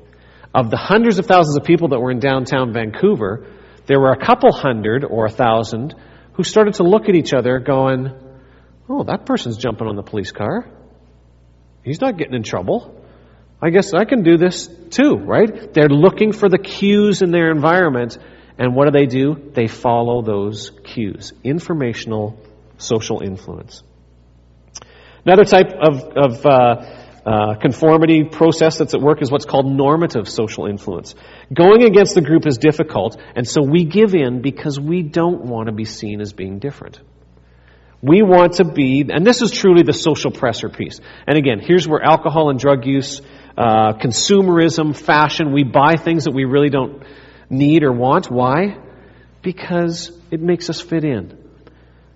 Of 0.54 0.70
the 0.70 0.76
hundreds 0.76 1.18
of 1.18 1.26
thousands 1.26 1.56
of 1.56 1.64
people 1.64 1.88
that 1.88 2.00
were 2.00 2.10
in 2.10 2.18
downtown 2.18 2.72
Vancouver, 2.72 3.46
there 3.86 4.00
were 4.00 4.12
a 4.12 4.24
couple 4.24 4.52
hundred 4.52 5.04
or 5.04 5.26
a 5.26 5.30
thousand 5.30 5.94
who 6.34 6.42
started 6.42 6.74
to 6.74 6.82
look 6.82 7.08
at 7.08 7.14
each 7.14 7.32
other 7.32 7.58
going, 7.58 8.10
oh, 8.88 9.04
that 9.04 9.26
person's 9.26 9.56
jumping 9.56 9.86
on 9.86 9.96
the 9.96 10.02
police 10.02 10.32
car. 10.32 10.70
He's 11.86 12.00
not 12.00 12.18
getting 12.18 12.34
in 12.34 12.42
trouble. 12.42 13.00
I 13.62 13.70
guess 13.70 13.94
I 13.94 14.04
can 14.04 14.24
do 14.24 14.36
this 14.36 14.68
too, 14.90 15.14
right? 15.14 15.72
They're 15.72 15.88
looking 15.88 16.32
for 16.32 16.48
the 16.48 16.58
cues 16.58 17.22
in 17.22 17.30
their 17.30 17.52
environment, 17.52 18.18
and 18.58 18.74
what 18.74 18.86
do 18.86 18.90
they 18.90 19.06
do? 19.06 19.52
They 19.54 19.68
follow 19.68 20.20
those 20.20 20.72
cues. 20.82 21.32
Informational 21.44 22.42
social 22.76 23.22
influence. 23.22 23.84
Another 25.24 25.44
type 25.44 25.68
of, 25.80 26.02
of 26.02 26.44
uh, 26.44 26.50
uh, 27.24 27.54
conformity 27.54 28.24
process 28.24 28.78
that's 28.78 28.94
at 28.94 29.00
work 29.00 29.22
is 29.22 29.30
what's 29.30 29.46
called 29.46 29.66
normative 29.66 30.28
social 30.28 30.66
influence. 30.66 31.14
Going 31.54 31.84
against 31.84 32.16
the 32.16 32.20
group 32.20 32.48
is 32.48 32.58
difficult, 32.58 33.16
and 33.36 33.46
so 33.46 33.62
we 33.62 33.84
give 33.84 34.12
in 34.16 34.42
because 34.42 34.78
we 34.80 35.02
don't 35.02 35.44
want 35.44 35.68
to 35.68 35.72
be 35.72 35.84
seen 35.84 36.20
as 36.20 36.32
being 36.32 36.58
different. 36.58 37.00
We 38.06 38.22
want 38.22 38.54
to 38.54 38.64
be, 38.64 39.04
and 39.08 39.26
this 39.26 39.42
is 39.42 39.50
truly 39.50 39.82
the 39.82 39.92
social 39.92 40.30
pressure 40.30 40.68
piece. 40.68 41.00
And 41.26 41.36
again, 41.36 41.58
here's 41.58 41.88
where 41.88 42.00
alcohol 42.00 42.50
and 42.50 42.58
drug 42.58 42.86
use, 42.86 43.20
uh, 43.58 43.94
consumerism, 43.94 44.94
fashion, 44.96 45.52
we 45.52 45.64
buy 45.64 45.96
things 45.96 46.26
that 46.26 46.30
we 46.32 46.44
really 46.44 46.68
don't 46.68 47.02
need 47.50 47.82
or 47.82 47.90
want. 47.90 48.30
Why? 48.30 48.78
Because 49.42 50.12
it 50.30 50.40
makes 50.40 50.70
us 50.70 50.80
fit 50.80 51.02
in. 51.02 51.36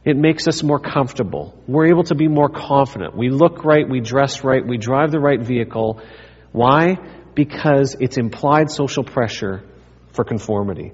It 0.04 0.16
makes 0.16 0.46
us 0.46 0.62
more 0.62 0.78
comfortable. 0.78 1.60
We're 1.66 1.88
able 1.88 2.04
to 2.04 2.14
be 2.14 2.28
more 2.28 2.48
confident. 2.48 3.16
We 3.16 3.30
look 3.30 3.64
right, 3.64 3.88
we 3.88 3.98
dress 3.98 4.44
right, 4.44 4.64
we 4.64 4.78
drive 4.78 5.10
the 5.10 5.18
right 5.18 5.40
vehicle. 5.40 6.00
Why? 6.52 6.98
Because 7.34 7.96
it's 7.98 8.16
implied 8.16 8.70
social 8.70 9.02
pressure 9.02 9.64
for 10.12 10.22
conformity. 10.22 10.92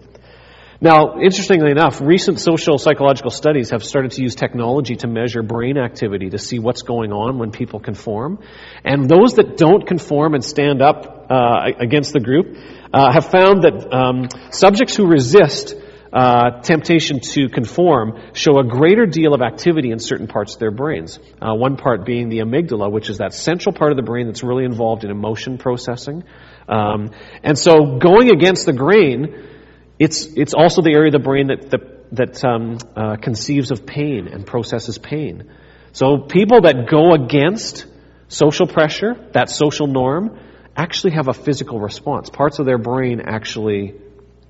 Now, 0.80 1.18
interestingly 1.20 1.70
enough, 1.70 2.02
recent 2.02 2.38
social 2.38 2.76
psychological 2.76 3.30
studies 3.30 3.70
have 3.70 3.82
started 3.82 4.12
to 4.12 4.22
use 4.22 4.34
technology 4.34 4.96
to 4.96 5.06
measure 5.06 5.42
brain 5.42 5.78
activity 5.78 6.30
to 6.30 6.38
see 6.38 6.58
what's 6.58 6.82
going 6.82 7.12
on 7.12 7.38
when 7.38 7.50
people 7.50 7.80
conform. 7.80 8.40
And 8.84 9.08
those 9.08 9.34
that 9.34 9.56
don't 9.56 9.86
conform 9.86 10.34
and 10.34 10.44
stand 10.44 10.82
up 10.82 11.28
uh, 11.30 11.70
against 11.78 12.12
the 12.12 12.20
group 12.20 12.58
uh, 12.92 13.10
have 13.10 13.30
found 13.30 13.62
that 13.62 13.90
um, 13.90 14.28
subjects 14.50 14.94
who 14.94 15.06
resist 15.06 15.74
uh, 16.12 16.60
temptation 16.60 17.20
to 17.20 17.48
conform 17.48 18.20
show 18.32 18.58
a 18.58 18.64
greater 18.64 19.06
deal 19.06 19.34
of 19.34 19.40
activity 19.40 19.90
in 19.90 19.98
certain 19.98 20.26
parts 20.26 20.54
of 20.54 20.60
their 20.60 20.70
brains. 20.70 21.18
Uh, 21.40 21.54
one 21.54 21.76
part 21.76 22.04
being 22.04 22.28
the 22.28 22.38
amygdala, 22.38 22.90
which 22.90 23.08
is 23.08 23.18
that 23.18 23.32
central 23.32 23.74
part 23.74 23.92
of 23.92 23.96
the 23.96 24.02
brain 24.02 24.26
that's 24.26 24.42
really 24.42 24.64
involved 24.64 25.04
in 25.04 25.10
emotion 25.10 25.56
processing. 25.56 26.22
Um, 26.68 27.10
and 27.42 27.58
so 27.58 27.98
going 27.98 28.30
against 28.30 28.66
the 28.66 28.72
grain 28.72 29.55
it's, 29.98 30.26
it's 30.26 30.54
also 30.54 30.82
the 30.82 30.92
area 30.92 31.08
of 31.08 31.12
the 31.12 31.18
brain 31.18 31.48
that, 31.48 31.70
that, 31.70 32.14
that 32.14 32.44
um, 32.44 32.78
uh, 32.94 33.16
conceives 33.16 33.70
of 33.70 33.86
pain 33.86 34.28
and 34.28 34.46
processes 34.46 34.98
pain. 34.98 35.50
So 35.92 36.18
people 36.18 36.62
that 36.62 36.88
go 36.90 37.14
against 37.14 37.86
social 38.28 38.66
pressure, 38.66 39.14
that 39.32 39.48
social 39.48 39.86
norm, 39.86 40.38
actually 40.76 41.14
have 41.14 41.28
a 41.28 41.32
physical 41.32 41.80
response. 41.80 42.28
Parts 42.28 42.58
of 42.58 42.66
their 42.66 42.78
brain 42.78 43.22
actually 43.26 43.94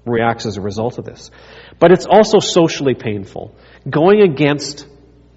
reacts 0.04 0.46
as 0.46 0.56
a 0.56 0.60
result 0.60 0.98
of 0.98 1.04
this. 1.04 1.30
But 1.78 1.92
it's 1.92 2.06
also 2.06 2.38
socially 2.40 2.94
painful. 2.94 3.54
Going 3.88 4.22
against, 4.22 4.86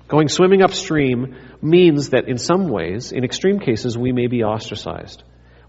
going 0.07 0.29
swimming 0.29 0.63
upstream 0.63 1.35
means 1.61 2.09
that 2.09 2.27
in 2.27 2.37
some 2.37 2.69
ways, 2.69 3.11
in 3.11 3.23
extreme 3.23 3.59
cases, 3.59 3.97
we 3.97 4.11
may 4.11 4.27
be 4.27 4.43
ostracized. 4.43 5.23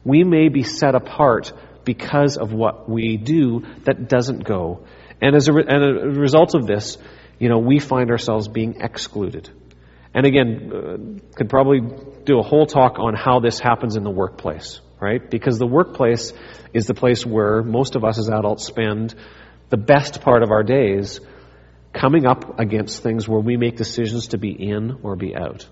We 0.05 0.25
may 0.25 0.49
be 0.49 0.63
set 0.63 0.95
apart 0.95 1.53
because 1.95 2.37
of 2.37 2.53
what 2.53 2.89
we 2.89 3.17
do 3.17 3.65
that 3.83 4.09
doesn't 4.09 4.45
go. 4.45 4.85
And 5.21 5.35
as 5.35 5.49
a, 5.49 5.53
re- 5.53 5.65
and 5.67 5.83
a 5.83 6.21
result 6.21 6.55
of 6.55 6.65
this, 6.65 6.97
you 7.41 7.49
know, 7.49 7.59
we 7.59 7.81
find 7.81 8.13
ourselves 8.13 8.47
being 8.47 8.81
excluded. 8.81 9.51
And 10.15 10.25
again, 10.25 10.49
uh, 10.73 11.35
could 11.35 11.49
probably 11.49 11.81
do 12.25 12.39
a 12.39 12.43
whole 12.43 12.67
talk 12.67 13.01
on 13.01 13.15
how 13.15 13.41
this 13.41 13.59
happens 13.59 13.97
in 13.97 14.05
the 14.05 14.11
workplace, 14.23 14.81
right? 15.01 15.29
Because 15.29 15.59
the 15.59 15.67
workplace 15.67 16.33
is 16.73 16.87
the 16.87 16.95
place 16.95 17.27
where 17.27 17.65
most 17.65 17.97
of 17.97 18.05
us 18.05 18.21
as 18.21 18.29
adults 18.29 18.67
spend 18.67 19.17
the 19.71 19.77
best 19.77 20.21
part 20.21 20.45
of 20.45 20.53
our 20.53 20.63
days 20.63 21.19
coming 21.93 22.25
up 22.25 22.61
against 22.61 23.03
things 23.03 23.29
where 23.29 23.41
we 23.41 23.57
make 23.57 23.77
decisions 23.77 24.29
to 24.29 24.39
be 24.39 24.53
in 24.53 25.01
or 25.03 25.17
be 25.17 25.35
out. 25.35 25.67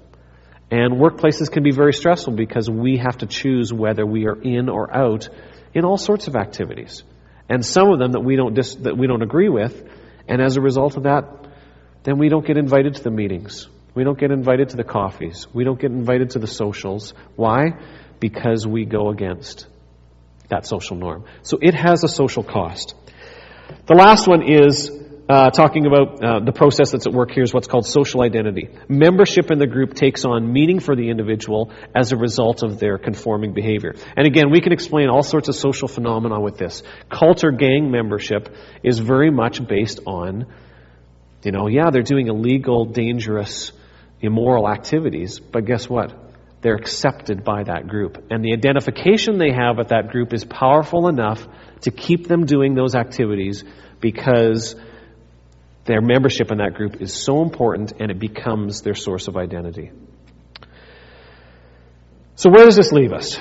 And 0.69 0.95
workplaces 0.95 1.49
can 1.49 1.63
be 1.63 1.71
very 1.71 1.93
stressful 1.93 2.33
because 2.35 2.69
we 2.69 2.97
have 2.97 3.19
to 3.19 3.27
choose 3.27 3.73
whether 3.73 4.05
we 4.05 4.27
are 4.27 4.41
in 4.41 4.69
or 4.69 4.93
out 4.93 5.29
in 5.75 5.85
all 5.85 5.97
sorts 5.97 6.29
of 6.29 6.37
activities. 6.37 7.03
And 7.49 7.65
some 7.65 7.91
of 7.91 7.99
them 7.99 8.13
that 8.13 8.21
we 8.21 8.37
don't 8.37 8.55
dis- 8.55 8.77
that 8.77 8.97
we 8.97 9.07
don't 9.07 9.23
agree 9.23 9.49
with, 9.49 9.89
and 10.27 10.43
as 10.43 10.57
a 10.57 10.61
result 10.61 10.97
of 10.97 11.05
that, 11.05 11.47
then 12.05 12.19
we 12.19 12.29
don't 12.29 12.47
get 12.47 12.57
invited 12.57 12.95
to 12.97 13.03
the 13.03 13.11
meetings. 13.11 13.69
We 13.95 14.05
don't 14.05 14.19
get 14.19 14.31
invited 14.31 14.71
to 14.71 14.77
the 14.77 14.85
coffees. 14.85 15.47
We 15.53 15.65
don't 15.65 15.81
get 15.81 15.91
invited 15.91 16.31
to 16.31 16.39
the 16.39 16.47
socials. 16.47 17.15
Why? 17.37 17.73
Because 18.21 18.67
we 18.67 18.85
go 18.85 19.09
against 19.09 19.67
that 20.49 20.67
social 20.67 20.97
norm. 20.97 21.25
So 21.43 21.59
it 21.61 21.75
has 21.75 22.05
a 22.05 22.09
social 22.09 22.43
cost. 22.43 22.95
The 23.87 23.95
last 23.95 24.27
one 24.29 24.43
is 24.43 24.91
uh, 25.29 25.51
talking 25.51 25.85
about 25.85 26.25
uh, 26.25 26.41
the 26.41 26.53
process 26.53 26.93
that's 26.93 27.07
at 27.07 27.13
work 27.13 27.31
here 27.31 27.43
is 27.43 27.53
what's 27.53 27.67
called 27.67 27.87
social 27.87 28.23
identity. 28.23 28.71
Membership 28.89 29.51
in 29.51 29.59
the 29.59 29.67
group 29.67 29.93
takes 29.93 30.25
on 30.25 30.51
meaning 30.53 30.81
for 30.81 30.97
the 30.97 31.11
individual 31.11 31.71
as 31.95 32.13
a 32.13 32.17
result 32.17 32.63
of 32.63 32.79
their 32.79 32.97
conforming 32.97 33.53
behavior. 33.53 33.95
And 34.17 34.27
again, 34.27 34.51
we 34.51 34.63
can 34.63 34.73
explain 34.73 35.11
all 35.11 35.23
sorts 35.23 35.49
of 35.49 35.55
social 35.55 35.87
phenomena 35.87 36.41
with 36.41 36.57
this. 36.57 36.83
Cult 37.11 37.45
or 37.45 37.51
gang 37.51 37.91
membership 37.91 38.55
is 38.83 38.99
very 38.99 39.31
much 39.31 39.67
based 39.67 40.01
on, 40.07 40.47
you 41.43 41.53
know, 41.53 41.67
yeah, 41.69 41.91
they're 41.91 42.03
doing 42.03 42.29
illegal, 42.29 42.87
dangerous, 42.87 43.73
immoral 44.23 44.67
activities, 44.67 45.41
but 45.41 45.67
guess 45.67 45.91
what? 45.91 46.15
They're 46.63 46.77
accepted 46.77 47.45
by 47.45 47.65
that 47.65 47.87
group. 47.87 48.25
And 48.31 48.43
the 48.43 48.55
identification 48.55 49.37
they 49.37 49.53
have 49.53 49.77
with 49.77 49.89
that 49.89 50.09
group 50.09 50.33
is 50.33 50.45
powerful 50.45 51.07
enough 51.07 51.47
to 51.83 51.91
keep 51.91 52.27
them 52.27 52.47
doing 52.47 52.75
those 52.75 52.95
activities 52.95 53.63
because 54.01 54.75
their 55.89 56.03
membership 56.03 56.53
in 56.53 56.59
that 56.59 56.75
group 56.75 57.01
is 57.01 57.15
so 57.15 57.43
important 57.43 57.95
and 57.99 58.11
it 58.11 58.19
becomes 58.19 58.83
their 58.83 58.95
source 58.95 59.27
of 59.27 59.39
identity. 59.39 59.91
So, 62.37 62.51
where 62.51 62.67
does 62.67 62.77
this 62.77 62.93
leave 62.93 63.13
us? 63.13 63.39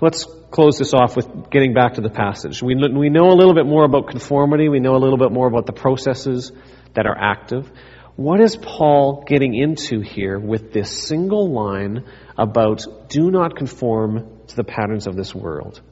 Let's 0.00 0.24
close 0.52 0.78
this 0.78 0.94
off 0.94 1.16
with 1.16 1.50
getting 1.50 1.74
back 1.74 1.94
to 1.94 2.00
the 2.00 2.08
passage. 2.08 2.62
We, 2.62 2.76
we 2.76 3.10
know 3.10 3.30
a 3.32 3.34
little 3.34 3.52
bit 3.52 3.66
more 3.66 3.84
about 3.84 4.06
conformity, 4.06 4.68
we 4.68 4.78
know 4.78 4.94
a 4.94 5.02
little 5.02 5.18
bit 5.18 5.32
more 5.32 5.48
about 5.48 5.66
the 5.66 5.72
processes 5.72 6.52
that 6.94 7.04
are 7.04 7.18
active. 7.18 7.70
What 8.14 8.40
is 8.40 8.56
Paul 8.56 9.24
getting 9.26 9.54
into 9.54 10.00
here 10.00 10.38
with 10.38 10.72
this 10.72 11.06
single 11.06 11.52
line 11.52 12.04
about 12.38 13.08
do 13.08 13.30
not 13.30 13.56
conform 13.56 14.38
to 14.46 14.56
the 14.56 14.64
patterns 14.64 15.08
of 15.08 15.16
this 15.16 15.34
world? 15.34 15.82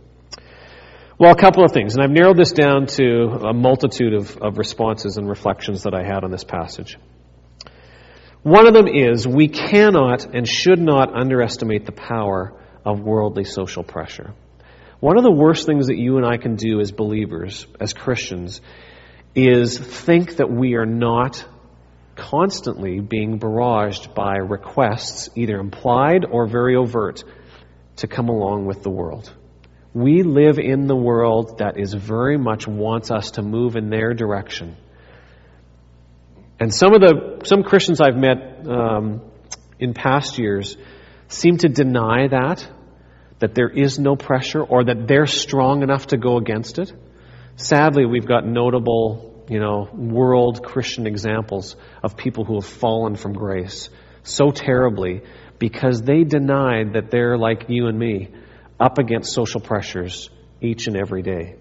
Well, 1.18 1.32
a 1.32 1.36
couple 1.36 1.64
of 1.64 1.72
things, 1.72 1.94
and 1.94 2.02
I've 2.02 2.10
narrowed 2.10 2.36
this 2.36 2.52
down 2.52 2.88
to 2.88 3.48
a 3.48 3.54
multitude 3.54 4.12
of, 4.12 4.36
of 4.36 4.58
responses 4.58 5.16
and 5.16 5.26
reflections 5.26 5.84
that 5.84 5.94
I 5.94 6.04
had 6.04 6.24
on 6.24 6.30
this 6.30 6.44
passage. 6.44 6.98
One 8.42 8.66
of 8.66 8.74
them 8.74 8.86
is 8.86 9.26
we 9.26 9.48
cannot 9.48 10.34
and 10.34 10.46
should 10.46 10.78
not 10.78 11.14
underestimate 11.14 11.86
the 11.86 11.92
power 11.92 12.52
of 12.84 13.00
worldly 13.00 13.44
social 13.44 13.82
pressure. 13.82 14.34
One 15.00 15.16
of 15.16 15.22
the 15.22 15.32
worst 15.32 15.64
things 15.64 15.86
that 15.86 15.96
you 15.96 16.18
and 16.18 16.26
I 16.26 16.36
can 16.36 16.56
do 16.56 16.80
as 16.80 16.92
believers, 16.92 17.66
as 17.80 17.94
Christians, 17.94 18.60
is 19.34 19.78
think 19.78 20.36
that 20.36 20.50
we 20.50 20.74
are 20.74 20.84
not 20.84 21.42
constantly 22.14 23.00
being 23.00 23.38
barraged 23.38 24.14
by 24.14 24.36
requests, 24.36 25.30
either 25.34 25.56
implied 25.56 26.26
or 26.30 26.46
very 26.46 26.76
overt, 26.76 27.24
to 27.96 28.06
come 28.06 28.28
along 28.28 28.66
with 28.66 28.82
the 28.82 28.90
world. 28.90 29.32
We 29.96 30.22
live 30.24 30.58
in 30.58 30.88
the 30.88 30.94
world 30.94 31.56
that 31.60 31.78
is 31.78 31.94
very 31.94 32.36
much 32.36 32.68
wants 32.68 33.10
us 33.10 33.30
to 33.32 33.42
move 33.42 33.76
in 33.76 33.88
their 33.88 34.12
direction. 34.12 34.76
And 36.60 36.74
some 36.74 36.92
of 36.92 37.00
the 37.00 37.40
some 37.44 37.62
Christians 37.62 37.98
I've 37.98 38.14
met 38.14 38.66
um, 38.68 39.22
in 39.78 39.94
past 39.94 40.38
years 40.38 40.76
seem 41.28 41.56
to 41.56 41.70
deny 41.70 42.28
that 42.28 42.68
that 43.38 43.54
there 43.54 43.70
is 43.70 43.98
no 43.98 44.16
pressure 44.16 44.62
or 44.62 44.84
that 44.84 45.08
they're 45.08 45.26
strong 45.26 45.82
enough 45.82 46.08
to 46.08 46.18
go 46.18 46.36
against 46.36 46.78
it. 46.78 46.92
Sadly, 47.56 48.04
we've 48.04 48.26
got 48.26 48.46
notable 48.46 49.46
you 49.48 49.60
know, 49.60 49.88
world 49.94 50.62
Christian 50.62 51.06
examples 51.06 51.74
of 52.02 52.18
people 52.18 52.44
who 52.44 52.56
have 52.56 52.66
fallen 52.66 53.16
from 53.16 53.32
grace 53.32 53.88
so 54.24 54.50
terribly 54.50 55.22
because 55.58 56.02
they 56.02 56.24
denied 56.24 56.92
that 56.92 57.10
they're 57.10 57.38
like 57.38 57.64
you 57.68 57.86
and 57.86 57.98
me, 57.98 58.28
up 58.78 58.98
against 58.98 59.32
social 59.32 59.60
pressures 59.60 60.30
each 60.60 60.86
and 60.86 60.96
every 60.96 61.22
day. 61.22 61.56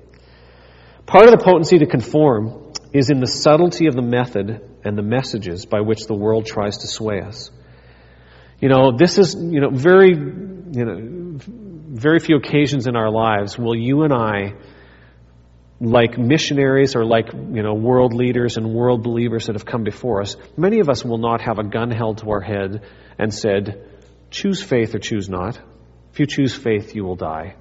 Part 1.06 1.26
of 1.26 1.32
the 1.32 1.44
potency 1.44 1.80
to 1.80 1.86
conform 1.86 2.74
is 2.94 3.10
in 3.10 3.20
the 3.20 3.28
subtlety 3.28 3.88
of 3.88 3.96
the 3.96 4.02
method 4.02 4.62
and 4.84 4.98
the 4.98 5.04
messages 5.04 5.66
by 5.66 5.82
which 5.82 6.06
the 6.06 6.16
world 6.16 6.46
tries 6.46 6.78
to 6.78 6.88
sway 6.88 7.22
us. 7.22 7.52
You 8.60 8.70
know, 8.70 8.98
this 8.98 9.18
is, 9.18 9.36
you 9.36 9.60
know, 9.60 9.70
very, 9.70 10.10
you 10.10 10.86
know, 10.86 11.40
very 11.96 12.20
few 12.20 12.38
occasions 12.38 12.88
in 12.88 12.96
our 12.96 13.10
lives 13.10 13.58
will 13.58 13.76
you 13.76 14.04
and 14.04 14.14
I 14.14 14.54
like 15.80 16.18
missionaries 16.18 16.96
or 16.96 17.06
like 17.06 17.34
you 17.34 17.62
know 17.62 17.74
world 17.74 18.14
leaders 18.14 18.58
and 18.58 18.74
world 18.74 19.04
believers 19.04 19.48
that 19.48 19.56
have 19.56 19.66
come 19.66 19.84
before 19.84 20.22
us, 20.22 20.38
many 20.58 20.80
of 20.80 20.90
us 20.90 21.04
will 21.04 21.18
not 21.18 21.42
have 21.42 21.60
a 21.60 21.64
gun 21.64 21.92
held 21.92 22.20
to 22.20 22.30
our 22.30 22.42
head 22.42 22.82
and 23.20 23.34
said, 23.34 23.90
"Choose 24.32 24.62
faith 24.62 24.96
or 24.96 25.00
choose 25.00 25.30
not. 25.30 25.60
If 26.16 26.22
you 26.22 26.28
choose 26.28 26.56
faith, 26.56 26.96
you 26.96 27.04
will 27.04 27.18
die." 27.18 27.56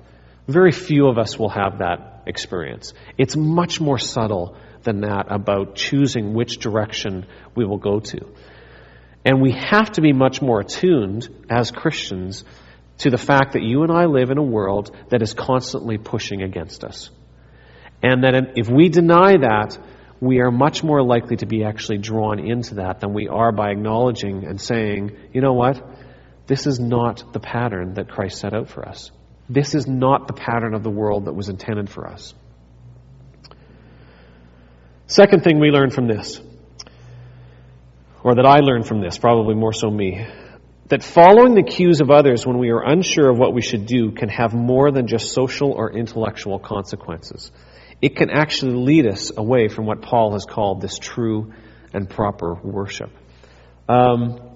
Very 0.47 0.71
few 0.71 1.09
of 1.09 1.19
us 1.19 1.37
will 1.37 1.49
have 1.49 1.79
that 1.79 2.23
experience. 2.25 2.95
It's 3.19 3.37
much 3.37 3.81
more 3.81 3.99
subtle 3.99 4.55
than 4.85 5.01
that 5.01 5.27
about 5.29 5.75
choosing 5.75 6.35
which 6.35 6.59
direction 6.59 7.27
we 7.57 7.65
will 7.65 7.79
go 7.79 7.99
to. 7.99 8.21
And 9.25 9.43
we 9.43 9.51
have 9.51 9.91
to 9.93 10.01
be 10.01 10.13
much 10.13 10.41
more 10.41 10.61
attuned 10.61 11.29
as 11.51 11.73
Christians 11.73 12.45
to 12.99 13.11
the 13.11 13.19
fact 13.19 13.55
that 13.55 13.63
you 13.63 13.83
and 13.83 13.91
I 13.91 14.05
live 14.05 14.31
in 14.31 14.39
a 14.39 14.43
world 14.43 14.95
that 15.09 15.21
is 15.21 15.35
constantly 15.35 15.99
pushing 15.99 16.43
against 16.43 16.85
us. 16.85 17.11
And 18.05 18.23
that 18.23 18.53
if 18.55 18.69
we 18.71 18.89
deny 18.89 19.37
that, 19.39 19.77
we 20.21 20.41
are 20.41 20.53
much 20.53 20.85
more 20.85 21.03
likely 21.03 21.39
to 21.39 21.47
be 21.47 21.65
actually 21.65 21.99
drawn 21.99 22.39
into 22.39 22.77
that 22.77 23.01
than 23.01 23.15
we 23.15 23.27
are 23.27 23.51
by 23.51 23.71
acknowledging 23.71 24.45
and 24.45 24.61
saying, 24.61 25.17
you 25.33 25.41
know 25.41 25.55
what? 25.55 25.83
This 26.47 26.67
is 26.67 26.79
not 26.79 27.33
the 27.33 27.41
pattern 27.41 27.95
that 27.95 28.09
Christ 28.09 28.39
set 28.39 28.53
out 28.53 28.69
for 28.69 28.87
us. 28.87 29.11
This 29.49 29.75
is 29.75 29.87
not 29.87 30.27
the 30.27 30.33
pattern 30.33 30.75
of 30.75 30.83
the 30.83 30.91
world 30.91 31.27
that 31.27 31.35
was 31.35 31.49
intended 31.49 31.91
for 31.91 32.07
us. 32.07 32.35
Second 35.07 35.45
thing 35.45 35.61
we 35.61 35.69
learn 35.69 35.91
from 35.91 36.07
this, 36.07 36.41
or 38.23 38.35
that 38.37 38.47
I 38.47 38.61
learned 38.61 38.87
from 38.87 39.01
this, 39.01 39.19
probably 39.19 39.55
more 39.55 39.73
so 39.73 39.91
me, 39.91 40.27
that 40.89 41.03
following 41.03 41.55
the 41.55 41.63
cues 41.63 42.01
of 42.01 42.11
others 42.11 42.47
when 42.47 42.59
we 42.59 42.71
are 42.71 42.83
unsure 42.83 43.31
of 43.31 43.39
what 43.39 43.53
we 43.53 43.63
should 43.63 43.87
do 43.87 44.13
can 44.13 44.29
have 44.29 44.55
more 44.55 44.91
than 44.91 45.07
just 45.07 45.33
social 45.33 45.73
or 45.73 45.93
intellectual 45.93 46.59
consequences 46.59 47.51
it 48.05 48.17
can 48.17 48.29
actually 48.29 48.75
lead 48.75 49.07
us 49.07 49.33
away 49.35 49.69
from 49.69 49.87
what 49.87 50.03
Paul 50.03 50.33
has 50.33 50.45
called 50.45 50.83
this 50.83 50.99
true 50.99 51.55
and 51.95 52.09
proper 52.09 52.55
worship. 52.55 53.11
Um, 53.89 54.55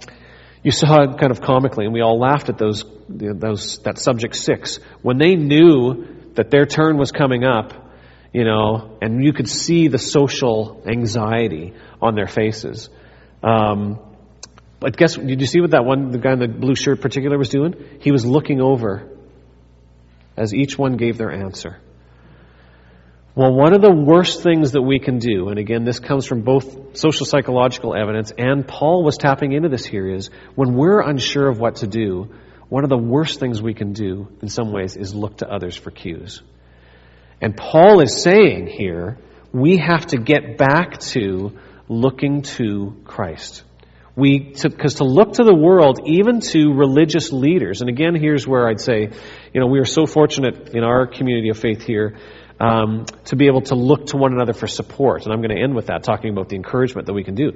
you 0.62 0.70
saw 0.70 1.14
kind 1.16 1.30
of 1.30 1.40
comically, 1.40 1.84
and 1.84 1.94
we 1.94 2.00
all 2.00 2.18
laughed 2.18 2.48
at 2.48 2.58
those, 2.58 2.84
those 3.08 3.78
that 3.80 3.98
subject 3.98 4.34
six 4.34 4.76
when 5.02 5.18
they 5.18 5.34
knew 5.36 6.06
that 6.34 6.50
their 6.50 6.66
turn 6.66 6.96
was 6.98 7.12
coming 7.12 7.44
up, 7.44 7.72
you 8.32 8.44
know, 8.44 8.96
and 9.00 9.24
you 9.24 9.32
could 9.32 9.48
see 9.48 9.88
the 9.88 9.98
social 9.98 10.82
anxiety 10.86 11.74
on 12.00 12.14
their 12.14 12.26
faces. 12.26 12.90
Um, 13.42 13.98
but 14.80 14.96
guess, 14.96 15.16
did 15.16 15.40
you 15.40 15.46
see 15.46 15.60
what 15.60 15.72
that 15.72 15.84
one, 15.84 16.10
the 16.10 16.18
guy 16.18 16.32
in 16.32 16.38
the 16.38 16.48
blue 16.48 16.74
shirt 16.74 17.00
particular 17.00 17.36
was 17.36 17.48
doing? 17.48 17.74
He 18.00 18.12
was 18.12 18.24
looking 18.24 18.60
over 18.60 19.08
as 20.36 20.54
each 20.54 20.78
one 20.78 20.96
gave 20.96 21.18
their 21.18 21.32
answer. 21.32 21.80
Well, 23.38 23.52
one 23.52 23.72
of 23.72 23.80
the 23.80 23.92
worst 23.92 24.42
things 24.42 24.72
that 24.72 24.82
we 24.82 24.98
can 24.98 25.20
do, 25.20 25.48
and 25.48 25.60
again, 25.60 25.84
this 25.84 26.00
comes 26.00 26.26
from 26.26 26.42
both 26.42 26.96
social 26.98 27.24
psychological 27.24 27.94
evidence 27.94 28.32
and 28.36 28.66
Paul 28.66 29.04
was 29.04 29.16
tapping 29.16 29.52
into 29.52 29.68
this 29.68 29.86
here, 29.86 30.12
is 30.12 30.28
when 30.56 30.74
we're 30.74 31.00
unsure 31.00 31.46
of 31.48 31.60
what 31.60 31.76
to 31.76 31.86
do, 31.86 32.34
one 32.68 32.82
of 32.82 32.90
the 32.90 32.98
worst 32.98 33.38
things 33.38 33.62
we 33.62 33.74
can 33.74 33.92
do 33.92 34.26
in 34.42 34.48
some 34.48 34.72
ways 34.72 34.96
is 34.96 35.14
look 35.14 35.36
to 35.36 35.48
others 35.48 35.76
for 35.76 35.92
cues. 35.92 36.42
And 37.40 37.56
Paul 37.56 38.00
is 38.00 38.20
saying 38.20 38.66
here, 38.66 39.18
we 39.52 39.76
have 39.76 40.06
to 40.06 40.18
get 40.18 40.58
back 40.58 40.98
to 41.12 41.56
looking 41.88 42.42
to 42.42 42.96
Christ. 43.04 43.62
We, 44.16 44.52
because 44.60 44.94
to, 44.94 44.98
to 44.98 45.04
look 45.04 45.34
to 45.34 45.44
the 45.44 45.54
world, 45.54 46.00
even 46.06 46.40
to 46.40 46.72
religious 46.72 47.30
leaders, 47.32 47.82
and 47.82 47.88
again, 47.88 48.16
here's 48.16 48.48
where 48.48 48.68
I'd 48.68 48.80
say, 48.80 49.10
you 49.54 49.60
know, 49.60 49.68
we 49.68 49.78
are 49.78 49.84
so 49.84 50.06
fortunate 50.06 50.70
in 50.74 50.82
our 50.82 51.06
community 51.06 51.50
of 51.50 51.58
faith 51.58 51.82
here 51.82 52.18
um, 52.60 53.06
to 53.26 53.36
be 53.36 53.46
able 53.46 53.62
to 53.62 53.74
look 53.74 54.06
to 54.06 54.16
one 54.16 54.32
another 54.32 54.52
for 54.52 54.66
support. 54.66 55.24
And 55.24 55.32
I'm 55.32 55.40
going 55.40 55.54
to 55.54 55.62
end 55.62 55.74
with 55.74 55.86
that, 55.86 56.02
talking 56.02 56.30
about 56.30 56.48
the 56.48 56.56
encouragement 56.56 57.06
that 57.06 57.14
we 57.14 57.24
can 57.24 57.34
do. 57.34 57.52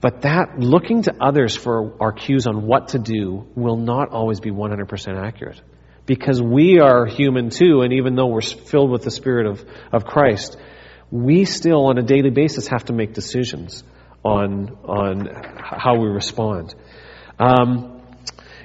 But 0.00 0.22
that 0.22 0.58
looking 0.58 1.02
to 1.02 1.14
others 1.20 1.56
for 1.56 1.94
our 2.02 2.12
cues 2.12 2.46
on 2.48 2.66
what 2.66 2.88
to 2.88 2.98
do 2.98 3.46
will 3.54 3.76
not 3.76 4.10
always 4.10 4.40
be 4.40 4.50
100% 4.50 5.24
accurate. 5.24 5.60
Because 6.06 6.42
we 6.42 6.80
are 6.80 7.06
human 7.06 7.50
too, 7.50 7.82
and 7.82 7.92
even 7.92 8.16
though 8.16 8.26
we're 8.26 8.40
filled 8.40 8.90
with 8.90 9.04
the 9.04 9.12
Spirit 9.12 9.46
of, 9.46 9.64
of 9.92 10.04
Christ, 10.04 10.56
we 11.12 11.44
still 11.44 11.86
on 11.86 11.98
a 11.98 12.02
daily 12.02 12.30
basis 12.30 12.66
have 12.68 12.86
to 12.86 12.92
make 12.92 13.14
decisions 13.14 13.84
on, 14.24 14.76
on 14.84 15.28
how 15.56 15.96
we 16.00 16.08
respond. 16.08 16.74
Um, 17.38 18.02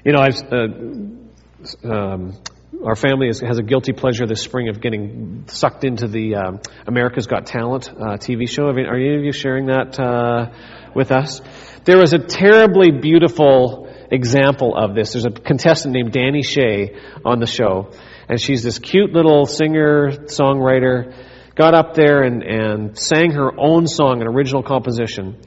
you 0.04 0.14
know, 0.14 0.20
I've, 0.20 0.42
uh, 0.52 1.88
um, 1.88 2.38
our 2.84 2.96
family 2.96 3.28
is, 3.28 3.40
has 3.40 3.58
a 3.58 3.64
guilty 3.64 3.94
pleasure 3.94 4.26
this 4.26 4.42
spring 4.42 4.70
of 4.70 4.82
getting 4.82 5.46
sucked 5.48 5.84
into 5.84 6.08
the 6.08 6.36
um, 6.36 6.62
America's 6.86 7.28
Got 7.28 7.46
Talent 7.46 7.90
uh, 7.90 8.18
TV 8.18 8.48
show. 8.48 8.68
I 8.68 8.74
mean, 8.74 8.86
are 8.86 8.96
any 8.96 9.16
of 9.16 9.24
you 9.24 9.32
sharing 9.32 9.68
that 9.68 10.00
uh, 10.00 10.52
with 10.94 11.12
us? 11.12 11.42
There 11.86 11.98
was 11.98 12.14
a 12.14 12.20
terribly 12.20 12.92
beautiful 12.92 13.94
example 14.12 14.76
of 14.76 14.96
this. 14.96 15.14
There's 15.14 15.26
a 15.26 15.32
contestant 15.32 15.94
named 15.94 16.14
Dani 16.14 16.46
Shay 16.46 16.96
on 17.26 17.40
the 17.40 17.48
show, 17.48 17.92
and 18.30 18.40
she's 18.40 18.64
this 18.64 18.80
cute 18.80 19.12
little 19.12 19.46
singer, 19.46 20.12
songwriter, 20.26 21.16
got 21.56 21.74
up 21.74 21.96
there 21.96 22.22
and, 22.22 22.44
and 22.44 22.98
sang 22.98 23.32
her 23.32 23.52
own 23.60 23.88
song, 23.88 24.22
an 24.22 24.28
original 24.28 24.62
composition, 24.62 25.42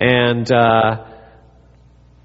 and 0.00 0.50
uh, 0.52 1.06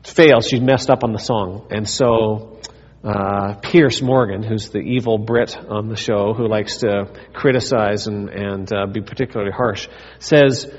failed. 0.04 0.46
She 0.46 0.60
messed 0.60 0.90
up 0.90 1.04
on 1.04 1.14
the 1.14 1.20
song. 1.20 1.68
And 1.72 1.90
so 1.90 2.60
uh, 3.04 3.56
Piers 3.56 4.02
Morgan, 4.02 4.44
who's 4.44 4.70
the 4.70 4.80
evil 4.80 5.18
Brit 5.18 5.58
on 5.58 5.90
the 5.90 5.98
show 5.98 6.34
who 6.34 6.48
likes 6.48 6.78
to 6.78 7.12
criticize 7.34 8.08
and, 8.08 8.30
and 8.30 8.74
uh, 8.74 8.86
be 8.86 9.02
particularly 9.02 9.52
harsh, 9.52 9.90
says, 10.20 10.72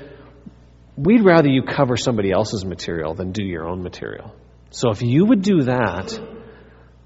We'd 0.97 1.23
rather 1.23 1.49
you 1.49 1.63
cover 1.63 1.97
somebody 1.97 2.31
else's 2.31 2.63
material 2.63 3.13
than 3.13 3.31
do 3.33 3.43
your 3.43 3.67
own 3.67 3.83
material. 3.83 4.33
So 4.71 4.89
if 4.89 5.01
you 5.01 5.25
would 5.25 5.41
do 5.41 5.63
that, 5.63 6.17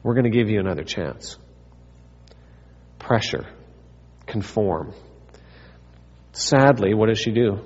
we're 0.04 0.14
going 0.14 0.32
to 0.32 0.38
give 0.38 0.50
you 0.50 0.60
another 0.60 0.84
chance. 0.84 1.38
Pressure, 3.00 3.48
conform. 4.26 4.94
Sadly, 6.32 6.94
what 6.94 7.10
does 7.10 7.20
she 7.20 7.32
do? 7.32 7.60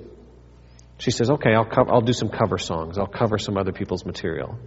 She 0.98 1.10
says, 1.10 1.30
Okay, 1.30 1.54
I'll, 1.54 1.66
co- 1.66 1.86
I'll 1.88 2.00
do 2.00 2.14
some 2.14 2.30
cover 2.30 2.58
songs, 2.58 2.98
I'll 2.98 3.06
cover 3.06 3.38
some 3.38 3.56
other 3.56 3.72
people's 3.72 4.04
material. 4.04 4.58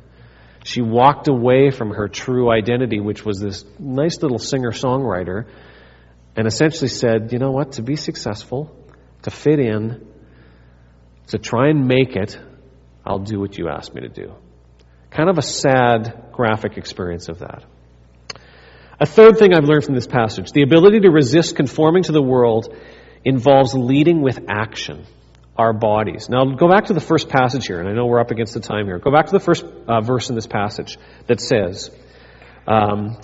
She 0.63 0.81
walked 0.81 1.27
away 1.27 1.71
from 1.71 1.91
her 1.91 2.07
true 2.07 2.51
identity, 2.51 2.99
which 2.99 3.25
was 3.25 3.39
this 3.39 3.63
nice 3.79 4.21
little 4.21 4.39
singer 4.39 4.71
songwriter, 4.71 5.45
and 6.35 6.47
essentially 6.47 6.89
said, 6.89 7.31
You 7.31 7.39
know 7.39 7.51
what? 7.51 7.73
To 7.73 7.81
be 7.81 7.95
successful, 7.95 8.75
to 9.23 9.31
fit 9.31 9.59
in, 9.59 10.07
to 11.27 11.37
try 11.37 11.69
and 11.69 11.87
make 11.87 12.15
it, 12.15 12.39
I'll 13.05 13.19
do 13.19 13.39
what 13.39 13.57
you 13.57 13.69
asked 13.69 13.93
me 13.93 14.01
to 14.01 14.09
do. 14.09 14.33
Kind 15.09 15.29
of 15.29 15.37
a 15.37 15.41
sad 15.41 16.29
graphic 16.31 16.77
experience 16.77 17.29
of 17.29 17.39
that. 17.39 17.63
A 18.99 19.05
third 19.05 19.37
thing 19.37 19.53
I've 19.53 19.63
learned 19.63 19.85
from 19.85 19.95
this 19.95 20.07
passage 20.07 20.51
the 20.51 20.63
ability 20.63 21.01
to 21.01 21.09
resist 21.09 21.55
conforming 21.55 22.03
to 22.03 22.11
the 22.11 22.21
world 22.21 22.75
involves 23.23 23.73
leading 23.73 24.21
with 24.21 24.39
action, 24.49 25.05
our 25.57 25.73
bodies. 25.73 26.29
Now, 26.29 26.45
go 26.45 26.69
back 26.69 26.85
to 26.85 26.93
the 26.93 27.01
first 27.01 27.29
passage 27.29 27.65
here, 27.65 27.79
and 27.79 27.89
I 27.89 27.93
know 27.93 28.05
we're 28.05 28.19
up 28.19 28.31
against 28.31 28.53
the 28.53 28.59
time 28.59 28.85
here. 28.85 28.99
Go 28.99 29.11
back 29.11 29.25
to 29.27 29.31
the 29.31 29.39
first 29.39 29.65
uh, 29.87 30.01
verse 30.01 30.29
in 30.29 30.35
this 30.35 30.47
passage 30.47 30.97
that 31.25 31.41
says, 31.41 31.89
um, 32.67 33.17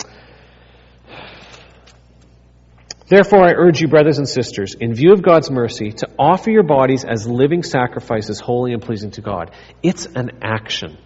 Therefore, 3.08 3.44
I 3.44 3.52
urge 3.52 3.82
you, 3.82 3.88
brothers 3.88 4.18
and 4.18 4.28
sisters, 4.28 4.74
in 4.74 4.96
view 4.96 5.14
of 5.14 5.22
God's 5.22 5.52
mercy, 5.52 5.92
to 5.92 6.10
offer 6.18 6.50
your 6.50 6.64
bodies 6.64 7.06
as 7.06 7.28
living 7.28 7.62
sacrifices, 7.62 8.40
holy 8.40 8.74
and 8.74 8.82
pleasing 8.82 9.12
to 9.12 9.22
God. 9.22 9.52
It's 9.84 10.06
an 10.08 10.40
action. 10.42 10.98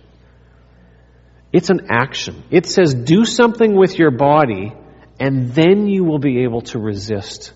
It's 1.52 1.70
an 1.70 1.88
action. 1.90 2.44
It 2.52 2.66
says, 2.66 2.94
do 2.94 3.26
something 3.26 3.76
with 3.76 3.98
your 3.98 4.12
body, 4.12 4.74
and 5.20 5.52
then 5.54 5.88
you 5.88 6.04
will 6.04 6.20
be 6.20 6.44
able 6.44 6.62
to 6.62 6.80
resist 6.80 7.52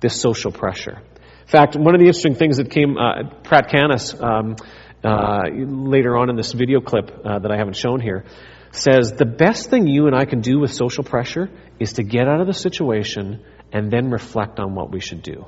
this 0.00 0.18
social 0.20 0.50
pressure. 0.50 1.02
In 1.42 1.48
fact, 1.48 1.76
one 1.76 1.94
of 1.94 2.00
the 2.00 2.06
interesting 2.06 2.34
things 2.34 2.58
that 2.58 2.70
came, 2.70 2.96
uh, 2.96 3.22
Pratkanis, 3.42 4.20
um, 4.22 4.56
uh, 5.02 5.48
later 5.50 6.16
on 6.16 6.30
in 6.30 6.36
this 6.36 6.52
video 6.52 6.80
clip 6.80 7.10
uh, 7.24 7.38
that 7.38 7.50
I 7.50 7.56
haven't 7.56 7.76
shown 7.76 8.00
here, 8.00 8.24
says 8.72 9.12
the 9.12 9.24
best 9.24 9.70
thing 9.70 9.86
you 9.86 10.06
and 10.06 10.14
I 10.14 10.24
can 10.26 10.40
do 10.42 10.60
with 10.60 10.72
social 10.72 11.04
pressure 11.04 11.50
is 11.78 11.94
to 11.94 12.02
get 12.02 12.28
out 12.28 12.40
of 12.40 12.46
the 12.46 12.54
situation 12.54 13.42
and 13.72 13.90
then 13.90 14.10
reflect 14.10 14.60
on 14.60 14.74
what 14.74 14.90
we 14.90 15.00
should 15.00 15.22
do. 15.22 15.46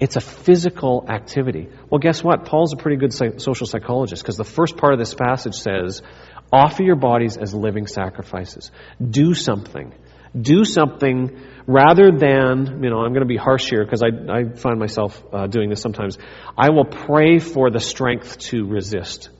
It's 0.00 0.16
a 0.16 0.20
physical 0.20 1.06
activity. 1.08 1.68
Well, 1.88 1.98
guess 1.98 2.24
what? 2.24 2.44
Paul's 2.44 2.72
a 2.72 2.76
pretty 2.76 2.96
good 2.96 3.12
social 3.12 3.66
psychologist 3.66 4.22
because 4.22 4.36
the 4.36 4.44
first 4.44 4.76
part 4.76 4.92
of 4.92 4.98
this 4.98 5.14
passage 5.14 5.54
says, 5.54 6.02
offer 6.52 6.82
your 6.82 6.96
bodies 6.96 7.36
as 7.36 7.54
living 7.54 7.86
sacrifices. 7.86 8.72
Do 9.00 9.34
something. 9.34 9.92
Do 10.40 10.64
something 10.64 11.40
rather 11.66 12.10
than, 12.10 12.82
you 12.82 12.90
know, 12.90 13.00
I'm 13.00 13.12
going 13.12 13.20
to 13.20 13.26
be 13.26 13.36
harsh 13.36 13.68
here 13.70 13.84
because 13.84 14.02
I, 14.02 14.08
I 14.32 14.44
find 14.54 14.78
myself 14.78 15.22
uh, 15.32 15.46
doing 15.46 15.70
this 15.70 15.80
sometimes. 15.80 16.18
I 16.56 16.70
will 16.70 16.84
pray 16.84 17.38
for 17.38 17.70
the 17.70 17.80
strength 17.80 18.38
to 18.50 18.64
resist 18.66 19.30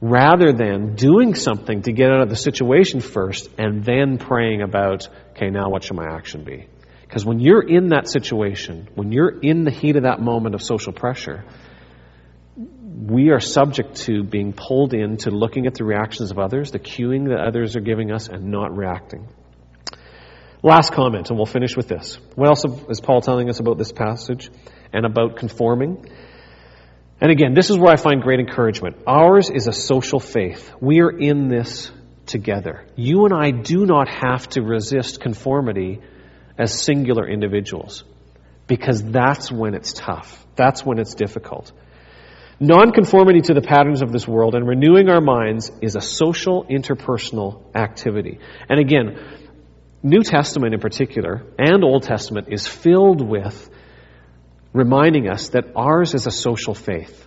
rather 0.00 0.52
than 0.52 0.94
doing 0.94 1.34
something 1.34 1.82
to 1.82 1.92
get 1.92 2.10
out 2.10 2.20
of 2.20 2.28
the 2.28 2.36
situation 2.36 3.00
first 3.00 3.48
and 3.58 3.84
then 3.84 4.18
praying 4.18 4.62
about, 4.62 5.08
okay, 5.30 5.50
now 5.50 5.70
what 5.70 5.82
should 5.82 5.96
my 5.96 6.06
action 6.06 6.44
be? 6.44 6.66
Because 7.02 7.24
when 7.24 7.40
you're 7.40 7.66
in 7.66 7.88
that 7.88 8.08
situation, 8.08 8.88
when 8.94 9.12
you're 9.12 9.40
in 9.40 9.64
the 9.64 9.70
heat 9.70 9.96
of 9.96 10.02
that 10.02 10.20
moment 10.20 10.54
of 10.54 10.62
social 10.62 10.92
pressure, 10.92 11.44
we 12.54 13.30
are 13.30 13.40
subject 13.40 13.96
to 13.96 14.22
being 14.22 14.52
pulled 14.52 14.92
into 14.92 15.30
looking 15.30 15.66
at 15.66 15.74
the 15.74 15.84
reactions 15.84 16.30
of 16.30 16.38
others, 16.38 16.70
the 16.70 16.78
cueing 16.78 17.28
that 17.28 17.40
others 17.40 17.76
are 17.76 17.80
giving 17.80 18.12
us, 18.12 18.28
and 18.28 18.50
not 18.50 18.76
reacting. 18.76 19.26
Last 20.62 20.92
comment, 20.92 21.30
and 21.30 21.38
we'll 21.38 21.46
finish 21.46 21.76
with 21.76 21.86
this. 21.86 22.18
What 22.34 22.48
else 22.48 22.64
is 22.88 23.00
Paul 23.00 23.20
telling 23.20 23.48
us 23.48 23.60
about 23.60 23.78
this 23.78 23.92
passage 23.92 24.50
and 24.92 25.06
about 25.06 25.36
conforming? 25.36 26.10
And 27.20 27.30
again, 27.30 27.54
this 27.54 27.70
is 27.70 27.78
where 27.78 27.92
I 27.92 27.96
find 27.96 28.22
great 28.22 28.40
encouragement. 28.40 28.96
Ours 29.06 29.50
is 29.50 29.68
a 29.68 29.72
social 29.72 30.18
faith. 30.18 30.72
We 30.80 31.00
are 31.00 31.10
in 31.10 31.48
this 31.48 31.90
together. 32.26 32.84
You 32.96 33.24
and 33.24 33.34
I 33.34 33.50
do 33.50 33.86
not 33.86 34.08
have 34.08 34.48
to 34.50 34.62
resist 34.62 35.20
conformity 35.20 36.00
as 36.56 36.80
singular 36.80 37.28
individuals 37.28 38.04
because 38.66 39.02
that's 39.02 39.50
when 39.50 39.74
it's 39.74 39.92
tough. 39.92 40.44
That's 40.56 40.84
when 40.84 40.98
it's 40.98 41.14
difficult. 41.14 41.72
Nonconformity 42.60 43.42
to 43.42 43.54
the 43.54 43.62
patterns 43.62 44.02
of 44.02 44.10
this 44.10 44.26
world 44.26 44.56
and 44.56 44.66
renewing 44.66 45.08
our 45.08 45.20
minds 45.20 45.70
is 45.80 45.94
a 45.94 46.00
social 46.00 46.64
interpersonal 46.64 47.62
activity. 47.76 48.40
And 48.68 48.80
again, 48.80 49.16
New 50.02 50.22
Testament 50.22 50.74
in 50.74 50.80
particular 50.80 51.42
and 51.58 51.82
Old 51.82 52.04
Testament 52.04 52.48
is 52.50 52.66
filled 52.66 53.20
with 53.20 53.68
reminding 54.72 55.28
us 55.28 55.50
that 55.50 55.72
ours 55.74 56.14
is 56.14 56.26
a 56.26 56.30
social 56.30 56.74
faith. 56.74 57.26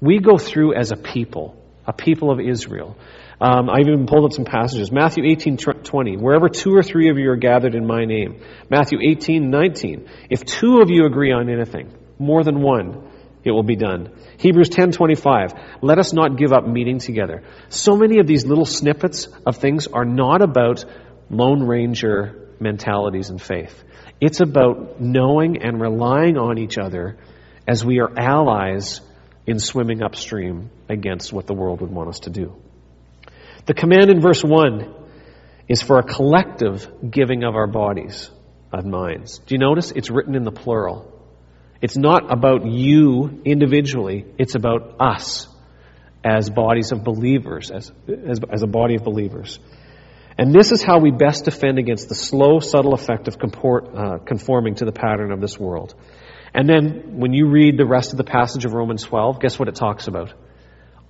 We 0.00 0.18
go 0.18 0.36
through 0.36 0.74
as 0.74 0.92
a 0.92 0.96
people, 0.96 1.56
a 1.86 1.92
people 1.92 2.30
of 2.30 2.40
Israel. 2.40 2.96
Um, 3.40 3.70
I've 3.70 3.88
even 3.88 4.06
pulled 4.06 4.26
up 4.26 4.32
some 4.32 4.44
passages. 4.44 4.92
Matthew 4.92 5.24
18, 5.24 5.56
20. 5.56 6.16
Wherever 6.18 6.50
two 6.50 6.74
or 6.74 6.82
three 6.82 7.08
of 7.08 7.16
you 7.16 7.30
are 7.30 7.36
gathered 7.36 7.74
in 7.74 7.86
my 7.86 8.04
name. 8.04 8.42
Matthew 8.68 8.98
18, 9.02 9.48
19. 9.48 10.08
If 10.28 10.44
two 10.44 10.80
of 10.82 10.90
you 10.90 11.06
agree 11.06 11.32
on 11.32 11.48
anything, 11.48 11.90
more 12.18 12.44
than 12.44 12.60
one, 12.60 13.08
it 13.44 13.50
will 13.50 13.62
be 13.62 13.76
done. 13.76 14.10
Hebrews 14.36 14.68
10, 14.68 14.92
25. 14.92 15.52
Let 15.80 15.98
us 15.98 16.12
not 16.12 16.36
give 16.36 16.52
up 16.52 16.66
meeting 16.66 16.98
together. 16.98 17.42
So 17.70 17.96
many 17.96 18.18
of 18.18 18.26
these 18.26 18.44
little 18.44 18.66
snippets 18.66 19.28
of 19.46 19.56
things 19.56 19.86
are 19.86 20.04
not 20.04 20.42
about 20.42 20.84
Lone 21.30 21.62
Ranger 21.62 22.48
mentalities 22.58 23.30
and 23.30 23.40
faith. 23.40 23.82
It's 24.20 24.40
about 24.40 25.00
knowing 25.00 25.62
and 25.62 25.80
relying 25.80 26.36
on 26.36 26.58
each 26.58 26.76
other 26.76 27.16
as 27.66 27.84
we 27.84 28.00
are 28.00 28.10
allies 28.18 29.00
in 29.46 29.58
swimming 29.58 30.02
upstream 30.02 30.70
against 30.88 31.32
what 31.32 31.46
the 31.46 31.54
world 31.54 31.80
would 31.80 31.90
want 31.90 32.08
us 32.10 32.20
to 32.20 32.30
do. 32.30 32.54
The 33.66 33.74
command 33.74 34.10
in 34.10 34.20
verse 34.20 34.42
1 34.42 34.94
is 35.68 35.82
for 35.82 35.98
a 35.98 36.02
collective 36.02 36.86
giving 37.10 37.44
of 37.44 37.54
our 37.54 37.66
bodies, 37.66 38.30
of 38.72 38.84
minds. 38.84 39.38
Do 39.38 39.54
you 39.54 39.58
notice? 39.58 39.92
It's 39.92 40.10
written 40.10 40.34
in 40.34 40.44
the 40.44 40.52
plural. 40.52 41.06
It's 41.80 41.96
not 41.96 42.30
about 42.30 42.66
you 42.66 43.40
individually, 43.44 44.26
it's 44.38 44.54
about 44.54 44.96
us 45.00 45.48
as 46.22 46.50
bodies 46.50 46.92
of 46.92 47.02
believers, 47.02 47.70
as, 47.70 47.90
as, 48.06 48.40
as 48.52 48.62
a 48.62 48.66
body 48.66 48.96
of 48.96 49.04
believers. 49.04 49.58
And 50.40 50.54
this 50.54 50.72
is 50.72 50.82
how 50.82 51.00
we 51.00 51.10
best 51.10 51.44
defend 51.44 51.78
against 51.78 52.08
the 52.08 52.14
slow, 52.14 52.60
subtle 52.60 52.94
effect 52.94 53.28
of 53.28 53.38
comport, 53.38 53.94
uh, 53.94 54.16
conforming 54.24 54.76
to 54.76 54.86
the 54.86 54.90
pattern 54.90 55.32
of 55.32 55.40
this 55.42 55.60
world. 55.60 55.94
And 56.54 56.66
then 56.66 57.18
when 57.18 57.34
you 57.34 57.50
read 57.50 57.76
the 57.76 57.84
rest 57.84 58.12
of 58.12 58.16
the 58.16 58.24
passage 58.24 58.64
of 58.64 58.72
Romans 58.72 59.02
12, 59.02 59.38
guess 59.38 59.58
what 59.58 59.68
it 59.68 59.74
talks 59.74 60.08
about? 60.08 60.32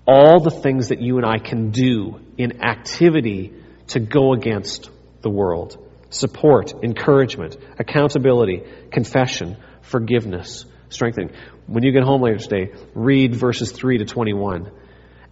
All 0.05 0.41
the 0.41 0.51
things 0.51 0.89
that 0.89 1.01
you 1.01 1.19
and 1.19 1.25
I 1.25 1.39
can 1.39 1.71
do 1.71 2.19
in 2.39 2.61
activity 2.61 3.53
to 3.91 4.01
go 4.01 4.33
against 4.33 4.91
the 5.23 5.31
world. 5.31 5.79
Support, 6.09 6.83
encouragement, 6.83 7.57
accountability, 7.79 8.65
confession, 8.91 9.59
forgiveness, 9.83 10.65
strengthening. 10.89 11.31
When 11.69 11.85
you 11.85 11.93
get 11.93 12.03
home 12.03 12.21
later 12.21 12.39
today, 12.39 12.73
read 12.97 13.37
verses 13.37 13.71
3 13.71 13.99
to 13.99 14.07
21. 14.07 14.73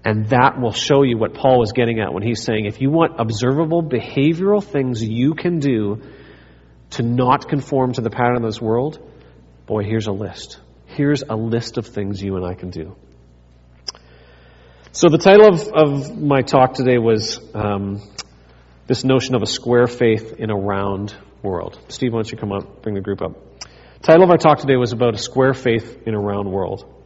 And 0.04 0.28
that 0.28 0.60
will 0.60 0.72
show 0.72 1.02
you 1.02 1.18
what 1.18 1.34
Paul 1.34 1.58
was 1.58 1.72
getting 1.72 2.00
at 2.00 2.12
when 2.12 2.22
he's 2.22 2.42
saying 2.42 2.66
if 2.66 2.80
you 2.80 2.90
want 2.90 3.20
observable 3.20 3.82
behavioral 3.82 4.62
things 4.62 5.02
you 5.02 5.34
can 5.34 5.58
do 5.58 6.02
to 6.90 7.02
not 7.02 7.48
conform 7.48 7.92
to 7.94 8.00
the 8.00 8.10
pattern 8.10 8.36
of 8.36 8.42
this 8.42 8.60
world, 8.60 8.98
boy, 9.66 9.82
here's 9.82 10.06
a 10.06 10.12
list. 10.12 10.60
Here's 10.86 11.22
a 11.22 11.36
list 11.36 11.78
of 11.78 11.86
things 11.86 12.22
you 12.22 12.36
and 12.36 12.46
I 12.46 12.54
can 12.54 12.70
do. 12.70 12.96
So 14.92 15.08
the 15.08 15.18
title 15.18 15.48
of, 15.48 15.68
of 15.68 16.18
my 16.18 16.42
talk 16.42 16.74
today 16.74 16.98
was 16.98 17.40
um, 17.54 18.00
this 18.86 19.04
notion 19.04 19.34
of 19.34 19.42
a 19.42 19.46
square 19.46 19.86
faith 19.86 20.36
in 20.38 20.50
a 20.50 20.56
round 20.56 21.14
world. 21.42 21.78
Steve, 21.88 22.12
why 22.12 22.18
don't 22.18 22.32
you 22.32 22.38
come 22.38 22.52
up, 22.52 22.82
bring 22.82 22.94
the 22.94 23.00
group 23.00 23.20
up. 23.20 23.32
title 24.00 24.24
of 24.24 24.30
our 24.30 24.38
talk 24.38 24.58
today 24.58 24.76
was 24.76 24.92
about 24.92 25.14
a 25.14 25.18
square 25.18 25.54
faith 25.54 26.02
in 26.06 26.14
a 26.14 26.18
round 26.18 26.50
world. 26.50 26.97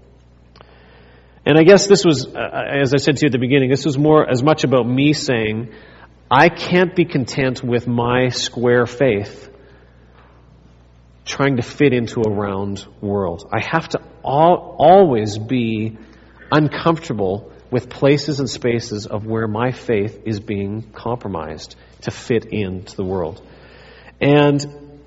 And 1.44 1.58
I 1.58 1.64
guess 1.64 1.86
this 1.86 2.04
was, 2.04 2.26
uh, 2.26 2.38
as 2.38 2.94
I 2.94 2.98
said 2.98 3.16
to 3.16 3.22
you 3.22 3.26
at 3.26 3.32
the 3.32 3.38
beginning, 3.38 3.70
this 3.70 3.84
was 3.84 3.98
more 3.98 4.28
as 4.28 4.42
much 4.42 4.64
about 4.64 4.86
me 4.86 5.12
saying, 5.12 5.72
I 6.30 6.48
can't 6.48 6.94
be 6.94 7.04
content 7.04 7.62
with 7.62 7.86
my 7.86 8.28
square 8.28 8.86
faith 8.86 9.50
trying 11.24 11.56
to 11.56 11.62
fit 11.62 11.92
into 11.92 12.22
a 12.22 12.30
round 12.30 12.86
world. 13.00 13.48
I 13.52 13.64
have 13.64 13.88
to 13.90 14.00
al- 14.24 14.76
always 14.78 15.38
be 15.38 15.98
uncomfortable 16.50 17.52
with 17.70 17.88
places 17.88 18.38
and 18.38 18.48
spaces 18.48 19.06
of 19.06 19.24
where 19.24 19.48
my 19.48 19.72
faith 19.72 20.22
is 20.26 20.40
being 20.40 20.82
compromised 20.92 21.74
to 22.02 22.10
fit 22.10 22.46
into 22.46 22.96
the 22.96 23.04
world. 23.04 23.40
And 24.20 25.00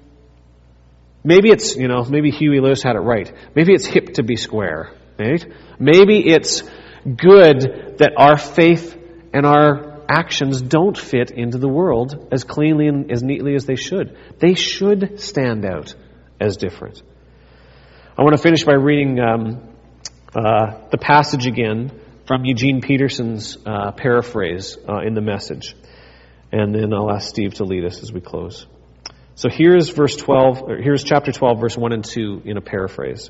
maybe 1.23 1.49
it's, 1.49 1.75
you 1.75 1.87
know, 1.87 2.03
maybe 2.03 2.31
Huey 2.31 2.59
Lewis 2.59 2.81
had 2.81 2.95
it 2.95 2.99
right. 2.99 3.31
Maybe 3.55 3.73
it's 3.73 3.85
hip 3.85 4.15
to 4.15 4.23
be 4.23 4.35
square, 4.35 4.91
right? 5.19 5.45
Maybe 5.79 6.27
it's 6.27 6.63
good 7.03 7.97
that 7.97 8.13
our 8.17 8.37
faith 8.37 8.97
and 9.33 9.45
our 9.45 10.03
actions 10.07 10.61
don't 10.61 10.97
fit 10.97 11.31
into 11.31 11.57
the 11.57 11.67
world 11.67 12.27
as 12.31 12.43
cleanly 12.43 12.87
and 12.87 13.11
as 13.11 13.23
neatly 13.23 13.55
as 13.55 13.65
they 13.65 13.75
should. 13.75 14.17
They 14.39 14.53
should 14.53 15.19
stand 15.19 15.65
out 15.65 15.95
as 16.39 16.57
different. 16.57 17.01
I 18.17 18.23
want 18.23 18.35
to 18.35 18.41
finish 18.41 18.63
by 18.63 18.75
reading 18.75 19.19
um, 19.19 19.69
uh, 20.33 20.87
the 20.89 20.97
passage 20.97 21.47
again 21.47 21.91
from 22.27 22.45
Eugene 22.45 22.81
Peterson's 22.81 23.57
uh, 23.65 23.91
paraphrase 23.91 24.77
uh, 24.87 24.99
in 24.99 25.13
the 25.13 25.21
message. 25.21 25.75
And 26.51 26.73
then 26.73 26.93
I'll 26.93 27.11
ask 27.11 27.29
Steve 27.29 27.55
to 27.55 27.65
lead 27.65 27.85
us 27.85 28.01
as 28.01 28.11
we 28.11 28.21
close. 28.21 28.65
So 29.35 29.49
here's 29.49 29.89
verse 29.89 30.15
12, 30.15 30.63
or 30.63 30.77
here's 30.77 31.03
chapter 31.03 31.31
12, 31.31 31.59
verse 31.59 31.77
1 31.77 31.91
and 31.91 32.05
2 32.05 32.43
in 32.45 32.57
a 32.57 32.61
paraphrase. 32.61 33.29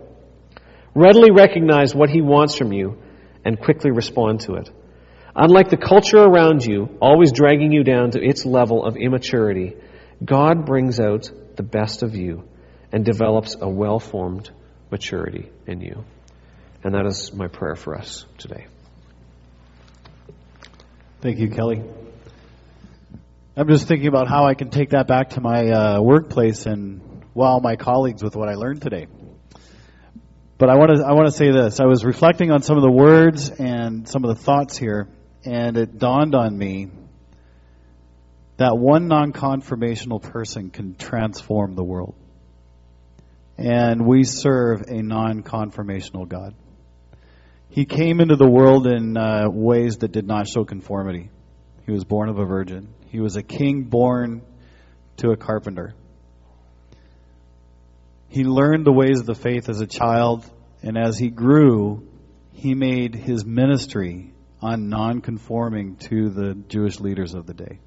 Readily 0.93 1.31
recognize 1.31 1.95
what 1.95 2.09
He 2.09 2.21
wants 2.21 2.57
from 2.57 2.73
you 2.73 2.97
and 3.45 3.59
quickly 3.59 3.91
respond 3.91 4.41
to 4.41 4.55
it. 4.55 4.69
Unlike 5.35 5.69
the 5.69 5.77
culture 5.77 6.17
around 6.17 6.65
you, 6.65 6.97
always 7.01 7.31
dragging 7.31 7.71
you 7.71 7.83
down 7.83 8.11
to 8.11 8.21
its 8.21 8.45
level 8.45 8.85
of 8.85 8.97
immaturity, 8.97 9.75
God 10.23 10.65
brings 10.65 10.99
out 10.99 11.31
the 11.55 11.63
best 11.63 12.03
of 12.03 12.15
you 12.15 12.43
and 12.91 13.05
develops 13.05 13.55
a 13.59 13.69
well 13.69 13.99
formed 13.99 14.51
maturity 14.89 15.49
in 15.65 15.79
you. 15.79 16.03
And 16.83 16.93
that 16.95 17.05
is 17.05 17.31
my 17.33 17.47
prayer 17.47 17.75
for 17.75 17.95
us 17.95 18.25
today. 18.37 18.67
Thank 21.21 21.39
you, 21.39 21.49
Kelly. 21.49 21.83
I'm 23.55 23.67
just 23.67 23.87
thinking 23.87 24.07
about 24.07 24.27
how 24.27 24.45
I 24.45 24.55
can 24.55 24.69
take 24.69 24.89
that 24.89 25.07
back 25.07 25.31
to 25.31 25.41
my 25.41 25.69
uh, 25.69 26.01
workplace 26.01 26.65
and 26.65 27.23
wow 27.33 27.59
my 27.59 27.75
colleagues 27.75 28.23
with 28.23 28.35
what 28.35 28.49
I 28.49 28.55
learned 28.55 28.81
today. 28.81 29.07
But 30.61 30.69
I 30.69 30.75
want 30.75 30.95
to 30.95 31.03
I 31.03 31.13
want 31.13 31.25
to 31.25 31.31
say 31.31 31.49
this. 31.49 31.79
I 31.79 31.85
was 31.85 32.05
reflecting 32.05 32.51
on 32.51 32.61
some 32.61 32.77
of 32.77 32.83
the 32.83 32.91
words 32.91 33.49
and 33.49 34.07
some 34.07 34.23
of 34.23 34.37
the 34.37 34.43
thoughts 34.43 34.77
here, 34.77 35.07
and 35.43 35.75
it 35.75 35.97
dawned 35.97 36.35
on 36.35 36.55
me 36.55 36.89
that 38.57 38.77
one 38.77 39.07
non-conformational 39.07 40.21
person 40.21 40.69
can 40.69 40.93
transform 40.93 41.73
the 41.73 41.83
world. 41.83 42.13
And 43.57 44.05
we 44.05 44.23
serve 44.23 44.83
a 44.87 45.01
non-conformational 45.01 46.27
God. 46.27 46.53
He 47.69 47.85
came 47.85 48.21
into 48.21 48.35
the 48.35 48.47
world 48.47 48.85
in 48.85 49.17
uh, 49.17 49.49
ways 49.49 49.97
that 49.97 50.11
did 50.11 50.27
not 50.27 50.47
show 50.47 50.63
conformity. 50.63 51.31
He 51.87 51.91
was 51.91 52.03
born 52.03 52.29
of 52.29 52.37
a 52.37 52.45
virgin. 52.45 52.93
He 53.07 53.19
was 53.19 53.35
a 53.35 53.41
king 53.41 53.85
born 53.85 54.43
to 55.17 55.31
a 55.31 55.37
carpenter. 55.37 55.95
He 58.31 58.45
learned 58.45 58.85
the 58.85 58.93
ways 58.93 59.19
of 59.19 59.25
the 59.25 59.35
faith 59.35 59.67
as 59.67 59.81
a 59.81 59.85
child, 59.85 60.49
and 60.81 60.97
as 60.97 61.17
he 61.17 61.29
grew, 61.29 62.07
he 62.53 62.73
made 62.73 63.13
his 63.13 63.43
ministry 63.43 64.31
on 64.61 64.87
non-conforming 64.87 65.97
to 65.97 66.29
the 66.29 66.55
Jewish 66.69 67.01
leaders 67.01 67.33
of 67.33 67.45
the 67.45 67.53
day. 67.53 67.79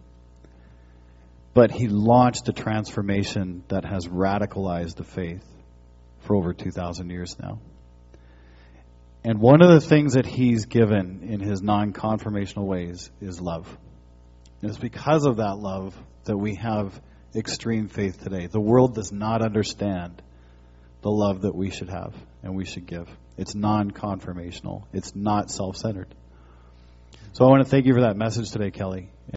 But 1.54 1.70
he 1.70 1.88
launched 1.88 2.46
a 2.50 2.52
transformation 2.52 3.64
that 3.68 3.86
has 3.86 4.06
radicalized 4.06 4.96
the 4.96 5.04
faith 5.04 5.46
for 6.20 6.36
over 6.36 6.52
2,000 6.52 7.08
years 7.08 7.38
now. 7.40 7.60
And 9.24 9.40
one 9.40 9.62
of 9.62 9.70
the 9.70 9.80
things 9.80 10.12
that 10.12 10.26
he's 10.26 10.66
given 10.66 11.22
in 11.22 11.40
his 11.40 11.62
non 11.62 11.94
conformational 11.94 12.66
ways 12.66 13.10
is 13.18 13.40
love. 13.40 13.66
And 14.60 14.70
it's 14.70 14.78
because 14.78 15.24
of 15.24 15.38
that 15.38 15.56
love 15.56 15.96
that 16.24 16.36
we 16.36 16.56
have 16.56 17.00
extreme 17.34 17.88
faith 17.88 18.22
today. 18.22 18.46
The 18.46 18.60
world 18.60 18.94
does 18.94 19.10
not 19.10 19.40
understand 19.40 20.20
the 21.04 21.10
love 21.10 21.42
that 21.42 21.54
we 21.54 21.68
should 21.68 21.90
have 21.90 22.14
and 22.42 22.56
we 22.56 22.64
should 22.64 22.86
give. 22.86 23.06
It's 23.36 23.54
non 23.54 23.90
conformational, 23.90 24.84
it's 24.94 25.14
not 25.14 25.50
self 25.50 25.76
centered. 25.76 26.12
So 27.34 27.44
I 27.44 27.50
want 27.50 27.62
to 27.62 27.68
thank 27.68 27.84
you 27.84 27.92
for 27.92 28.00
that 28.00 28.16
message 28.16 28.50
today, 28.50 28.70
Kelly. 28.70 29.10